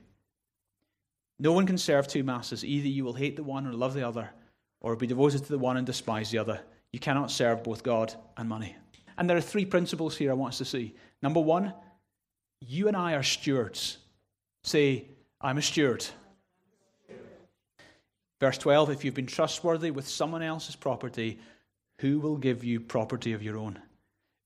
No 1.40 1.52
one 1.52 1.66
can 1.66 1.78
serve 1.78 2.06
two 2.06 2.22
masters. 2.22 2.64
Either 2.64 2.86
you 2.86 3.02
will 3.02 3.14
hate 3.14 3.34
the 3.34 3.42
one 3.42 3.66
or 3.66 3.72
love 3.72 3.94
the 3.94 4.06
other, 4.06 4.30
or 4.82 4.94
be 4.94 5.06
devoted 5.06 5.42
to 5.42 5.48
the 5.48 5.58
one 5.58 5.78
and 5.78 5.86
despise 5.86 6.30
the 6.30 6.36
other. 6.36 6.60
You 6.92 7.00
cannot 7.00 7.30
serve 7.30 7.64
both 7.64 7.82
God 7.82 8.14
and 8.36 8.46
money. 8.46 8.76
And 9.16 9.28
there 9.28 9.38
are 9.38 9.42
three 9.42 9.64
principles 9.64 10.16
here 10.16 10.30
I 10.30 10.34
want 10.34 10.52
us 10.52 10.58
to 10.58 10.66
see. 10.66 10.94
Number 11.22 11.40
one, 11.40 11.72
you 12.60 12.88
and 12.88 12.96
I 12.96 13.14
are 13.14 13.22
stewards. 13.22 13.96
Say, 14.64 15.06
I'm 15.40 15.56
a 15.56 15.62
steward. 15.62 16.04
Verse 18.38 18.58
12 18.58 18.90
If 18.90 19.04
you've 19.04 19.14
been 19.14 19.26
trustworthy 19.26 19.90
with 19.90 20.06
someone 20.06 20.42
else's 20.42 20.76
property, 20.76 21.38
who 22.00 22.20
will 22.20 22.36
give 22.36 22.64
you 22.64 22.80
property 22.80 23.32
of 23.32 23.42
your 23.42 23.56
own? 23.56 23.78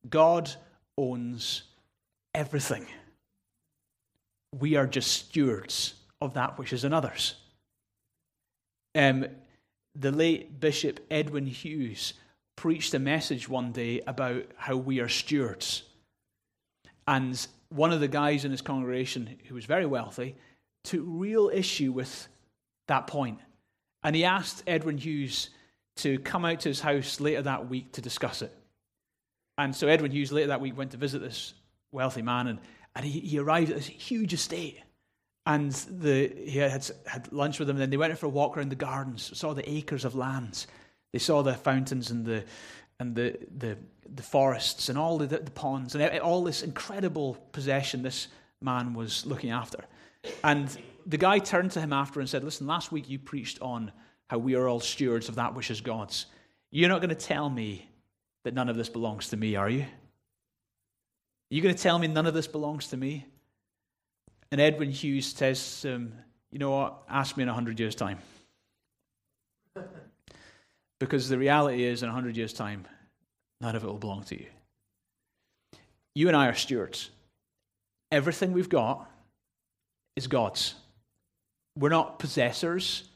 God 0.09 0.49
owns 0.97 1.64
everything. 2.34 2.86
We 4.61 4.76
are 4.76 4.86
just 4.86 5.11
stewards 5.11 5.95
of 6.25 6.35
that 6.35 6.59
which 6.59 6.72
is 6.72 6.85
another's. 6.85 7.35
Um, 8.95 9.27
the 9.95 10.12
late 10.12 10.61
Bishop 10.61 11.01
Edwin 11.11 11.47
Hughes 11.47 12.14
preached 12.57 12.95
a 12.95 12.99
message 12.99 13.49
one 13.49 13.72
day 13.72 14.01
about 14.07 14.45
how 14.57 14.77
we 14.77 15.01
are 15.01 15.09
stewards. 15.09 15.83
And 17.07 17.47
one 17.68 17.93
of 17.93 18.01
the 18.01 18.09
guys 18.09 18.45
in 18.45 18.51
his 18.51 18.62
congregation, 18.62 19.39
who 19.49 19.55
was 19.55 19.64
very 19.64 19.87
wealthy, 19.87 20.37
took 20.85 21.03
real 21.05 21.51
issue 21.53 21.93
with 21.93 22.29
that 22.89 23.07
point. 23.07 23.39
And 24.03 24.14
he 24.14 24.25
asked 24.25 24.62
Edwin 24.66 24.99
Hughes 24.99 25.51
to 25.97 26.18
come 26.18 26.45
out 26.45 26.61
to 26.61 26.68
his 26.68 26.81
house 26.81 27.20
later 27.20 27.43
that 27.43 27.68
week 27.68 27.93
to 27.93 28.01
discuss 28.01 28.43
it. 28.43 28.55
And 29.59 29.75
so 29.75 29.87
Edwin 29.87 30.11
Hughes 30.11 30.33
later 30.33 30.49
that 30.49 30.61
week 30.61 30.77
went 30.77 30.91
to 30.93 30.97
visit 30.97 31.20
this 31.20 31.55
wealthy 31.93 32.22
man, 32.22 32.49
and, 32.49 32.59
and 32.97 33.05
he, 33.05 33.20
he 33.20 33.39
arrived 33.39 33.70
at 33.70 33.77
this 33.77 33.87
huge 33.87 34.35
estate. 34.35 34.81
And 35.47 35.72
the, 35.72 36.32
he 36.47 36.59
had, 36.59 36.90
had 37.07 37.30
lunch 37.32 37.59
with 37.59 37.68
them, 37.68 37.76
and 37.76 37.82
then 37.82 37.90
they 37.90 37.99
went 37.99 38.16
for 38.16 38.26
a 38.26 38.30
walk 38.30 38.57
around 38.57 38.70
the 38.70 38.76
gardens, 38.76 39.36
saw 39.36 39.53
the 39.53 39.68
acres 39.68 40.05
of 40.05 40.14
lands. 40.14 40.66
They 41.12 41.18
saw 41.18 41.42
the 41.42 41.55
fountains 41.55 42.11
and 42.11 42.24
the, 42.24 42.45
and 42.99 43.14
the, 43.14 43.38
the, 43.59 43.76
the 44.14 44.22
forests 44.22 44.88
and 44.88 44.97
all 44.99 45.18
the, 45.18 45.26
the 45.26 45.51
ponds 45.51 45.95
and 45.95 46.18
all 46.20 46.42
this 46.42 46.62
incredible 46.62 47.34
possession 47.53 48.03
this 48.03 48.28
man 48.61 48.95
was 48.95 49.26
looking 49.26 49.51
after. 49.51 49.84
And 50.42 50.76
the 51.07 51.18
guy 51.18 51.38
turned 51.38 51.72
to 51.72 51.80
him 51.80 51.92
after 51.92 52.20
and 52.20 52.28
said, 52.28 52.45
Listen, 52.45 52.66
last 52.66 52.90
week 52.90 53.09
you 53.09 53.18
preached 53.18 53.61
on 53.61 53.92
how 54.28 54.38
we 54.38 54.55
are 54.55 54.66
all 54.66 54.80
stewards 54.80 55.28
of 55.28 55.34
that 55.34 55.55
which 55.55 55.70
is 55.70 55.80
God's. 55.80 56.26
You're 56.70 56.88
not 56.88 57.01
going 57.01 57.11
to 57.11 57.14
tell 57.14 57.51
me 57.51 57.88
that 58.45 58.55
none 58.55 58.68
of 58.68 58.76
this 58.76 58.88
belongs 58.88 59.28
to 59.28 59.36
me, 59.36 59.57
are 59.57 59.68
you? 59.68 59.82
Are 59.82 61.55
you 61.55 61.62
going 61.62 61.74
to 61.74 61.82
tell 61.82 61.99
me 61.99 62.09
none 62.09 62.26
of 62.26 62.34
this 62.34 62.47
belongs 62.47 62.88
to 62.88 62.97
me? 62.97 63.26
And 64.55 64.61
Edwin 64.61 64.92
Hughes 64.92 65.26
says, 65.26 65.84
um, 65.84 66.12
You 66.52 66.61
know 66.61 66.70
what? 66.70 67.02
Ask 67.09 67.36
me 67.36 67.42
in 67.42 67.48
a 67.48 67.52
hundred 67.52 67.80
years' 67.80 67.96
time. 67.96 68.20
because 71.00 71.28
the 71.28 71.36
reality 71.36 71.82
is, 71.82 72.05
in 72.05 72.09
a 72.09 72.12
hundred 72.12 72.36
years' 72.36 72.52
time, 72.52 72.84
none 73.61 73.74
of 73.74 73.82
it 73.82 73.88
will 73.88 73.98
belong 73.98 74.22
to 74.26 74.38
you. 74.38 74.46
You 76.14 76.28
and 76.28 76.36
I 76.36 76.46
are 76.46 76.55
stewards. 76.55 77.11
Everything 78.12 78.52
we've 78.52 78.68
got 78.68 79.11
is 80.14 80.28
God's. 80.28 80.76
We're 81.76 81.88
not 81.88 82.20
possessors, 82.20 83.09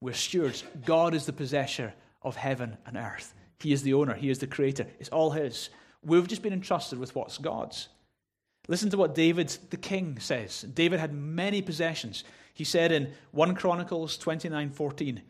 we're 0.00 0.12
stewards. 0.12 0.64
God 0.84 1.14
is 1.14 1.24
the 1.24 1.32
possessor 1.32 1.94
of 2.22 2.34
heaven 2.34 2.76
and 2.84 2.96
earth. 2.96 3.32
He 3.60 3.72
is 3.72 3.84
the 3.84 3.94
owner, 3.94 4.14
He 4.14 4.28
is 4.28 4.40
the 4.40 4.48
creator. 4.48 4.88
It's 4.98 5.10
all 5.10 5.30
His. 5.30 5.70
We've 6.04 6.26
just 6.26 6.42
been 6.42 6.52
entrusted 6.52 6.98
with 6.98 7.14
what's 7.14 7.38
God's. 7.38 7.90
Listen 8.70 8.88
to 8.90 8.96
what 8.96 9.16
David 9.16 9.48
the 9.70 9.76
king 9.76 10.20
says. 10.20 10.62
David 10.62 11.00
had 11.00 11.12
many 11.12 11.60
possessions. 11.60 12.22
He 12.54 12.62
said 12.62 12.92
in 12.92 13.12
1 13.32 13.56
Chronicles 13.56 14.16
29 14.16 14.70
14, 14.70 15.20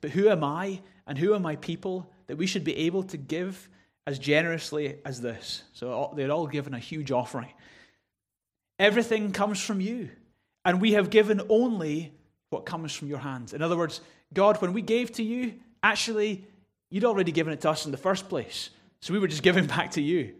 But 0.00 0.12
who 0.12 0.30
am 0.30 0.42
I 0.42 0.80
and 1.06 1.18
who 1.18 1.34
are 1.34 1.38
my 1.38 1.56
people 1.56 2.10
that 2.26 2.36
we 2.36 2.46
should 2.46 2.64
be 2.64 2.74
able 2.78 3.02
to 3.02 3.18
give 3.18 3.68
as 4.06 4.18
generously 4.18 4.96
as 5.04 5.20
this? 5.20 5.62
So 5.74 6.10
they'd 6.16 6.30
all 6.30 6.46
given 6.46 6.72
a 6.72 6.78
huge 6.78 7.12
offering. 7.12 7.52
Everything 8.78 9.32
comes 9.32 9.60
from 9.60 9.82
you, 9.82 10.08
and 10.64 10.80
we 10.80 10.92
have 10.92 11.10
given 11.10 11.42
only 11.50 12.14
what 12.48 12.64
comes 12.64 12.94
from 12.94 13.08
your 13.08 13.18
hands. 13.18 13.52
In 13.52 13.60
other 13.60 13.76
words, 13.76 14.00
God, 14.32 14.62
when 14.62 14.72
we 14.72 14.80
gave 14.80 15.12
to 15.12 15.22
you, 15.22 15.52
actually, 15.82 16.46
you'd 16.88 17.04
already 17.04 17.30
given 17.30 17.52
it 17.52 17.60
to 17.60 17.68
us 17.68 17.84
in 17.84 17.92
the 17.92 17.98
first 17.98 18.30
place. 18.30 18.70
So 19.02 19.12
we 19.12 19.18
were 19.18 19.28
just 19.28 19.42
giving 19.42 19.66
back 19.76 19.90
to 19.92 20.00
you. 20.00 20.34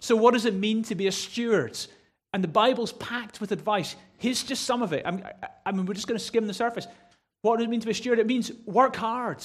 So, 0.00 0.16
what 0.16 0.34
does 0.34 0.44
it 0.44 0.54
mean 0.54 0.82
to 0.84 0.94
be 0.94 1.06
a 1.06 1.12
steward? 1.12 1.78
And 2.32 2.44
the 2.44 2.48
Bible's 2.48 2.92
packed 2.92 3.40
with 3.40 3.52
advice. 3.52 3.96
Here's 4.18 4.42
just 4.42 4.64
some 4.64 4.82
of 4.82 4.92
it. 4.92 5.02
I 5.06 5.10
mean, 5.10 5.24
I 5.64 5.72
mean 5.72 5.86
we're 5.86 5.94
just 5.94 6.06
going 6.06 6.18
to 6.18 6.24
skim 6.24 6.46
the 6.46 6.54
surface. 6.54 6.86
What 7.42 7.56
does 7.56 7.66
it 7.66 7.70
mean 7.70 7.80
to 7.80 7.86
be 7.86 7.92
a 7.92 7.94
steward? 7.94 8.18
It 8.18 8.26
means 8.26 8.52
work 8.66 8.96
hard. 8.96 9.42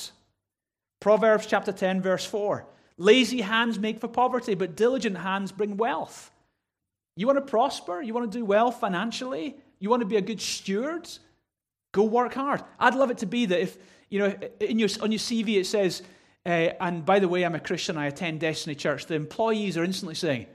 Proverbs 0.99 1.45
chapter 1.45 1.71
10, 1.71 2.01
verse 2.01 2.25
4. 2.25 2.65
Lazy 2.97 3.41
hands 3.41 3.79
make 3.79 3.99
for 3.99 4.07
poverty, 4.07 4.55
but 4.55 4.75
diligent 4.75 5.17
hands 5.17 5.51
bring 5.51 5.77
wealth. 5.77 6.31
You 7.15 7.27
want 7.27 7.37
to 7.37 7.45
prosper? 7.45 8.01
You 8.01 8.13
want 8.13 8.31
to 8.31 8.37
do 8.37 8.45
well 8.45 8.71
financially? 8.71 9.57
You 9.79 9.89
want 9.89 10.01
to 10.01 10.07
be 10.07 10.17
a 10.17 10.21
good 10.21 10.41
steward? 10.41 11.09
Go 11.91 12.03
work 12.03 12.33
hard. 12.33 12.63
I'd 12.79 12.95
love 12.95 13.11
it 13.11 13.19
to 13.19 13.25
be 13.25 13.45
that 13.45 13.61
if, 13.61 13.77
you 14.09 14.19
know, 14.19 14.33
in 14.59 14.79
your, 14.79 14.89
on 15.01 15.11
your 15.11 15.19
CV 15.19 15.59
it 15.59 15.65
says, 15.65 16.01
uh, 16.45 16.49
and 16.79 17.05
by 17.05 17.19
the 17.19 17.27
way, 17.27 17.43
I'm 17.43 17.55
a 17.55 17.59
Christian, 17.59 17.97
I 17.97 18.07
attend 18.07 18.41
Destiny 18.41 18.75
Church, 18.75 19.05
the 19.05 19.15
employees 19.15 19.77
are 19.77 19.83
instantly 19.83 20.15
saying, 20.15 20.47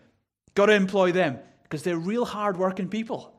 got 0.54 0.66
to 0.66 0.74
employ 0.74 1.12
them 1.12 1.38
because 1.62 1.82
they're 1.82 1.98
real 1.98 2.24
hard-working 2.24 2.88
people. 2.88 3.34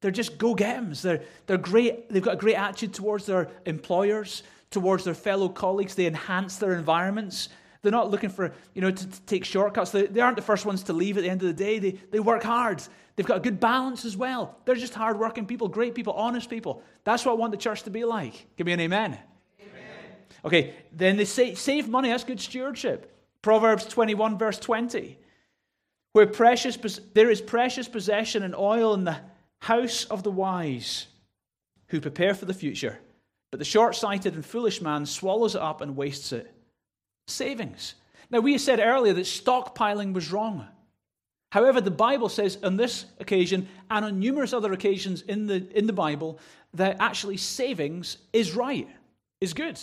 They're 0.00 0.10
just 0.10 0.38
go-getters. 0.38 1.02
They're, 1.02 1.22
they're 1.46 1.58
great. 1.58 2.08
They've 2.08 2.22
got 2.22 2.34
a 2.34 2.38
great 2.38 2.54
attitude 2.54 2.94
towards 2.94 3.26
their 3.26 3.48
employers, 3.66 4.44
towards 4.70 5.04
their 5.04 5.14
fellow 5.14 5.48
colleagues. 5.48 5.94
They 5.94 6.06
enhance 6.06 6.56
their 6.56 6.74
environments. 6.74 7.48
They're 7.82 7.92
not 7.92 8.10
looking 8.10 8.30
for, 8.30 8.52
you 8.74 8.80
know, 8.80 8.90
to, 8.90 9.10
to 9.10 9.22
take 9.22 9.44
shortcuts. 9.44 9.90
They, 9.90 10.06
they, 10.06 10.20
aren't 10.20 10.36
the 10.36 10.42
first 10.42 10.66
ones 10.66 10.84
to 10.84 10.92
leave 10.92 11.16
at 11.16 11.24
the 11.24 11.30
end 11.30 11.42
of 11.42 11.48
the 11.48 11.64
day. 11.64 11.78
They, 11.78 11.92
they 12.10 12.20
work 12.20 12.44
hard. 12.44 12.82
They've 13.16 13.26
got 13.26 13.38
a 13.38 13.40
good 13.40 13.58
balance 13.58 14.04
as 14.04 14.16
well. 14.16 14.56
They're 14.64 14.76
just 14.76 14.94
hardworking 14.94 15.46
people, 15.46 15.66
great 15.66 15.94
people, 15.96 16.12
honest 16.12 16.48
people. 16.48 16.82
That's 17.02 17.24
what 17.24 17.32
I 17.32 17.34
want 17.34 17.50
the 17.50 17.58
church 17.58 17.82
to 17.84 17.90
be 17.90 18.04
like. 18.04 18.46
Give 18.56 18.66
me 18.66 18.72
an 18.72 18.80
amen. 18.80 19.18
Okay, 20.44 20.74
then 20.92 21.16
they 21.16 21.24
say, 21.24 21.54
save 21.54 21.88
money. 21.88 22.10
That's 22.10 22.24
good 22.24 22.40
stewardship. 22.40 23.12
Proverbs 23.42 23.86
21, 23.86 24.38
verse 24.38 24.58
20. 24.58 25.18
Where 26.12 26.26
precious, 26.26 26.76
there 27.14 27.30
is 27.30 27.40
precious 27.40 27.88
possession 27.88 28.42
and 28.42 28.54
oil 28.54 28.94
in 28.94 29.04
the 29.04 29.18
house 29.60 30.04
of 30.04 30.22
the 30.22 30.30
wise 30.30 31.06
who 31.88 32.00
prepare 32.00 32.34
for 32.34 32.44
the 32.44 32.54
future, 32.54 32.98
but 33.50 33.58
the 33.58 33.64
short 33.64 33.94
sighted 33.94 34.34
and 34.34 34.44
foolish 34.44 34.80
man 34.80 35.06
swallows 35.06 35.54
it 35.54 35.62
up 35.62 35.80
and 35.80 35.96
wastes 35.96 36.32
it. 36.32 36.52
Savings. 37.26 37.94
Now, 38.30 38.40
we 38.40 38.58
said 38.58 38.80
earlier 38.80 39.14
that 39.14 39.22
stockpiling 39.22 40.12
was 40.12 40.32
wrong. 40.32 40.66
However, 41.50 41.80
the 41.80 41.90
Bible 41.90 42.28
says 42.28 42.58
on 42.62 42.76
this 42.76 43.06
occasion 43.20 43.68
and 43.90 44.04
on 44.04 44.18
numerous 44.18 44.52
other 44.52 44.72
occasions 44.72 45.22
in 45.22 45.46
the, 45.46 45.66
in 45.76 45.86
the 45.86 45.94
Bible 45.94 46.38
that 46.74 46.96
actually 47.00 47.38
savings 47.38 48.18
is 48.32 48.54
right, 48.54 48.88
is 49.40 49.54
good. 49.54 49.80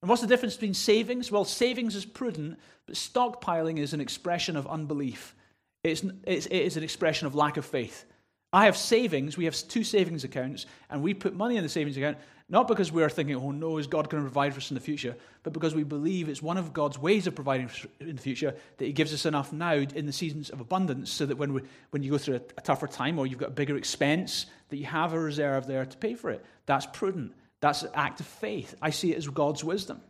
And 0.00 0.08
what's 0.08 0.22
the 0.22 0.28
difference 0.28 0.54
between 0.54 0.74
savings? 0.74 1.30
Well, 1.30 1.44
savings 1.44 1.96
is 1.96 2.04
prudent, 2.04 2.58
but 2.86 2.94
stockpiling 2.94 3.78
is 3.78 3.92
an 3.92 4.00
expression 4.00 4.56
of 4.56 4.66
unbelief. 4.66 5.34
It's, 5.82 6.04
it's, 6.24 6.46
it 6.46 6.58
is 6.58 6.76
an 6.76 6.84
expression 6.84 7.26
of 7.26 7.34
lack 7.34 7.56
of 7.56 7.64
faith. 7.64 8.04
I 8.52 8.64
have 8.64 8.76
savings. 8.76 9.36
We 9.36 9.44
have 9.44 9.54
two 9.68 9.84
savings 9.84 10.24
accounts, 10.24 10.66
and 10.88 11.02
we 11.02 11.14
put 11.14 11.34
money 11.34 11.56
in 11.56 11.62
the 11.62 11.68
savings 11.68 11.96
account 11.96 12.18
not 12.50 12.66
because 12.66 12.90
we're 12.90 13.10
thinking, 13.10 13.36
oh 13.36 13.50
no, 13.50 13.76
is 13.76 13.86
God 13.86 14.08
going 14.08 14.22
to 14.22 14.28
provide 14.28 14.54
for 14.54 14.58
us 14.58 14.70
in 14.70 14.74
the 14.74 14.80
future, 14.80 15.14
but 15.42 15.52
because 15.52 15.74
we 15.74 15.82
believe 15.82 16.30
it's 16.30 16.40
one 16.40 16.56
of 16.56 16.72
God's 16.72 16.98
ways 16.98 17.26
of 17.26 17.34
providing 17.34 17.68
in 18.00 18.16
the 18.16 18.22
future 18.22 18.54
that 18.78 18.84
He 18.84 18.92
gives 18.92 19.12
us 19.12 19.26
enough 19.26 19.52
now 19.52 19.74
in 19.74 20.06
the 20.06 20.12
seasons 20.12 20.48
of 20.48 20.60
abundance 20.60 21.10
so 21.10 21.26
that 21.26 21.36
when, 21.36 21.52
we, 21.52 21.62
when 21.90 22.02
you 22.02 22.10
go 22.10 22.18
through 22.18 22.36
a, 22.36 22.40
a 22.56 22.62
tougher 22.62 22.86
time 22.86 23.18
or 23.18 23.26
you've 23.26 23.38
got 23.38 23.50
a 23.50 23.52
bigger 23.52 23.76
expense, 23.76 24.46
that 24.70 24.78
you 24.78 24.86
have 24.86 25.12
a 25.12 25.20
reserve 25.20 25.66
there 25.66 25.84
to 25.84 25.96
pay 25.98 26.14
for 26.14 26.30
it. 26.30 26.44
That's 26.64 26.86
prudent. 26.86 27.34
That's 27.60 27.82
an 27.82 27.90
act 27.94 28.20
of 28.20 28.26
faith. 28.26 28.74
I 28.80 28.90
see 28.90 29.12
it 29.12 29.18
as 29.18 29.28
God's 29.28 29.64
wisdom. 29.64 30.00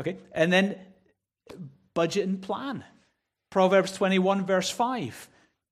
Okay, 0.00 0.18
and 0.32 0.52
then 0.52 0.76
budget 1.94 2.26
and 2.26 2.40
plan. 2.40 2.84
Proverbs 3.50 3.92
21, 3.92 4.46
verse 4.46 4.70
5. 4.70 5.28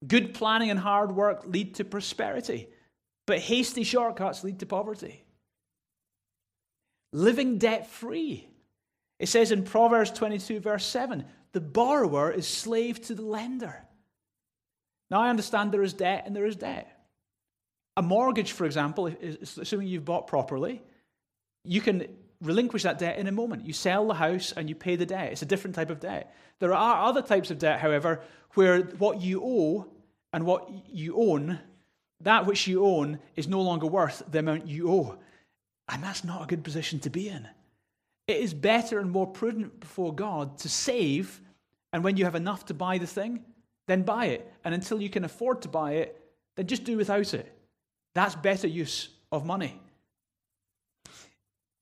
Good 0.07 0.35
planning 0.35 0.71
and 0.71 0.79
hard 0.79 1.13
work 1.13 1.45
lead 1.47 1.77
to 1.77 1.85
prosperity, 1.85 2.69
but 3.27 3.39
hasty 3.39 3.85
shortcuts 3.85 4.45
lead 4.45 4.61
to 4.61 4.67
poverty. 4.67 5.25
Living 7.13 7.59
debt 7.59 7.87
free. 7.87 8.49
It 9.19 9.29
says 9.29 9.53
in 9.53 9.65
Proverbs 9.65 10.11
22, 10.11 10.61
verse 10.61 10.85
7, 10.85 11.25
the 11.53 11.61
borrower 11.61 12.31
is 12.31 12.47
slave 12.47 13.01
to 13.03 13.15
the 13.15 13.23
lender. 13.23 13.85
Now, 15.11 15.21
I 15.21 15.29
understand 15.29 15.71
there 15.71 15.83
is 15.83 15.93
debt 15.93 16.25
and 16.27 16.35
there 16.35 16.47
is 16.47 16.57
debt. 16.57 16.92
A 17.97 18.03
mortgage, 18.03 18.53
for 18.53 18.65
example, 18.65 19.11
assuming 19.61 19.89
you've 19.89 20.05
bought 20.05 20.27
properly, 20.27 20.83
you 21.65 21.81
can 21.81 22.07
relinquish 22.41 22.83
that 22.83 22.99
debt 22.99 23.19
in 23.19 23.27
a 23.27 23.33
moment. 23.33 23.65
You 23.67 23.73
sell 23.73 24.09
the 24.09 24.15
house 24.15 24.53
and 24.53 24.69
you 24.69 24.75
pay 24.75 24.97
the 24.97 25.07
debt. 25.07 25.33
It's 25.33 25.43
a 25.43 25.47
different 25.47 25.77
type 25.77 25.91
of 25.91 26.01
debt. 26.01 26.35
There 26.59 26.75
are 26.75 27.07
other 27.07 27.23
types 27.23 27.51
of 27.51 27.59
debt, 27.59 27.81
however, 27.81 28.21
where 28.55 28.83
what 28.83 29.21
you 29.21 29.43
owe 29.45 29.87
and 30.33 30.45
what 30.45 30.71
you 30.89 31.17
own, 31.17 31.61
that 32.21 32.47
which 32.47 32.67
you 32.67 32.85
own, 32.85 33.19
is 33.37 33.47
no 33.47 33.61
longer 33.61 33.87
worth 33.87 34.23
the 34.31 34.39
amount 34.39 34.67
you 34.67 34.91
owe. 34.91 35.19
And 35.89 36.03
that's 36.03 36.25
not 36.25 36.43
a 36.43 36.47
good 36.47 36.65
position 36.65 36.99
to 37.01 37.11
be 37.11 37.29
in. 37.29 37.47
It 38.27 38.39
is 38.39 38.55
better 38.55 38.99
and 38.99 39.11
more 39.11 39.27
prudent 39.27 39.81
before 39.81 40.15
God 40.15 40.59
to 40.59 40.69
save, 40.69 41.41
and 41.93 42.03
when 42.03 42.17
you 42.17 42.25
have 42.25 42.35
enough 42.35 42.65
to 42.67 42.75
buy 42.75 42.99
the 42.99 43.07
thing, 43.07 43.45
then 43.87 44.03
buy 44.03 44.27
it. 44.27 44.51
And 44.65 44.75
until 44.75 45.03
you 45.03 45.11
can 45.11 45.25
afford 45.25 45.63
to 45.63 45.69
buy 45.69 45.95
it, 45.95 46.19
then 46.57 46.67
just 46.67 46.85
do 46.85 46.97
without 46.97 47.35
it. 47.35 47.53
That's 48.15 48.35
better 48.35 48.67
use 48.67 49.09
of 49.31 49.47
money. 49.47 49.81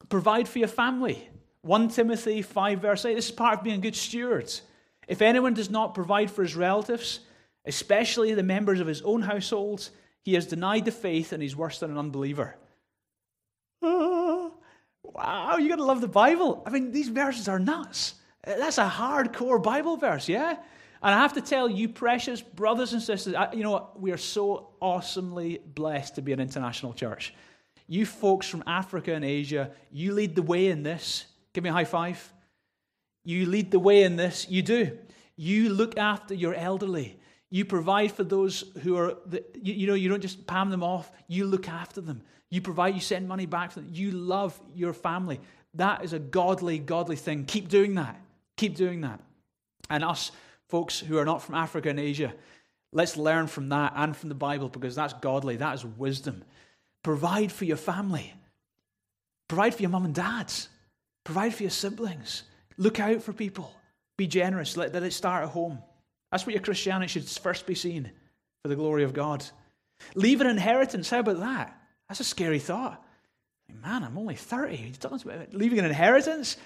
Provide 0.09 0.49
for 0.49 0.59
your 0.59 0.68
family. 0.68 1.28
1 1.62 1.89
Timothy 1.89 2.43
5, 2.43 2.81
verse 2.81 3.05
8. 3.05 3.14
This 3.14 3.26
is 3.26 3.33
part 3.33 3.59
of 3.59 3.64
being 3.64 3.81
good 3.81 3.97
stewards. 3.97 4.62
If 5.07 5.22
anyone 5.22 5.55
does 5.55 5.70
not 5.70 5.95
provide 5.95 6.31
for 6.31 6.43
his 6.43 6.57
relatives, 6.57 7.20
especially 7.64 8.33
the 8.35 8.43
members 8.43 8.81
of 8.81 8.87
his 8.87 9.03
own 9.03 9.22
household, 9.22 9.91
he 10.22 10.35
has 10.35 10.47
denied 10.47 10.85
the 10.85 10.93
faith 10.93 11.33
and 11.33 11.43
he's 11.43 11.57
worse 11.57 11.81
than 11.81 11.91
an 11.91 11.99
unbeliever. 11.99 12.57
Oh, 13.83 14.55
wow, 15.03 15.57
you 15.57 15.68
gotta 15.68 15.85
love 15.85 16.01
the 16.01 16.09
Bible. 16.09 16.62
I 16.66 16.70
mean, 16.70 16.93
these 16.93 17.09
verses 17.09 17.49
are 17.49 17.59
nuts. 17.59 18.14
That's 18.45 18.78
a 18.78 18.89
hardcore 18.89 19.62
Bible 19.62 19.97
verse, 19.97 20.28
yeah? 20.28 20.57
And 21.03 21.14
I 21.14 21.18
have 21.18 21.32
to 21.34 21.40
tell 21.40 21.68
you, 21.68 21.88
precious 21.88 22.42
brothers 22.42 22.92
and 22.92 23.03
sisters, 23.03 23.34
you 23.55 23.62
know? 23.62 23.88
We 23.96 24.12
are 24.12 24.18
so 24.18 24.70
awesomely 24.80 25.61
blessed 25.74 26.16
to 26.16 26.22
be 26.22 26.32
an 26.32 26.40
international 26.40 26.92
church. 26.92 27.34
You 27.86 28.05
folks 28.07 28.46
from 28.46 28.62
Africa 28.66 29.14
and 29.14 29.24
Asia, 29.24 29.70
you 29.90 30.12
lead 30.12 30.34
the 30.34 30.42
way 30.42 30.68
in 30.68 30.82
this. 30.82 31.24
Give 31.53 31.64
me 31.64 31.70
a 31.70 31.72
high 31.72 31.84
five. 31.84 32.32
You 33.24 33.46
lead 33.46 33.70
the 33.70 33.78
way 33.78 34.03
in 34.03 34.16
this. 34.16 34.48
You 34.48 34.62
do. 34.62 34.98
You 35.36 35.70
look 35.70 35.98
after 35.98 36.34
your 36.34 36.55
elderly. 36.55 37.18
You 37.48 37.64
provide 37.64 38.12
for 38.12 38.22
those 38.22 38.64
who 38.82 38.96
are, 38.96 39.16
the, 39.26 39.42
you, 39.61 39.74
you 39.74 39.86
know, 39.86 39.94
you 39.94 40.09
don't 40.09 40.20
just 40.20 40.46
palm 40.46 40.70
them 40.70 40.84
off, 40.84 41.11
you 41.26 41.44
look 41.46 41.68
after 41.68 42.01
them. 42.01 42.22
You 42.51 42.61
provide, 42.61 42.94
you 42.94 43.01
send 43.01 43.26
money 43.26 43.46
back 43.46 43.70
to 43.70 43.80
them. 43.80 43.88
You 43.92 44.12
love 44.12 44.61
your 44.74 44.92
family. 44.92 45.40
That 45.74 46.05
is 46.05 46.12
a 46.12 46.18
godly, 46.18 46.78
godly 46.78 47.16
thing. 47.16 47.44
Keep 47.44 47.68
doing 47.68 47.94
that. 47.94 48.20
Keep 48.57 48.76
doing 48.76 49.01
that. 49.01 49.20
And 49.88 50.05
us 50.05 50.30
folks 50.70 50.98
who 50.98 51.18
are 51.18 51.24
not 51.24 51.42
from 51.42 51.54
Africa 51.54 51.88
and 51.90 52.00
Asia, 52.00 52.32
let's 52.92 53.16
learn 53.16 53.46
from 53.46 53.68
that 53.70 53.92
and 53.96 54.16
from 54.16 54.28
the 54.28 54.34
Bible 54.34 54.68
because 54.68 54.94
that's 54.94 55.14
godly. 55.14 55.56
That 55.56 55.74
is 55.74 55.84
wisdom. 55.84 56.44
Provide 57.02 57.50
for 57.50 57.64
your 57.64 57.76
family. 57.76 58.32
Provide 59.48 59.74
for 59.74 59.82
your 59.82 59.90
mum 59.90 60.04
and 60.04 60.14
dads. 60.14 60.68
Provide 61.24 61.54
for 61.54 61.64
your 61.64 61.70
siblings. 61.70 62.44
Look 62.76 63.00
out 63.00 63.22
for 63.22 63.32
people. 63.32 63.72
Be 64.16 64.26
generous. 64.26 64.76
Let, 64.76 64.94
let 64.94 65.02
it 65.02 65.12
start 65.12 65.44
at 65.44 65.50
home. 65.50 65.82
That's 66.30 66.46
what 66.46 66.54
your 66.54 66.62
Christianity 66.62 67.08
should 67.08 67.28
first 67.28 67.66
be 67.66 67.74
seen 67.74 68.10
for 68.62 68.68
the 68.68 68.76
glory 68.76 69.02
of 69.02 69.12
God. 69.12 69.44
Leave 70.14 70.40
an 70.40 70.46
inheritance. 70.46 71.10
How 71.10 71.20
about 71.20 71.40
that? 71.40 71.76
That's 72.08 72.20
a 72.20 72.24
scary 72.24 72.58
thought. 72.58 73.04
Man, 73.82 74.04
I'm 74.04 74.18
only 74.18 74.34
30. 74.34 74.76
You're 74.76 74.92
talking 74.94 75.20
about 75.30 75.54
leaving 75.54 75.78
an 75.78 75.84
inheritance? 75.84 76.56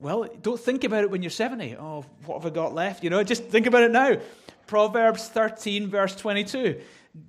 Well, 0.00 0.28
don't 0.42 0.60
think 0.60 0.84
about 0.84 1.02
it 1.02 1.10
when 1.10 1.22
you're 1.22 1.30
70. 1.30 1.76
Oh, 1.76 2.04
what 2.24 2.42
have 2.42 2.50
I 2.50 2.54
got 2.54 2.74
left? 2.74 3.02
You 3.02 3.10
know, 3.10 3.22
just 3.24 3.44
think 3.44 3.66
about 3.66 3.82
it 3.82 3.90
now. 3.90 4.18
Proverbs 4.66 5.28
13, 5.28 5.88
verse 5.88 6.14
22. 6.14 6.80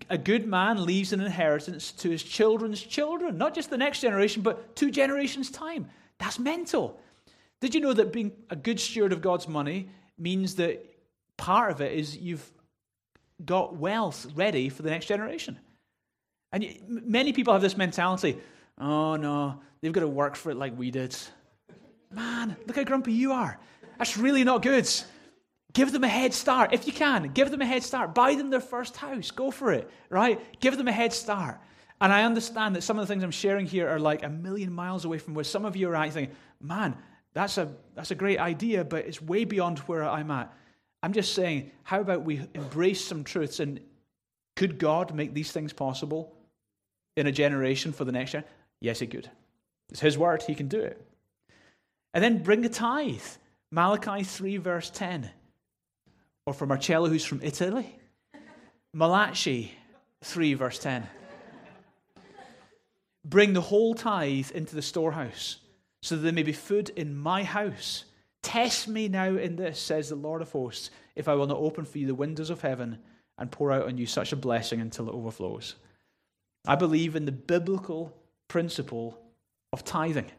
A 0.09 0.17
good 0.17 0.45
man 0.45 0.85
leaves 0.85 1.13
an 1.13 1.21
inheritance 1.21 1.91
to 1.93 2.09
his 2.09 2.21
children's 2.21 2.81
children, 2.81 3.37
not 3.37 3.55
just 3.55 3.69
the 3.69 3.77
next 3.77 4.01
generation, 4.01 4.43
but 4.43 4.75
two 4.75 4.91
generations' 4.91 5.49
time. 5.49 5.87
That's 6.19 6.37
mental. 6.37 6.99
Did 7.59 7.73
you 7.73 7.81
know 7.81 7.93
that 7.93 8.13
being 8.13 8.33
a 8.49 8.55
good 8.55 8.79
steward 8.79 9.13
of 9.13 9.21
God's 9.21 9.47
money 9.47 9.89
means 10.17 10.55
that 10.55 10.85
part 11.37 11.71
of 11.71 11.81
it 11.81 11.93
is 11.93 12.17
you've 12.17 12.47
got 13.43 13.77
wealth 13.77 14.27
ready 14.35 14.69
for 14.69 14.83
the 14.83 14.89
next 14.89 15.07
generation. 15.07 15.57
And 16.51 16.65
many 16.87 17.33
people 17.33 17.53
have 17.53 17.61
this 17.61 17.77
mentality 17.77 18.37
oh 18.79 19.15
no, 19.15 19.59
they've 19.81 19.91
got 19.91 20.01
to 20.01 20.07
work 20.07 20.35
for 20.35 20.51
it 20.51 20.57
like 20.57 20.77
we 20.77 20.91
did. 20.91 21.15
Man, 22.11 22.57
look 22.65 22.75
how 22.75 22.83
grumpy 22.83 23.13
you 23.13 23.31
are. 23.31 23.59
That's 23.97 24.17
really 24.17 24.43
not 24.43 24.61
good. 24.61 24.89
Give 25.73 25.91
them 25.91 26.03
a 26.03 26.07
head 26.07 26.33
start 26.33 26.73
if 26.73 26.87
you 26.87 26.93
can. 26.93 27.31
Give 27.33 27.51
them 27.51 27.61
a 27.61 27.65
head 27.65 27.83
start. 27.83 28.15
Buy 28.15 28.35
them 28.35 28.49
their 28.49 28.59
first 28.59 28.97
house. 28.97 29.29
Go 29.31 29.51
for 29.51 29.71
it, 29.71 29.89
right? 30.09 30.39
Give 30.59 30.75
them 30.77 30.87
a 30.87 30.91
head 30.91 31.13
start. 31.13 31.59
And 32.01 32.11
I 32.11 32.23
understand 32.23 32.75
that 32.75 32.81
some 32.81 32.97
of 32.97 33.07
the 33.07 33.13
things 33.13 33.23
I'm 33.23 33.31
sharing 33.31 33.67
here 33.67 33.87
are 33.87 33.99
like 33.99 34.23
a 34.23 34.29
million 34.29 34.71
miles 34.71 35.05
away 35.05 35.19
from 35.19 35.33
where 35.33 35.43
some 35.43 35.65
of 35.65 35.75
you 35.75 35.89
are 35.89 35.95
at 35.95 36.13
thinking, 36.13 36.35
man, 36.61 36.95
that's 37.33 37.57
a, 37.57 37.71
that's 37.93 38.11
a 38.11 38.15
great 38.15 38.39
idea, 38.39 38.83
but 38.83 39.05
it's 39.05 39.21
way 39.21 39.43
beyond 39.43 39.79
where 39.79 40.03
I'm 40.03 40.31
at. 40.31 40.51
I'm 41.03 41.13
just 41.13 41.33
saying, 41.33 41.71
how 41.83 42.01
about 42.01 42.23
we 42.23 42.41
embrace 42.53 43.03
some 43.03 43.23
truths 43.23 43.59
and 43.59 43.79
could 44.55 44.79
God 44.79 45.13
make 45.13 45.33
these 45.33 45.51
things 45.51 45.71
possible 45.71 46.33
in 47.15 47.27
a 47.27 47.31
generation 47.31 47.91
for 47.91 48.05
the 48.05 48.11
next 48.11 48.33
year? 48.33 48.43
Yes, 48.81 48.99
He 48.99 49.07
could. 49.07 49.29
It's 49.89 49.99
His 49.99 50.17
word, 50.17 50.41
He 50.41 50.55
can 50.55 50.67
do 50.67 50.79
it. 50.79 51.05
And 52.13 52.23
then 52.23 52.43
bring 52.43 52.65
a 52.65 52.69
tithe. 52.69 53.21
Malachi 53.71 54.23
3, 54.23 54.57
verse 54.57 54.89
10. 54.89 55.29
Or 56.45 56.53
for 56.53 56.65
Marcello, 56.65 57.07
who's 57.07 57.25
from 57.25 57.41
Italy, 57.43 57.95
Malachi 58.93 59.71
3, 60.23 60.55
verse 60.55 60.79
10. 60.79 61.07
Bring 63.23 63.53
the 63.53 63.61
whole 63.61 63.93
tithe 63.93 64.51
into 64.51 64.75
the 64.75 64.81
storehouse, 64.81 65.57
so 66.01 66.15
that 66.15 66.21
there 66.21 66.31
may 66.31 66.43
be 66.43 66.53
food 66.53 66.89
in 66.95 67.15
my 67.15 67.43
house 67.43 68.05
Test 68.41 68.87
me 68.87 69.07
now 69.07 69.35
in 69.35 69.55
this, 69.55 69.79
says 69.79 70.09
the 70.09 70.15
Lord 70.15 70.41
of 70.41 70.51
hosts, 70.51 70.91
if 71.15 71.27
I 71.27 71.35
will 71.35 71.47
not 71.47 71.57
open 71.57 71.85
for 71.85 71.97
you 71.97 72.07
the 72.07 72.15
windows 72.15 72.49
of 72.49 72.61
heaven 72.61 72.99
and 73.37 73.51
pour 73.51 73.71
out 73.71 73.85
on 73.85 73.97
you 73.97 74.05
such 74.05 74.31
a 74.31 74.37
blessing 74.37 74.81
until 74.81 75.09
it 75.09 75.13
overflows. 75.13 75.75
I 76.67 76.75
believe 76.75 77.15
in 77.15 77.25
the 77.25 77.31
biblical 77.31 78.15
principle 78.47 79.19
of 79.73 79.83
tithing. 79.83 80.31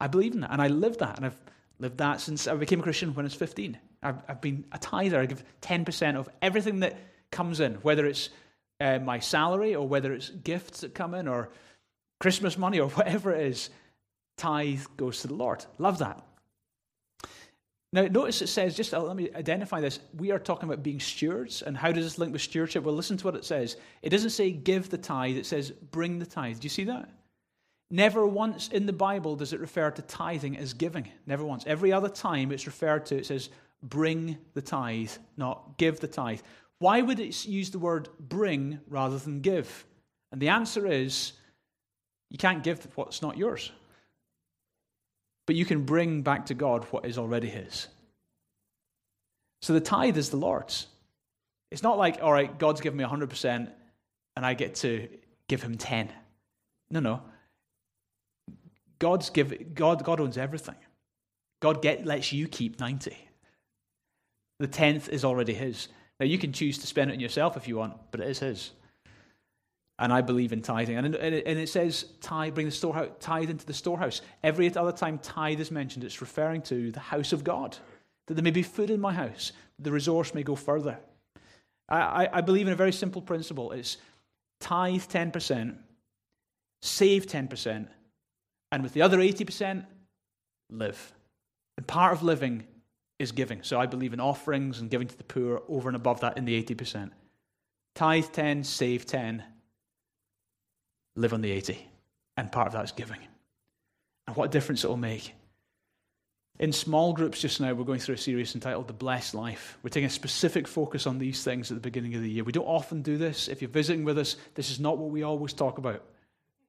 I 0.00 0.06
believe 0.06 0.34
in 0.34 0.40
that, 0.40 0.52
and 0.52 0.62
I 0.62 0.68
live 0.68 0.98
that, 0.98 1.16
and 1.16 1.26
I've 1.26 1.36
lived 1.78 1.98
that 1.98 2.20
since 2.20 2.46
I 2.46 2.54
became 2.54 2.80
a 2.80 2.82
Christian 2.82 3.14
when 3.14 3.24
I 3.24 3.28
was 3.28 3.34
15. 3.34 3.78
I've, 4.02 4.22
I've 4.28 4.40
been 4.40 4.64
a 4.72 4.78
tither. 4.78 5.20
I 5.20 5.26
give 5.26 5.44
10% 5.62 6.16
of 6.16 6.28
everything 6.42 6.80
that 6.80 6.98
comes 7.30 7.60
in, 7.60 7.74
whether 7.76 8.06
it's 8.06 8.30
uh, 8.80 8.98
my 8.98 9.18
salary 9.18 9.74
or 9.74 9.86
whether 9.86 10.12
it's 10.12 10.30
gifts 10.30 10.80
that 10.80 10.94
come 10.94 11.14
in 11.14 11.28
or 11.28 11.50
Christmas 12.20 12.56
money 12.56 12.80
or 12.80 12.88
whatever 12.90 13.32
it 13.32 13.46
is. 13.46 13.70
Tithe 14.36 14.84
goes 14.96 15.20
to 15.22 15.28
the 15.28 15.34
Lord. 15.34 15.64
Love 15.78 15.98
that. 15.98 16.22
Now, 17.92 18.02
notice 18.02 18.42
it 18.42 18.48
says, 18.48 18.76
just 18.76 18.92
uh, 18.92 19.00
let 19.00 19.16
me 19.16 19.30
identify 19.34 19.80
this. 19.80 19.98
We 20.16 20.30
are 20.30 20.38
talking 20.38 20.68
about 20.68 20.82
being 20.82 21.00
stewards, 21.00 21.62
and 21.62 21.76
how 21.76 21.90
does 21.90 22.04
this 22.04 22.18
link 22.18 22.32
with 22.32 22.42
stewardship? 22.42 22.84
Well, 22.84 22.94
listen 22.94 23.16
to 23.16 23.24
what 23.24 23.34
it 23.34 23.46
says. 23.46 23.76
It 24.02 24.10
doesn't 24.10 24.30
say 24.30 24.50
give 24.50 24.90
the 24.90 24.98
tithe, 24.98 25.36
it 25.36 25.46
says 25.46 25.70
bring 25.70 26.18
the 26.18 26.26
tithe. 26.26 26.60
Do 26.60 26.66
you 26.66 26.70
see 26.70 26.84
that? 26.84 27.08
Never 27.90 28.26
once 28.26 28.68
in 28.68 28.86
the 28.86 28.92
Bible 28.92 29.36
does 29.36 29.52
it 29.52 29.60
refer 29.60 29.90
to 29.90 30.02
tithing 30.02 30.58
as 30.58 30.74
giving. 30.74 31.08
Never 31.26 31.44
once. 31.44 31.64
Every 31.66 31.92
other 31.92 32.08
time 32.08 32.52
it's 32.52 32.66
referred 32.66 33.06
to, 33.06 33.16
it 33.16 33.26
says 33.26 33.48
bring 33.82 34.36
the 34.54 34.62
tithe, 34.62 35.12
not 35.36 35.78
give 35.78 36.00
the 36.00 36.08
tithe. 36.08 36.40
Why 36.80 37.00
would 37.00 37.18
it 37.18 37.46
use 37.46 37.70
the 37.70 37.78
word 37.78 38.08
bring 38.20 38.80
rather 38.88 39.18
than 39.18 39.40
give? 39.40 39.84
And 40.32 40.40
the 40.40 40.48
answer 40.48 40.86
is 40.86 41.32
you 42.30 42.38
can't 42.38 42.62
give 42.62 42.86
what's 42.94 43.22
not 43.22 43.38
yours. 43.38 43.72
But 45.46 45.56
you 45.56 45.64
can 45.64 45.84
bring 45.84 46.22
back 46.22 46.46
to 46.46 46.54
God 46.54 46.84
what 46.90 47.06
is 47.06 47.16
already 47.16 47.48
His. 47.48 47.88
So 49.62 49.72
the 49.72 49.80
tithe 49.80 50.18
is 50.18 50.28
the 50.28 50.36
Lord's. 50.36 50.86
It's 51.70 51.82
not 51.82 51.98
like, 51.98 52.18
all 52.22 52.32
right, 52.32 52.58
God's 52.58 52.80
given 52.80 52.98
me 52.98 53.04
100% 53.04 53.70
and 54.36 54.46
I 54.46 54.54
get 54.54 54.76
to 54.76 55.08
give 55.48 55.62
Him 55.62 55.78
10. 55.78 56.12
No, 56.90 57.00
no. 57.00 57.22
God's 58.98 59.30
give, 59.30 59.74
God, 59.74 60.04
God 60.04 60.20
owns 60.20 60.38
everything. 60.38 60.74
God 61.60 61.82
get, 61.82 62.06
lets 62.06 62.32
you 62.32 62.48
keep 62.48 62.78
90. 62.80 63.16
The 64.58 64.66
tenth 64.66 65.08
is 65.08 65.24
already 65.24 65.54
His. 65.54 65.88
Now, 66.20 66.26
you 66.26 66.38
can 66.38 66.52
choose 66.52 66.78
to 66.78 66.86
spend 66.86 67.10
it 67.10 67.14
on 67.14 67.20
yourself 67.20 67.56
if 67.56 67.68
you 67.68 67.76
want, 67.76 67.94
but 68.10 68.20
it 68.20 68.28
is 68.28 68.40
His. 68.40 68.70
And 70.00 70.12
I 70.12 70.20
believe 70.20 70.52
in 70.52 70.62
tithing. 70.62 70.96
And, 70.96 71.14
and 71.16 71.58
it 71.58 71.68
says, 71.68 72.06
tithe, 72.20 72.54
bring 72.54 72.66
the 72.66 72.72
storehouse, 72.72 73.10
tithe 73.18 73.50
into 73.50 73.66
the 73.66 73.74
storehouse. 73.74 74.20
Every 74.44 74.72
other 74.74 74.92
time 74.92 75.18
tithe 75.18 75.60
is 75.60 75.72
mentioned, 75.72 76.04
it's 76.04 76.20
referring 76.20 76.62
to 76.62 76.92
the 76.92 77.00
house 77.00 77.32
of 77.32 77.42
God. 77.42 77.76
That 78.26 78.34
there 78.34 78.44
may 78.44 78.50
be 78.52 78.62
food 78.62 78.90
in 78.90 79.00
my 79.00 79.12
house, 79.12 79.52
the 79.78 79.90
resource 79.90 80.34
may 80.34 80.42
go 80.42 80.54
further. 80.54 80.98
I, 81.88 82.28
I 82.32 82.40
believe 82.42 82.66
in 82.66 82.72
a 82.72 82.76
very 82.76 82.92
simple 82.92 83.22
principle. 83.22 83.72
It's 83.72 83.96
tithe 84.60 85.02
10%, 85.02 85.76
save 86.82 87.26
10%, 87.26 87.88
and 88.70 88.82
with 88.82 88.92
the 88.92 89.02
other 89.02 89.18
80%, 89.18 89.84
live. 90.70 91.12
And 91.76 91.86
part 91.86 92.12
of 92.12 92.22
living 92.22 92.64
is 93.18 93.32
giving. 93.32 93.62
So 93.62 93.80
I 93.80 93.86
believe 93.86 94.12
in 94.12 94.20
offerings 94.20 94.80
and 94.80 94.90
giving 94.90 95.08
to 95.08 95.16
the 95.16 95.24
poor 95.24 95.62
over 95.68 95.88
and 95.88 95.96
above 95.96 96.20
that 96.20 96.36
in 96.36 96.44
the 96.44 96.62
80%. 96.62 97.10
Tithe 97.94 98.26
10, 98.32 98.64
save 98.64 99.06
10, 99.06 99.42
live 101.16 101.32
on 101.32 101.40
the 101.40 101.50
80. 101.50 101.84
And 102.36 102.52
part 102.52 102.68
of 102.68 102.72
that 102.74 102.84
is 102.84 102.92
giving. 102.92 103.18
And 104.26 104.36
what 104.36 104.44
a 104.44 104.48
difference 104.48 104.84
it 104.84 104.88
will 104.88 104.96
make. 104.96 105.32
In 106.60 106.72
small 106.72 107.12
groups 107.12 107.40
just 107.40 107.60
now, 107.60 107.72
we're 107.72 107.84
going 107.84 108.00
through 108.00 108.16
a 108.16 108.18
series 108.18 108.54
entitled 108.54 108.88
The 108.88 108.92
Blessed 108.92 109.34
Life. 109.34 109.78
We're 109.82 109.90
taking 109.90 110.08
a 110.08 110.10
specific 110.10 110.66
focus 110.66 111.06
on 111.06 111.18
these 111.18 111.44
things 111.44 111.70
at 111.70 111.76
the 111.76 111.80
beginning 111.80 112.14
of 112.14 112.22
the 112.22 112.30
year. 112.30 112.42
We 112.42 112.52
don't 112.52 112.66
often 112.66 113.02
do 113.02 113.16
this. 113.16 113.46
If 113.46 113.62
you're 113.62 113.70
visiting 113.70 114.04
with 114.04 114.18
us, 114.18 114.36
this 114.54 114.70
is 114.70 114.80
not 114.80 114.98
what 114.98 115.10
we 115.10 115.22
always 115.22 115.52
talk 115.52 115.78
about. 115.78 116.02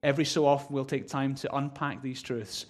Every 0.01 0.25
so 0.25 0.45
often, 0.45 0.73
we'll 0.73 0.85
take 0.85 1.07
time 1.07 1.35
to 1.35 1.55
unpack 1.55 2.01
these 2.01 2.21
truths. 2.21 2.65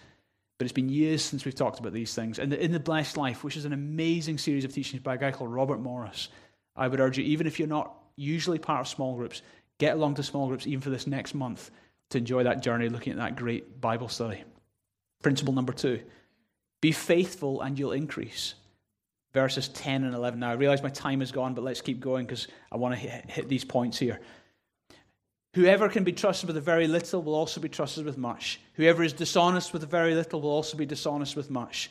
But 0.57 0.65
it's 0.65 0.73
been 0.73 0.89
years 0.89 1.23
since 1.23 1.45
we've 1.45 1.55
talked 1.55 1.80
about 1.80 1.93
these 1.93 2.13
things. 2.13 2.39
And 2.39 2.53
in 2.53 2.71
The 2.71 2.80
Blessed 2.80 3.15
Life, 3.15 3.43
which 3.43 3.55
is 3.55 3.65
an 3.65 3.73
amazing 3.73 4.38
series 4.38 4.65
of 4.65 4.73
teachings 4.73 5.01
by 5.01 5.15
a 5.15 5.17
guy 5.17 5.32
called 5.32 5.53
Robert 5.53 5.80
Morris, 5.80 6.30
I 6.75 6.88
would 6.88 6.99
urge 6.99 7.17
you, 7.17 7.23
even 7.23 7.47
if 7.47 7.59
you're 7.59 7.67
not 7.67 7.93
usually 8.15 8.59
part 8.59 8.82
of 8.82 8.88
small 8.88 9.15
groups, 9.15 9.41
get 9.77 9.95
along 9.95 10.15
to 10.15 10.23
small 10.23 10.47
groups 10.47 10.67
even 10.67 10.82
for 10.82 10.89
this 10.89 11.07
next 11.07 11.34
month 11.34 11.71
to 12.09 12.17
enjoy 12.17 12.43
that 12.43 12.61
journey 12.61 12.89
looking 12.89 13.13
at 13.13 13.19
that 13.19 13.36
great 13.36 13.80
Bible 13.80 14.09
study. 14.09 14.43
Principle 15.21 15.53
number 15.53 15.73
two 15.73 16.01
be 16.82 16.91
faithful 16.91 17.61
and 17.61 17.77
you'll 17.77 17.91
increase. 17.91 18.55
Verses 19.34 19.67
10 19.69 20.05
and 20.05 20.15
11. 20.15 20.39
Now, 20.39 20.49
I 20.49 20.53
realize 20.53 20.82
my 20.82 20.89
time 20.89 21.21
is 21.21 21.32
gone, 21.32 21.53
but 21.53 21.63
let's 21.63 21.82
keep 21.82 21.99
going 21.99 22.25
because 22.25 22.47
I 22.71 22.77
want 22.77 22.95
to 22.95 22.99
hit, 22.99 23.30
hit 23.30 23.49
these 23.49 23.63
points 23.63 23.99
here. 23.99 24.19
Whoever 25.56 25.89
can 25.89 26.04
be 26.04 26.12
trusted 26.12 26.47
with 26.47 26.58
a 26.58 26.62
very 26.62 26.88
little 26.88 27.24
will 27.24 27.34
also 27.34 27.60
be 27.60 27.70
trusted 27.70 28.06
with 28.06 28.18
much. 28.18 28.60
Whoever 28.74 29.04
is 29.04 29.14
dishonest 29.14 29.74
with 29.74 29.84
a 29.84 29.88
very 29.88 30.14
little 30.14 30.41
will 30.41 30.52
also 30.52 30.78
be 30.78 30.86
dishonest 30.86 31.36
with 31.36 31.50
much. 31.50 31.89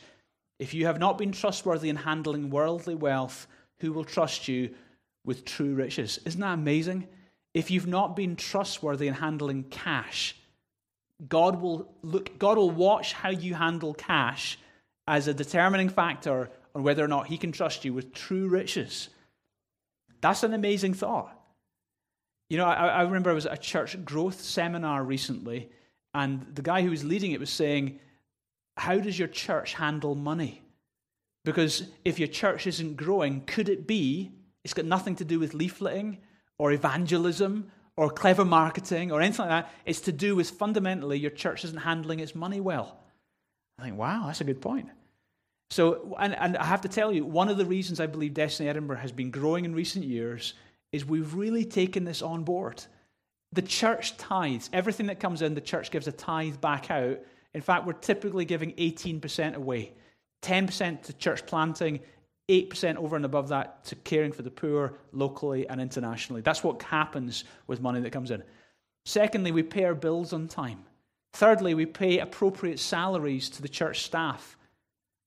If 0.59 0.73
you 0.73 0.85
have 0.85 0.99
not 0.99 1.17
been 1.17 1.31
trustworthy 1.31 1.89
in 1.89 1.95
handling 1.95 2.49
worldly 2.49 2.95
wealth, 2.95 3.47
who 3.79 3.91
will 3.91 4.05
trust 4.05 4.47
you 4.47 4.73
with 5.25 5.45
true 5.45 5.73
riches? 5.73 6.19
Isn't 6.25 6.41
that 6.41 6.53
amazing? 6.53 7.07
If 7.53 7.71
you've 7.71 7.87
not 7.87 8.15
been 8.15 8.35
trustworthy 8.35 9.07
in 9.07 9.13
handling 9.13 9.63
cash, 9.63 10.35
God 11.27 11.59
will 11.59 11.93
look 12.01 12.39
God 12.39 12.57
will 12.57 12.71
watch 12.71 13.11
how 13.11 13.29
you 13.29 13.53
handle 13.53 13.93
cash 13.93 14.57
as 15.07 15.27
a 15.27 15.33
determining 15.33 15.89
factor 15.89 16.49
on 16.73 16.83
whether 16.83 17.03
or 17.03 17.07
not 17.07 17.27
he 17.27 17.37
can 17.37 17.51
trust 17.51 17.83
you 17.83 17.93
with 17.93 18.13
true 18.13 18.47
riches. 18.47 19.09
That's 20.21 20.43
an 20.43 20.53
amazing 20.53 20.93
thought. 20.93 21.38
You 22.49 22.57
know, 22.57 22.65
I, 22.65 22.87
I, 22.87 23.01
remember 23.03 23.29
I 23.29 23.33
was 23.33 23.45
at 23.45 23.53
a 23.53 23.57
church 23.57 24.03
growth 24.03 24.41
seminar 24.41 25.03
recently, 25.03 25.69
and 26.15 26.45
the 26.55 26.63
guy 26.63 26.81
who 26.81 26.89
was 26.89 27.03
leading 27.03 27.31
it 27.31 27.39
was 27.39 27.51
saying, 27.51 27.99
How 28.75 28.97
does 28.97 29.17
your 29.19 29.27
church 29.27 29.75
handle 29.75 30.15
money? 30.15 30.63
Because 31.45 31.83
if 32.03 32.17
your 32.19 32.27
church 32.27 32.67
isn't 32.67 32.97
growing, 32.97 33.41
could 33.45 33.69
it 33.69 33.87
be 33.87 34.31
it's 34.63 34.73
got 34.73 34.85
nothing 34.85 35.15
to 35.17 35.25
do 35.25 35.39
with 35.39 35.53
leafleting 35.53 36.17
or 36.57 36.71
evangelism 36.71 37.71
or 37.95 38.09
clever 38.09 38.43
marketing 38.43 39.11
or 39.11 39.21
anything 39.21 39.47
like 39.47 39.65
that? 39.65 39.73
It's 39.85 40.01
to 40.01 40.11
do 40.11 40.35
with 40.35 40.49
fundamentally 40.49 41.19
your 41.19 41.31
church 41.31 41.63
isn't 41.63 41.77
handling 41.77 42.19
its 42.19 42.35
money 42.35 42.59
well. 42.59 42.99
I 43.77 43.83
think, 43.83 43.97
wow, 43.97 44.23
that's 44.25 44.41
a 44.41 44.43
good 44.43 44.59
point. 44.61 44.89
So, 45.69 46.15
and, 46.19 46.35
and 46.35 46.57
I 46.57 46.65
have 46.65 46.81
to 46.81 46.89
tell 46.89 47.13
you, 47.13 47.23
one 47.23 47.47
of 47.47 47.57
the 47.57 47.65
reasons 47.65 47.99
I 47.99 48.07
believe 48.07 48.33
Destiny 48.33 48.67
Edinburgh 48.67 48.97
has 48.97 49.11
been 49.11 49.29
growing 49.29 49.65
in 49.65 49.75
recent 49.75 50.03
years 50.03 50.55
is 50.91 51.05
we've 51.05 51.33
really 51.33 51.65
taken 51.65 52.03
this 52.03 52.21
on 52.21 52.43
board. 52.43 52.83
The 53.53 53.61
church 53.61 54.17
tithes, 54.17 54.69
everything 54.73 55.07
that 55.07 55.19
comes 55.19 55.41
in, 55.41 55.55
the 55.55 55.61
church 55.61 55.91
gives 55.91 56.07
a 56.07 56.11
tithe 56.11 56.61
back 56.61 56.91
out. 56.91 57.19
In 57.53 57.61
fact, 57.61 57.85
we're 57.85 57.93
typically 57.93 58.45
giving 58.45 58.73
18% 58.73 59.55
away 59.55 59.93
10% 60.41 61.03
to 61.03 61.13
church 61.13 61.45
planting, 61.45 61.99
8% 62.49 62.95
over 62.95 63.15
and 63.15 63.25
above 63.25 63.49
that 63.49 63.83
to 63.85 63.95
caring 63.95 64.31
for 64.31 64.41
the 64.41 64.49
poor 64.49 64.93
locally 65.11 65.67
and 65.67 65.79
internationally. 65.81 66.41
That's 66.41 66.63
what 66.63 66.81
happens 66.81 67.43
with 67.67 67.81
money 67.81 68.01
that 68.01 68.11
comes 68.11 68.31
in. 68.31 68.43
Secondly, 69.05 69.51
we 69.51 69.63
pay 69.63 69.85
our 69.85 69.95
bills 69.95 70.33
on 70.33 70.47
time. 70.47 70.83
Thirdly, 71.33 71.73
we 71.73 71.85
pay 71.85 72.19
appropriate 72.19 72.79
salaries 72.79 73.49
to 73.51 73.61
the 73.61 73.69
church 73.69 74.03
staff. 74.03 74.57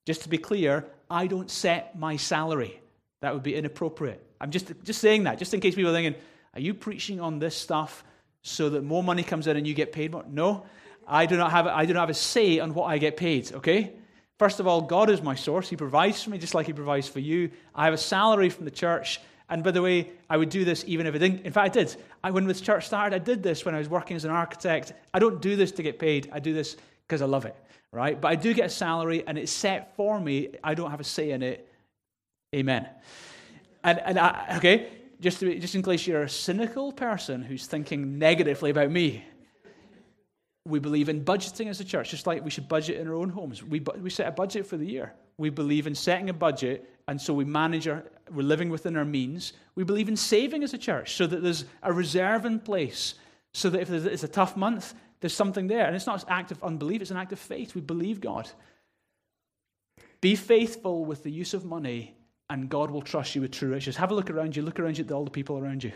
Just 0.07 0.23
to 0.23 0.29
be 0.29 0.39
clear, 0.39 0.85
I 1.09 1.27
don't 1.29 1.51
set 1.51 1.97
my 1.97 2.17
salary. 2.17 2.81
That 3.21 3.35
would 3.35 3.45
be 3.45 3.55
inappropriate. 3.55 4.25
I'm 4.43 4.51
just, 4.51 4.73
just 4.85 5.01
saying 5.01 5.25
that, 5.25 5.39
just 5.39 5.55
in 5.55 5.61
case 5.61 5.75
people 5.75 5.91
are 5.91 5.95
thinking, 5.95 6.21
are 6.55 6.61
you 6.61 6.75
preaching 6.75 7.21
on 7.21 7.39
this 7.39 7.57
stuff 7.57 8.05
so 8.43 8.71
that 8.71 8.85
more 8.85 9.03
money 9.03 9.23
comes 9.23 9.47
in 9.47 9.57
and 9.57 9.67
you 9.67 9.73
get 9.73 9.93
paid 9.93 10.13
more? 10.13 10.25
No, 10.29 10.67
I 11.07 11.27
do 11.27 11.37
not 11.37 11.51
have, 11.53 11.67
I 11.67 11.87
do 11.87 11.95
not 11.95 12.01
have 12.01 12.11
a 12.11 12.15
say 12.15 12.59
on 12.59 12.75
what 12.75 12.87
I 12.87 12.99
get 12.99 13.17
paid, 13.17 13.53
okay? 13.55 13.93
First 14.39 14.61
of 14.61 14.67
all, 14.67 14.83
God 14.83 15.09
is 15.09 15.23
my 15.23 15.35
source. 15.35 15.69
He 15.69 15.77
provides 15.77 16.23
for 16.23 16.31
me 16.31 16.39
just 16.39 16.55
like 16.55 16.67
He 16.67 16.73
provides 16.73 17.09
for 17.09 17.21
you. 17.21 17.51
I 17.75 17.87
have 17.87 17.95
a 17.95 17.99
salary 17.99 18.51
from 18.51 18.65
the 18.65 18.71
church. 18.71 19.21
And 19.49 19.63
by 19.63 19.71
the 19.71 19.83
way, 19.83 20.11
I 20.29 20.37
would 20.37 20.49
do 20.49 20.65
this 20.65 20.85
even 20.87 21.07
if 21.07 21.15
I 21.15 21.19
didn't. 21.19 21.47
In 21.47 21.53
fact, 21.53 21.77
I 21.77 21.85
did. 21.85 21.97
I, 22.25 22.31
when 22.31 22.47
this 22.47 22.61
church 22.61 22.87
started, 22.87 23.15
I 23.15 23.19
did 23.19 23.43
this 23.43 23.65
when 23.65 23.75
I 23.75 23.79
was 23.79 23.89
working 23.89 24.17
as 24.17 24.25
an 24.25 24.31
architect. 24.31 24.93
I 25.13 25.19
don't 25.19 25.41
do 25.41 25.57
this 25.57 25.73
to 25.73 25.83
get 25.83 25.99
paid. 25.99 26.31
I 26.33 26.39
do 26.39 26.53
this 26.53 26.77
because 27.07 27.23
I 27.23 27.27
love 27.27 27.45
it 27.45 27.57
right? 27.93 28.19
But 28.21 28.29
I 28.29 28.35
do 28.35 28.55
get 28.55 28.67
a 28.67 28.71
salary 28.71 29.23
and 29.27 29.39
it's 29.39 29.53
set 29.53 29.95
for 29.97 30.19
me. 30.19 30.49
I 30.65 30.75
don't 30.75 30.91
have 30.91 31.01
a 31.01 31.05
say 31.05 31.31
in 31.31 31.43
it. 31.43 31.69
Amen. 32.55 32.89
And, 33.85 33.99
and 34.01 34.19
I, 34.19 34.55
okay, 34.59 34.89
just, 35.21 35.41
to, 35.41 35.59
just 35.59 35.75
in 35.75 35.83
case 35.83 36.07
you're 36.07 36.23
a 36.23 36.29
cynical 36.29 36.93
person 36.93 37.43
who's 37.43 37.67
thinking 37.67 38.19
negatively 38.19 38.71
about 38.71 38.91
me, 38.91 39.25
we 40.65 40.79
believe 40.79 41.09
in 41.09 41.25
budgeting 41.25 41.69
as 41.69 41.81
a 41.81 41.85
church, 41.85 42.11
just 42.11 42.27
like 42.27 42.45
we 42.45 42.51
should 42.51 42.69
budget 42.69 43.01
in 43.01 43.09
our 43.09 43.15
own 43.15 43.29
homes. 43.29 43.63
We, 43.63 43.81
we 43.81 44.11
set 44.11 44.29
a 44.29 44.33
budget 44.33 44.67
for 44.67 44.77
the 44.77 44.87
year. 44.87 45.13
We 45.37 45.51
believe 45.51 45.87
in 45.87 45.95
setting 45.95 46.31
a 46.31 46.33
budget, 46.33 46.89
and 47.09 47.21
so 47.21 47.35
we 47.35 47.45
manage 47.45 47.89
our, 47.89 48.05
we're 48.31 48.43
living 48.43 48.71
within 48.71 48.97
our 48.97 49.05
means. 49.05 49.55
We 49.75 49.83
believe 49.83 50.09
in 50.09 50.17
saving 50.17 50.63
as 50.63 50.73
a 50.73 50.79
church 50.79 51.17
so 51.17 51.27
that 51.27 51.43
there's 51.43 51.65
a 51.83 51.93
reserve 51.93 52.45
in 52.45 52.61
place 52.61 53.15
so 53.53 53.71
that 53.71 53.81
if 53.81 53.91
it's 53.91 54.23
a 54.23 54.29
tough 54.29 54.57
month, 54.57 54.95
there's 55.21 55.35
something 55.35 55.67
there. 55.67 55.87
And 55.87 55.95
it's 55.95 56.07
not 56.07 56.23
an 56.23 56.29
act 56.31 56.53
of 56.53 56.63
unbelief, 56.63 57.03
it's 57.03 57.11
an 57.11 57.17
act 57.17 57.33
of 57.33 57.39
faith. 57.39 57.75
We 57.75 57.81
believe 57.81 58.21
God. 58.21 58.49
Be 60.21 60.37
faithful 60.37 61.05
with 61.05 61.23
the 61.23 61.31
use 61.31 61.55
of 61.55 61.65
money, 61.65 62.15
and 62.53 62.69
God 62.69 62.91
will 62.91 63.01
trust 63.01 63.35
you 63.35 63.41
with 63.41 63.51
true 63.51 63.71
riches. 63.71 63.97
Have 63.97 64.11
a 64.11 64.15
look 64.15 64.29
around 64.29 64.55
you. 64.55 64.63
Look 64.63 64.79
around 64.79 64.99
you 64.99 65.05
at 65.05 65.11
all 65.11 65.25
the 65.25 65.31
people 65.31 65.59
around 65.59 65.83
you. 65.83 65.93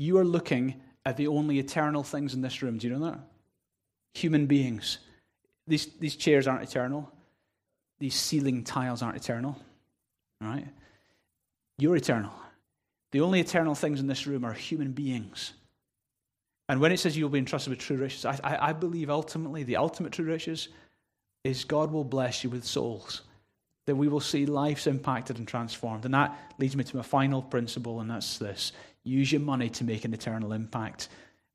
You 0.00 0.18
are 0.18 0.24
looking 0.24 0.80
at 1.04 1.16
the 1.16 1.28
only 1.28 1.60
eternal 1.60 2.02
things 2.02 2.34
in 2.34 2.40
this 2.42 2.60
room. 2.60 2.76
Do 2.76 2.88
you 2.88 2.92
know 2.92 3.04
that? 3.06 3.20
Human 4.14 4.46
beings. 4.46 4.98
These, 5.68 5.86
these 6.00 6.16
chairs 6.16 6.48
aren't 6.48 6.64
eternal. 6.64 7.08
These 8.00 8.16
ceiling 8.16 8.64
tiles 8.64 9.00
aren't 9.00 9.16
eternal. 9.16 9.56
All 10.42 10.48
right? 10.48 10.66
You're 11.78 11.96
eternal. 11.96 12.32
The 13.12 13.20
only 13.20 13.38
eternal 13.38 13.76
things 13.76 14.00
in 14.00 14.08
this 14.08 14.26
room 14.26 14.44
are 14.44 14.52
human 14.52 14.90
beings. 14.90 15.52
And 16.68 16.80
when 16.80 16.90
it 16.90 16.98
says 16.98 17.16
you'll 17.16 17.28
be 17.28 17.38
entrusted 17.38 17.70
with 17.70 17.78
true 17.78 17.96
riches, 17.96 18.24
I, 18.24 18.40
I, 18.42 18.70
I 18.70 18.72
believe 18.72 19.08
ultimately 19.08 19.62
the 19.62 19.76
ultimate 19.76 20.12
true 20.12 20.24
riches 20.24 20.68
is 21.44 21.62
God 21.62 21.92
will 21.92 22.02
bless 22.02 22.42
you 22.42 22.50
with 22.50 22.64
souls, 22.64 23.22
that 23.86 23.96
we 23.96 24.08
will 24.08 24.20
see 24.20 24.46
lives 24.46 24.86
impacted 24.86 25.38
and 25.38 25.48
transformed. 25.48 26.04
And 26.04 26.14
that 26.14 26.36
leads 26.58 26.76
me 26.76 26.84
to 26.84 26.96
my 26.96 27.02
final 27.02 27.40
principle, 27.40 28.00
and 28.00 28.10
that's 28.10 28.38
this 28.38 28.72
use 29.04 29.30
your 29.30 29.40
money 29.40 29.70
to 29.70 29.84
make 29.84 30.04
an 30.04 30.12
eternal 30.12 30.52
impact. 30.52 31.08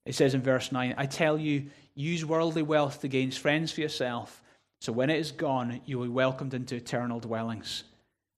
It 0.05 0.15
says 0.15 0.33
in 0.33 0.41
verse 0.41 0.71
9, 0.71 0.95
I 0.97 1.05
tell 1.05 1.37
you, 1.37 1.67
use 1.95 2.25
worldly 2.25 2.61
wealth 2.61 3.01
to 3.01 3.09
gain 3.09 3.29
friends 3.29 3.73
for 3.73 3.81
yourself, 3.81 4.41
so 4.79 4.93
when 4.93 5.09
it 5.09 5.19
is 5.19 5.33
gone, 5.33 5.81
you 5.85 5.99
will 5.99 6.05
be 6.05 6.11
welcomed 6.11 6.53
into 6.53 6.75
eternal 6.75 7.19
dwellings. 7.19 7.83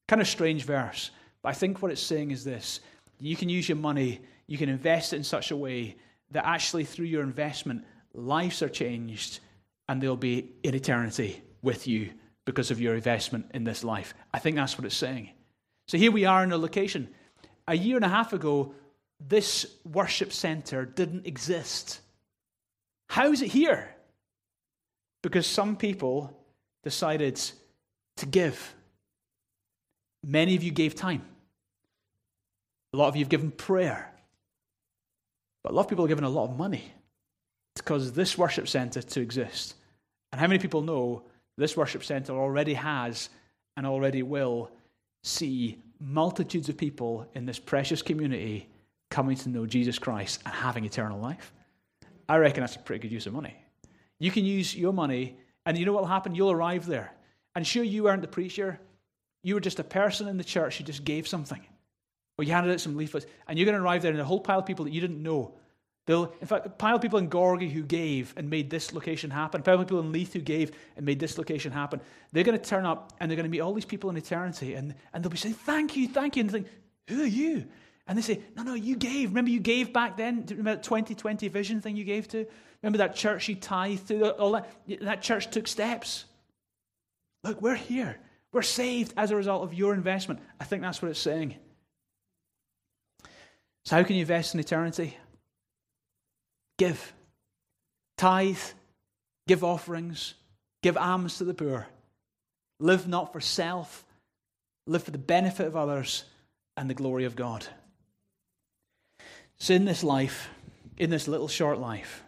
Kind 0.07 0.21
of 0.21 0.27
strange 0.27 0.65
verse, 0.65 1.11
but 1.43 1.49
I 1.49 1.53
think 1.53 1.81
what 1.81 1.91
it's 1.91 2.01
saying 2.01 2.31
is 2.31 2.43
this 2.43 2.79
you 3.19 3.35
can 3.35 3.49
use 3.49 3.69
your 3.69 3.77
money, 3.77 4.19
you 4.47 4.57
can 4.57 4.67
invest 4.67 5.13
it 5.13 5.17
in 5.17 5.23
such 5.23 5.51
a 5.51 5.55
way 5.55 5.95
that 6.31 6.45
actually 6.45 6.83
through 6.83 7.05
your 7.05 7.21
investment, 7.21 7.85
lives 8.15 8.63
are 8.63 8.69
changed 8.69 9.39
and 9.87 10.01
they'll 10.01 10.15
be 10.15 10.49
in 10.63 10.73
eternity 10.73 11.41
with 11.61 11.87
you 11.87 12.09
because 12.45 12.71
of 12.71 12.81
your 12.81 12.95
investment 12.95 13.51
in 13.53 13.63
this 13.63 13.83
life. 13.83 14.13
I 14.33 14.39
think 14.39 14.55
that's 14.55 14.77
what 14.77 14.85
it's 14.85 14.95
saying. 14.95 15.29
So 15.87 15.97
here 15.97 16.11
we 16.11 16.25
are 16.25 16.43
in 16.43 16.51
a 16.51 16.57
location. 16.57 17.09
A 17.67 17.75
year 17.75 17.95
and 17.95 18.05
a 18.05 18.09
half 18.09 18.33
ago, 18.33 18.73
this 19.19 19.65
worship 19.85 20.33
center 20.33 20.85
didn't 20.85 21.25
exist. 21.25 22.01
How 23.09 23.31
is 23.31 23.41
it 23.41 23.51
here? 23.51 23.95
Because 25.21 25.47
some 25.47 25.77
people 25.77 26.37
decided 26.83 27.39
to 28.17 28.25
give. 28.25 28.75
Many 30.23 30.55
of 30.55 30.63
you 30.63 30.71
gave 30.71 30.95
time. 30.95 31.23
A 32.93 32.97
lot 32.97 33.07
of 33.07 33.15
you 33.15 33.23
have 33.23 33.29
given 33.29 33.51
prayer. 33.51 34.13
But 35.63 35.71
a 35.71 35.75
lot 35.75 35.83
of 35.83 35.89
people 35.89 36.05
have 36.05 36.09
given 36.09 36.25
a 36.25 36.29
lot 36.29 36.49
of 36.49 36.57
money 36.57 36.93
to 37.75 37.83
cause 37.83 38.11
this 38.11 38.37
worship 38.37 38.67
center 38.67 39.01
to 39.01 39.21
exist. 39.21 39.75
And 40.31 40.39
how 40.39 40.47
many 40.47 40.59
people 40.59 40.81
know 40.81 41.23
this 41.57 41.77
worship 41.77 42.03
center 42.03 42.33
already 42.33 42.73
has 42.73 43.29
and 43.77 43.85
already 43.85 44.23
will 44.23 44.71
see 45.23 45.81
multitudes 45.99 46.69
of 46.69 46.77
people 46.77 47.27
in 47.33 47.45
this 47.45 47.59
precious 47.59 48.01
community 48.01 48.69
coming 49.09 49.35
to 49.37 49.49
know 49.49 49.65
Jesus 49.65 49.99
Christ 49.99 50.41
and 50.45 50.53
having 50.53 50.85
eternal 50.85 51.19
life? 51.19 51.53
I 52.27 52.37
reckon 52.37 52.61
that's 52.61 52.75
a 52.75 52.79
pretty 52.79 53.01
good 53.01 53.13
use 53.13 53.27
of 53.27 53.33
money. 53.33 53.55
You 54.19 54.31
can 54.31 54.45
use 54.45 54.75
your 54.75 54.93
money, 54.93 55.37
and 55.65 55.77
you 55.77 55.85
know 55.85 55.93
what 55.93 56.03
will 56.03 56.07
happen? 56.07 56.35
You'll 56.35 56.51
arrive 56.51 56.85
there. 56.85 57.13
And 57.55 57.65
sure, 57.65 57.83
you 57.83 58.03
weren't 58.03 58.21
the 58.21 58.27
preacher. 58.27 58.79
You 59.43 59.55
were 59.55 59.61
just 59.61 59.79
a 59.79 59.83
person 59.83 60.27
in 60.27 60.37
the 60.37 60.43
church 60.43 60.77
who 60.77 60.83
just 60.83 61.03
gave 61.03 61.27
something. 61.27 61.61
Or 62.37 62.43
you 62.43 62.51
handed 62.51 62.73
out 62.73 62.79
some 62.79 62.95
leaflets, 62.95 63.25
and 63.47 63.59
you're 63.59 63.65
going 63.65 63.77
to 63.77 63.83
arrive 63.83 64.01
there, 64.01 64.11
and 64.11 64.19
a 64.19 64.25
whole 64.25 64.39
pile 64.39 64.59
of 64.59 64.65
people 64.65 64.85
that 64.85 64.93
you 64.93 65.01
didn't 65.01 65.21
know 65.21 65.53
They'll, 66.05 66.33
in 66.41 66.47
fact, 66.47 66.77
pile 66.77 66.99
people 66.99 67.17
in 67.19 67.29
Gorgie 67.29 67.71
who 67.71 67.81
gave 67.81 68.33
and 68.35 68.49
made 68.49 68.69
this 68.69 68.93
location 68.93 69.31
happen, 69.31 69.63
pile 69.63 69.77
people 69.77 70.01
in 70.01 70.11
Leith 70.11 70.33
who 70.33 70.41
gave 70.41 70.71
and 70.97 71.05
made 71.05 71.19
this 71.19 71.37
location 71.37 71.71
happen, 71.71 72.01
they're 72.33 72.43
going 72.43 72.59
to 72.59 72.63
turn 72.63 72.85
up 72.85 73.13
and 73.19 73.31
they're 73.31 73.37
going 73.37 73.45
to 73.45 73.49
meet 73.49 73.61
all 73.61 73.73
these 73.73 73.85
people 73.85 74.09
in 74.09 74.17
eternity 74.17 74.73
and, 74.73 74.95
and 75.13 75.23
they'll 75.23 75.31
be 75.31 75.37
saying, 75.37 75.55
Thank 75.55 75.95
you, 75.95 76.07
thank 76.09 76.35
you. 76.35 76.41
And 76.41 76.49
they 76.49 76.53
think, 76.53 76.67
Who 77.07 77.23
are 77.23 77.27
you? 77.27 77.65
And 78.05 78.17
they 78.17 78.21
say, 78.21 78.41
No, 78.57 78.63
no, 78.63 78.73
you 78.73 78.97
gave. 78.97 79.29
Remember 79.29 79.51
you 79.51 79.61
gave 79.61 79.93
back 79.93 80.17
then? 80.17 80.45
Remember 80.49 80.75
that 80.75 80.83
2020 80.83 81.47
vision 81.47 81.79
thing 81.79 81.95
you 81.95 82.03
gave 82.03 82.27
to? 82.29 82.45
Remember 82.81 82.97
that 82.97 83.15
church 83.15 83.47
you 83.47 83.55
tithed 83.55 84.09
to? 84.09 84.31
All 84.31 84.51
that, 84.51 84.69
that 85.01 85.21
church 85.21 85.51
took 85.51 85.69
steps. 85.69 86.25
Look, 87.45 87.61
we're 87.61 87.75
here. 87.75 88.17
We're 88.51 88.61
saved 88.61 89.13
as 89.15 89.31
a 89.31 89.37
result 89.37 89.63
of 89.63 89.73
your 89.73 89.93
investment. 89.93 90.41
I 90.59 90.65
think 90.65 90.81
that's 90.81 91.01
what 91.01 91.11
it's 91.11 91.19
saying. 91.19 91.55
So, 93.85 93.95
how 93.95 94.03
can 94.03 94.15
you 94.15 94.21
invest 94.21 94.53
in 94.53 94.59
eternity? 94.59 95.17
Give. 96.83 97.13
Tithe, 98.17 98.57
give 99.47 99.63
offerings, 99.63 100.33
give 100.81 100.97
alms 100.97 101.37
to 101.37 101.45
the 101.45 101.53
poor. 101.53 101.87
Live 102.81 103.07
not 103.07 103.31
for 103.31 103.39
self, 103.39 104.03
live 104.85 105.01
for 105.01 105.11
the 105.11 105.17
benefit 105.17 105.65
of 105.65 105.77
others 105.77 106.25
and 106.75 106.89
the 106.89 106.93
glory 106.93 107.23
of 107.23 107.37
God. 107.37 107.65
So, 109.59 109.73
in 109.73 109.85
this 109.85 110.03
life, 110.03 110.49
in 110.97 111.09
this 111.09 111.29
little 111.29 111.47
short 111.47 111.79
life, 111.79 112.21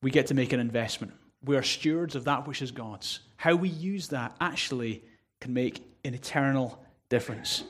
we 0.00 0.10
get 0.10 0.28
to 0.28 0.34
make 0.34 0.54
an 0.54 0.60
investment. 0.60 1.12
We 1.44 1.58
are 1.58 1.62
stewards 1.62 2.14
of 2.14 2.24
that 2.24 2.48
which 2.48 2.62
is 2.62 2.70
God's. 2.70 3.20
How 3.36 3.54
we 3.54 3.68
use 3.68 4.08
that 4.08 4.34
actually 4.40 5.04
can 5.42 5.52
make 5.52 5.82
an 6.06 6.14
eternal 6.14 6.82
difference. 7.10 7.64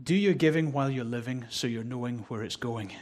Do 0.00 0.14
your 0.14 0.34
giving 0.34 0.70
while 0.70 0.88
you're 0.88 1.04
living 1.04 1.46
so 1.50 1.66
you're 1.66 1.82
knowing 1.82 2.18
where 2.28 2.44
it's 2.44 2.54
going. 2.54 2.92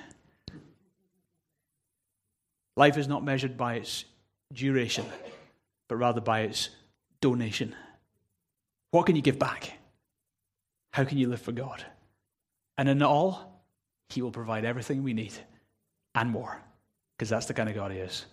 Life 2.81 2.97
is 2.97 3.09
not 3.09 3.23
measured 3.23 3.59
by 3.59 3.75
its 3.75 4.07
duration, 4.55 5.05
but 5.87 5.97
rather 5.97 6.23
by 6.23 6.41
its 6.41 6.71
donation. 7.21 7.75
What 8.91 9.05
can 9.05 9.17
you 9.17 9.21
give 9.21 9.39
back? 9.39 9.75
How 10.95 11.05
can 11.05 11.19
you 11.19 11.29
live 11.29 11.43
for 11.43 11.53
God? 11.53 11.85
And 12.79 12.89
in 12.89 13.03
all, 13.03 13.63
He 14.09 14.23
will 14.23 14.31
provide 14.31 14.65
everything 14.65 15.03
we 15.03 15.13
need 15.13 15.35
and 16.15 16.31
more, 16.31 16.59
because 17.19 17.29
that's 17.29 17.45
the 17.45 17.53
kind 17.53 17.69
of 17.69 17.75
God 17.75 17.93
He 17.93 17.99
is. 17.99 18.25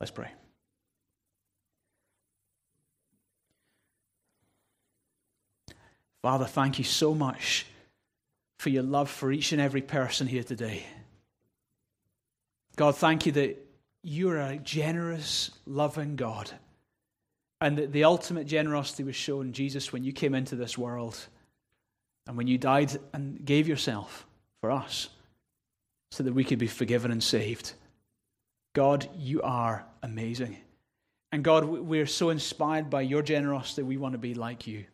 Let's 0.00 0.10
pray. 0.10 0.32
Father, 6.20 6.46
thank 6.46 6.80
you 6.80 6.84
so 6.84 7.14
much 7.14 7.64
for 8.58 8.70
your 8.70 8.82
love 8.82 9.08
for 9.08 9.30
each 9.30 9.52
and 9.52 9.60
every 9.60 9.82
person 9.82 10.26
here 10.26 10.42
today. 10.42 10.84
God, 12.76 12.96
thank 12.96 13.26
you 13.26 13.32
that 13.32 13.58
you're 14.02 14.38
a 14.38 14.56
generous, 14.56 15.50
loving 15.66 16.16
God. 16.16 16.50
And 17.60 17.78
that 17.78 17.92
the 17.92 18.04
ultimate 18.04 18.46
generosity 18.46 19.04
was 19.04 19.16
shown, 19.16 19.52
Jesus, 19.52 19.92
when 19.92 20.04
you 20.04 20.12
came 20.12 20.34
into 20.34 20.56
this 20.56 20.76
world 20.76 21.18
and 22.26 22.36
when 22.36 22.46
you 22.46 22.58
died 22.58 22.96
and 23.12 23.42
gave 23.44 23.68
yourself 23.68 24.26
for 24.60 24.70
us 24.70 25.08
so 26.10 26.22
that 26.22 26.32
we 26.32 26.44
could 26.44 26.58
be 26.58 26.66
forgiven 26.66 27.10
and 27.10 27.22
saved. 27.22 27.72
God, 28.74 29.08
you 29.16 29.40
are 29.42 29.86
amazing. 30.02 30.58
And 31.32 31.42
God, 31.42 31.64
we're 31.64 32.06
so 32.06 32.30
inspired 32.30 32.90
by 32.90 33.02
your 33.02 33.22
generosity, 33.22 33.82
we 33.82 33.96
want 33.96 34.12
to 34.12 34.18
be 34.18 34.34
like 34.34 34.66
you. 34.66 34.84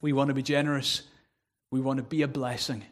We 0.00 0.12
want 0.12 0.28
to 0.28 0.34
be 0.34 0.42
generous. 0.42 1.02
We 1.70 1.80
want 1.80 1.96
to 1.96 2.02
be 2.02 2.22
a 2.22 2.28
blessing. 2.28 2.84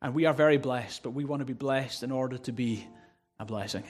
And 0.00 0.14
we 0.14 0.26
are 0.26 0.34
very 0.34 0.58
blessed, 0.58 1.02
but 1.02 1.10
we 1.10 1.24
want 1.24 1.40
to 1.40 1.46
be 1.46 1.54
blessed 1.54 2.02
in 2.02 2.12
order 2.12 2.38
to 2.38 2.52
be 2.52 2.86
a 3.38 3.44
blessing 3.44 3.84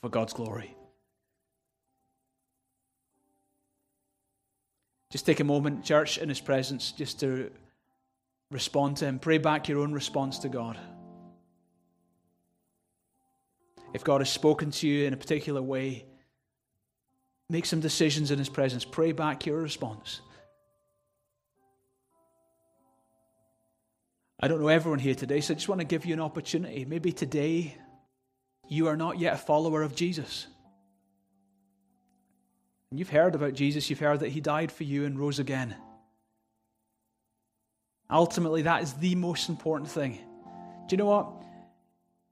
for 0.00 0.08
God's 0.08 0.32
glory. 0.32 0.74
Just 5.10 5.26
take 5.26 5.40
a 5.40 5.44
moment, 5.44 5.84
church, 5.84 6.18
in 6.18 6.28
His 6.28 6.40
presence, 6.40 6.92
just 6.92 7.20
to 7.20 7.50
respond 8.50 8.98
to 8.98 9.06
Him. 9.06 9.18
Pray 9.18 9.38
back 9.38 9.68
your 9.68 9.80
own 9.80 9.92
response 9.92 10.40
to 10.40 10.48
God. 10.48 10.76
If 13.94 14.04
God 14.04 14.20
has 14.20 14.28
spoken 14.28 14.70
to 14.72 14.88
you 14.88 15.06
in 15.06 15.14
a 15.14 15.16
particular 15.16 15.62
way, 15.62 16.04
make 17.48 17.64
some 17.64 17.80
decisions 17.80 18.30
in 18.30 18.38
His 18.38 18.50
presence. 18.50 18.84
Pray 18.84 19.12
back 19.12 19.46
your 19.46 19.62
response. 19.62 20.20
I 24.40 24.46
don't 24.46 24.60
know 24.60 24.68
everyone 24.68 25.00
here 25.00 25.16
today, 25.16 25.40
so 25.40 25.52
I 25.52 25.56
just 25.56 25.68
want 25.68 25.80
to 25.80 25.86
give 25.86 26.06
you 26.06 26.14
an 26.14 26.20
opportunity. 26.20 26.84
Maybe 26.84 27.10
today 27.10 27.76
you 28.68 28.86
are 28.86 28.96
not 28.96 29.18
yet 29.18 29.34
a 29.34 29.38
follower 29.38 29.82
of 29.82 29.96
Jesus. 29.96 30.46
And 32.90 32.98
you've 32.98 33.10
heard 33.10 33.34
about 33.34 33.54
Jesus, 33.54 33.90
you've 33.90 33.98
heard 33.98 34.20
that 34.20 34.30
he 34.30 34.40
died 34.40 34.70
for 34.70 34.84
you 34.84 35.04
and 35.04 35.18
rose 35.18 35.40
again. 35.40 35.74
Ultimately, 38.10 38.62
that 38.62 38.82
is 38.82 38.94
the 38.94 39.16
most 39.16 39.48
important 39.48 39.90
thing. 39.90 40.18
Do 40.86 40.94
you 40.94 40.96
know 40.98 41.06
what? 41.06 41.30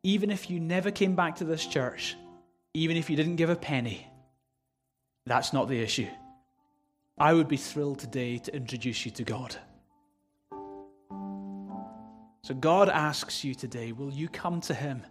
Even 0.02 0.30
if 0.30 0.48
you 0.48 0.60
never 0.60 0.90
came 0.90 1.16
back 1.16 1.36
to 1.36 1.44
this 1.44 1.66
church, 1.66 2.16
even 2.72 2.96
if 2.96 3.10
you 3.10 3.16
didn't 3.16 3.36
give 3.36 3.50
a 3.50 3.56
penny, 3.56 4.06
that's 5.26 5.52
not 5.52 5.68
the 5.68 5.80
issue. 5.80 6.08
I 7.18 7.32
would 7.32 7.48
be 7.48 7.56
thrilled 7.56 7.98
today 7.98 8.38
to 8.38 8.54
introduce 8.54 9.04
you 9.04 9.10
to 9.12 9.24
God. 9.24 9.56
So 12.46 12.54
God 12.54 12.88
asks 12.88 13.42
you 13.42 13.56
today, 13.56 13.90
will 13.90 14.12
you 14.12 14.28
come 14.28 14.60
to 14.60 14.72
Him? 14.72 15.02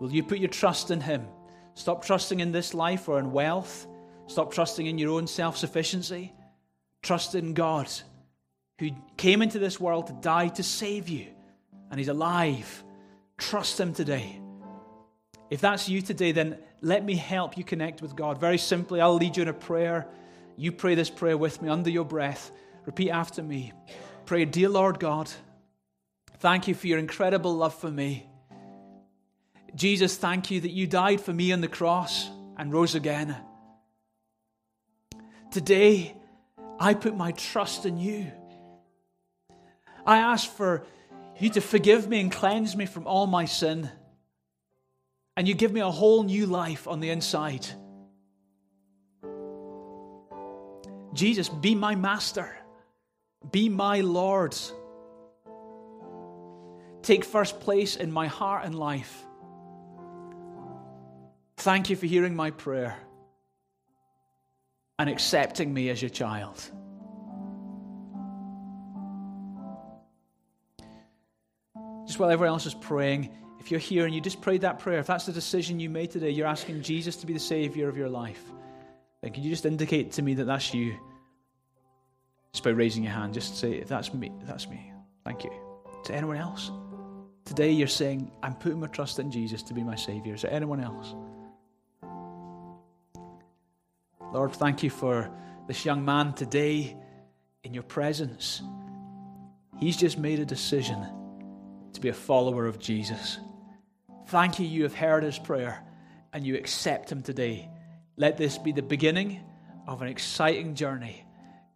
Will 0.00 0.10
you 0.10 0.22
put 0.22 0.38
your 0.38 0.48
trust 0.48 0.90
in 0.90 1.02
Him? 1.02 1.26
Stop 1.74 2.02
trusting 2.02 2.40
in 2.40 2.50
this 2.50 2.72
life 2.72 3.10
or 3.10 3.18
in 3.18 3.30
wealth. 3.30 3.86
Stop 4.26 4.54
trusting 4.54 4.86
in 4.86 4.96
your 4.96 5.10
own 5.10 5.26
self 5.26 5.58
sufficiency. 5.58 6.32
Trust 7.02 7.34
in 7.34 7.52
God, 7.52 7.90
who 8.78 8.88
came 9.18 9.42
into 9.42 9.58
this 9.58 9.78
world 9.78 10.06
to 10.06 10.14
die 10.14 10.48
to 10.48 10.62
save 10.62 11.10
you, 11.10 11.26
and 11.90 12.00
He's 12.00 12.08
alive. 12.08 12.82
Trust 13.36 13.78
Him 13.78 13.92
today. 13.92 14.40
If 15.50 15.60
that's 15.60 15.90
you 15.90 16.00
today, 16.00 16.32
then 16.32 16.56
let 16.80 17.04
me 17.04 17.16
help 17.16 17.58
you 17.58 17.64
connect 17.64 18.00
with 18.00 18.16
God. 18.16 18.40
Very 18.40 18.56
simply, 18.56 19.02
I'll 19.02 19.12
lead 19.12 19.36
you 19.36 19.42
in 19.42 19.50
a 19.50 19.52
prayer. 19.52 20.08
You 20.56 20.72
pray 20.72 20.94
this 20.94 21.10
prayer 21.10 21.36
with 21.36 21.60
me 21.60 21.68
under 21.68 21.90
your 21.90 22.06
breath. 22.06 22.50
Repeat 22.86 23.10
after 23.10 23.42
me. 23.42 23.74
Pray, 24.24 24.46
Dear 24.46 24.70
Lord 24.70 24.98
God, 24.98 25.30
Thank 26.40 26.68
you 26.68 26.74
for 26.74 26.86
your 26.86 26.98
incredible 26.98 27.54
love 27.54 27.74
for 27.74 27.90
me. 27.90 28.26
Jesus, 29.74 30.16
thank 30.16 30.50
you 30.50 30.60
that 30.60 30.70
you 30.70 30.86
died 30.86 31.20
for 31.20 31.32
me 31.32 31.52
on 31.52 31.60
the 31.60 31.68
cross 31.68 32.28
and 32.56 32.72
rose 32.72 32.94
again. 32.94 33.36
Today, 35.50 36.14
I 36.78 36.94
put 36.94 37.16
my 37.16 37.32
trust 37.32 37.86
in 37.86 37.98
you. 37.98 38.30
I 40.06 40.18
ask 40.18 40.50
for 40.50 40.84
you 41.38 41.50
to 41.50 41.60
forgive 41.60 42.08
me 42.08 42.20
and 42.20 42.30
cleanse 42.30 42.76
me 42.76 42.86
from 42.86 43.06
all 43.06 43.26
my 43.26 43.44
sin. 43.44 43.90
And 45.36 45.46
you 45.46 45.54
give 45.54 45.72
me 45.72 45.80
a 45.80 45.90
whole 45.90 46.22
new 46.22 46.46
life 46.46 46.86
on 46.86 47.00
the 47.00 47.10
inside. 47.10 47.66
Jesus, 51.14 51.48
be 51.48 51.74
my 51.74 51.94
master, 51.94 52.56
be 53.50 53.68
my 53.68 54.00
Lord. 54.00 54.56
Take 57.08 57.24
first 57.24 57.60
place 57.60 57.96
in 57.96 58.12
my 58.12 58.26
heart 58.26 58.66
and 58.66 58.74
life. 58.74 59.24
Thank 61.56 61.88
you 61.88 61.96
for 61.96 62.04
hearing 62.04 62.36
my 62.36 62.50
prayer 62.50 62.98
and 64.98 65.08
accepting 65.08 65.72
me 65.72 65.88
as 65.88 66.02
your 66.02 66.10
child. 66.10 66.56
Just 72.06 72.18
while 72.18 72.28
everyone 72.28 72.52
else 72.52 72.66
is 72.66 72.74
praying, 72.74 73.30
if 73.58 73.70
you're 73.70 73.80
here 73.80 74.04
and 74.04 74.14
you 74.14 74.20
just 74.20 74.42
prayed 74.42 74.60
that 74.60 74.78
prayer, 74.78 74.98
if 74.98 75.06
that's 75.06 75.24
the 75.24 75.32
decision 75.32 75.80
you 75.80 75.88
made 75.88 76.10
today, 76.10 76.28
you're 76.28 76.46
asking 76.46 76.82
Jesus 76.82 77.16
to 77.16 77.26
be 77.26 77.32
the 77.32 77.40
Savior 77.40 77.88
of 77.88 77.96
your 77.96 78.10
life, 78.10 78.42
then 79.22 79.32
can 79.32 79.42
you 79.42 79.48
just 79.48 79.64
indicate 79.64 80.12
to 80.12 80.20
me 80.20 80.34
that 80.34 80.44
that's 80.44 80.74
you? 80.74 80.94
Just 82.52 82.64
by 82.64 82.68
raising 82.68 83.02
your 83.02 83.14
hand, 83.14 83.32
just 83.32 83.56
say, 83.56 83.80
that's 83.80 84.12
me, 84.12 84.30
that's 84.42 84.68
me. 84.68 84.92
Thank 85.24 85.44
you. 85.44 85.52
To 86.04 86.14
anyone 86.14 86.36
else? 86.36 86.70
Today 87.48 87.70
you're 87.70 87.88
saying, 87.88 88.30
I'm 88.42 88.54
putting 88.54 88.78
my 88.78 88.88
trust 88.88 89.18
in 89.18 89.30
Jesus 89.30 89.62
to 89.64 89.74
be 89.74 89.82
my 89.82 89.96
Savior. 89.96 90.34
Is 90.34 90.42
there 90.42 90.52
anyone 90.52 90.84
else? 90.84 91.14
Lord, 94.34 94.52
thank 94.52 94.82
you 94.82 94.90
for 94.90 95.30
this 95.66 95.86
young 95.86 96.04
man 96.04 96.34
today 96.34 96.94
in 97.64 97.72
your 97.72 97.84
presence. 97.84 98.60
He's 99.78 99.96
just 99.96 100.18
made 100.18 100.40
a 100.40 100.44
decision 100.44 101.02
to 101.94 102.00
be 102.02 102.10
a 102.10 102.12
follower 102.12 102.66
of 102.66 102.78
Jesus. 102.78 103.38
Thank 104.26 104.58
you, 104.58 104.66
you 104.66 104.82
have 104.82 104.94
heard 104.94 105.22
his 105.22 105.38
prayer 105.38 105.82
and 106.34 106.46
you 106.46 106.54
accept 106.54 107.10
him 107.10 107.22
today. 107.22 107.70
Let 108.18 108.36
this 108.36 108.58
be 108.58 108.72
the 108.72 108.82
beginning 108.82 109.40
of 109.86 110.02
an 110.02 110.08
exciting 110.08 110.74
journey 110.74 111.24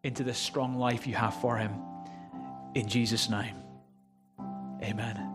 into 0.04 0.22
the 0.22 0.34
strong 0.34 0.76
life 0.76 1.06
you 1.06 1.14
have 1.14 1.40
for 1.40 1.56
him. 1.56 1.72
In 2.74 2.88
Jesus' 2.88 3.30
name, 3.30 3.56
amen. 4.82 5.31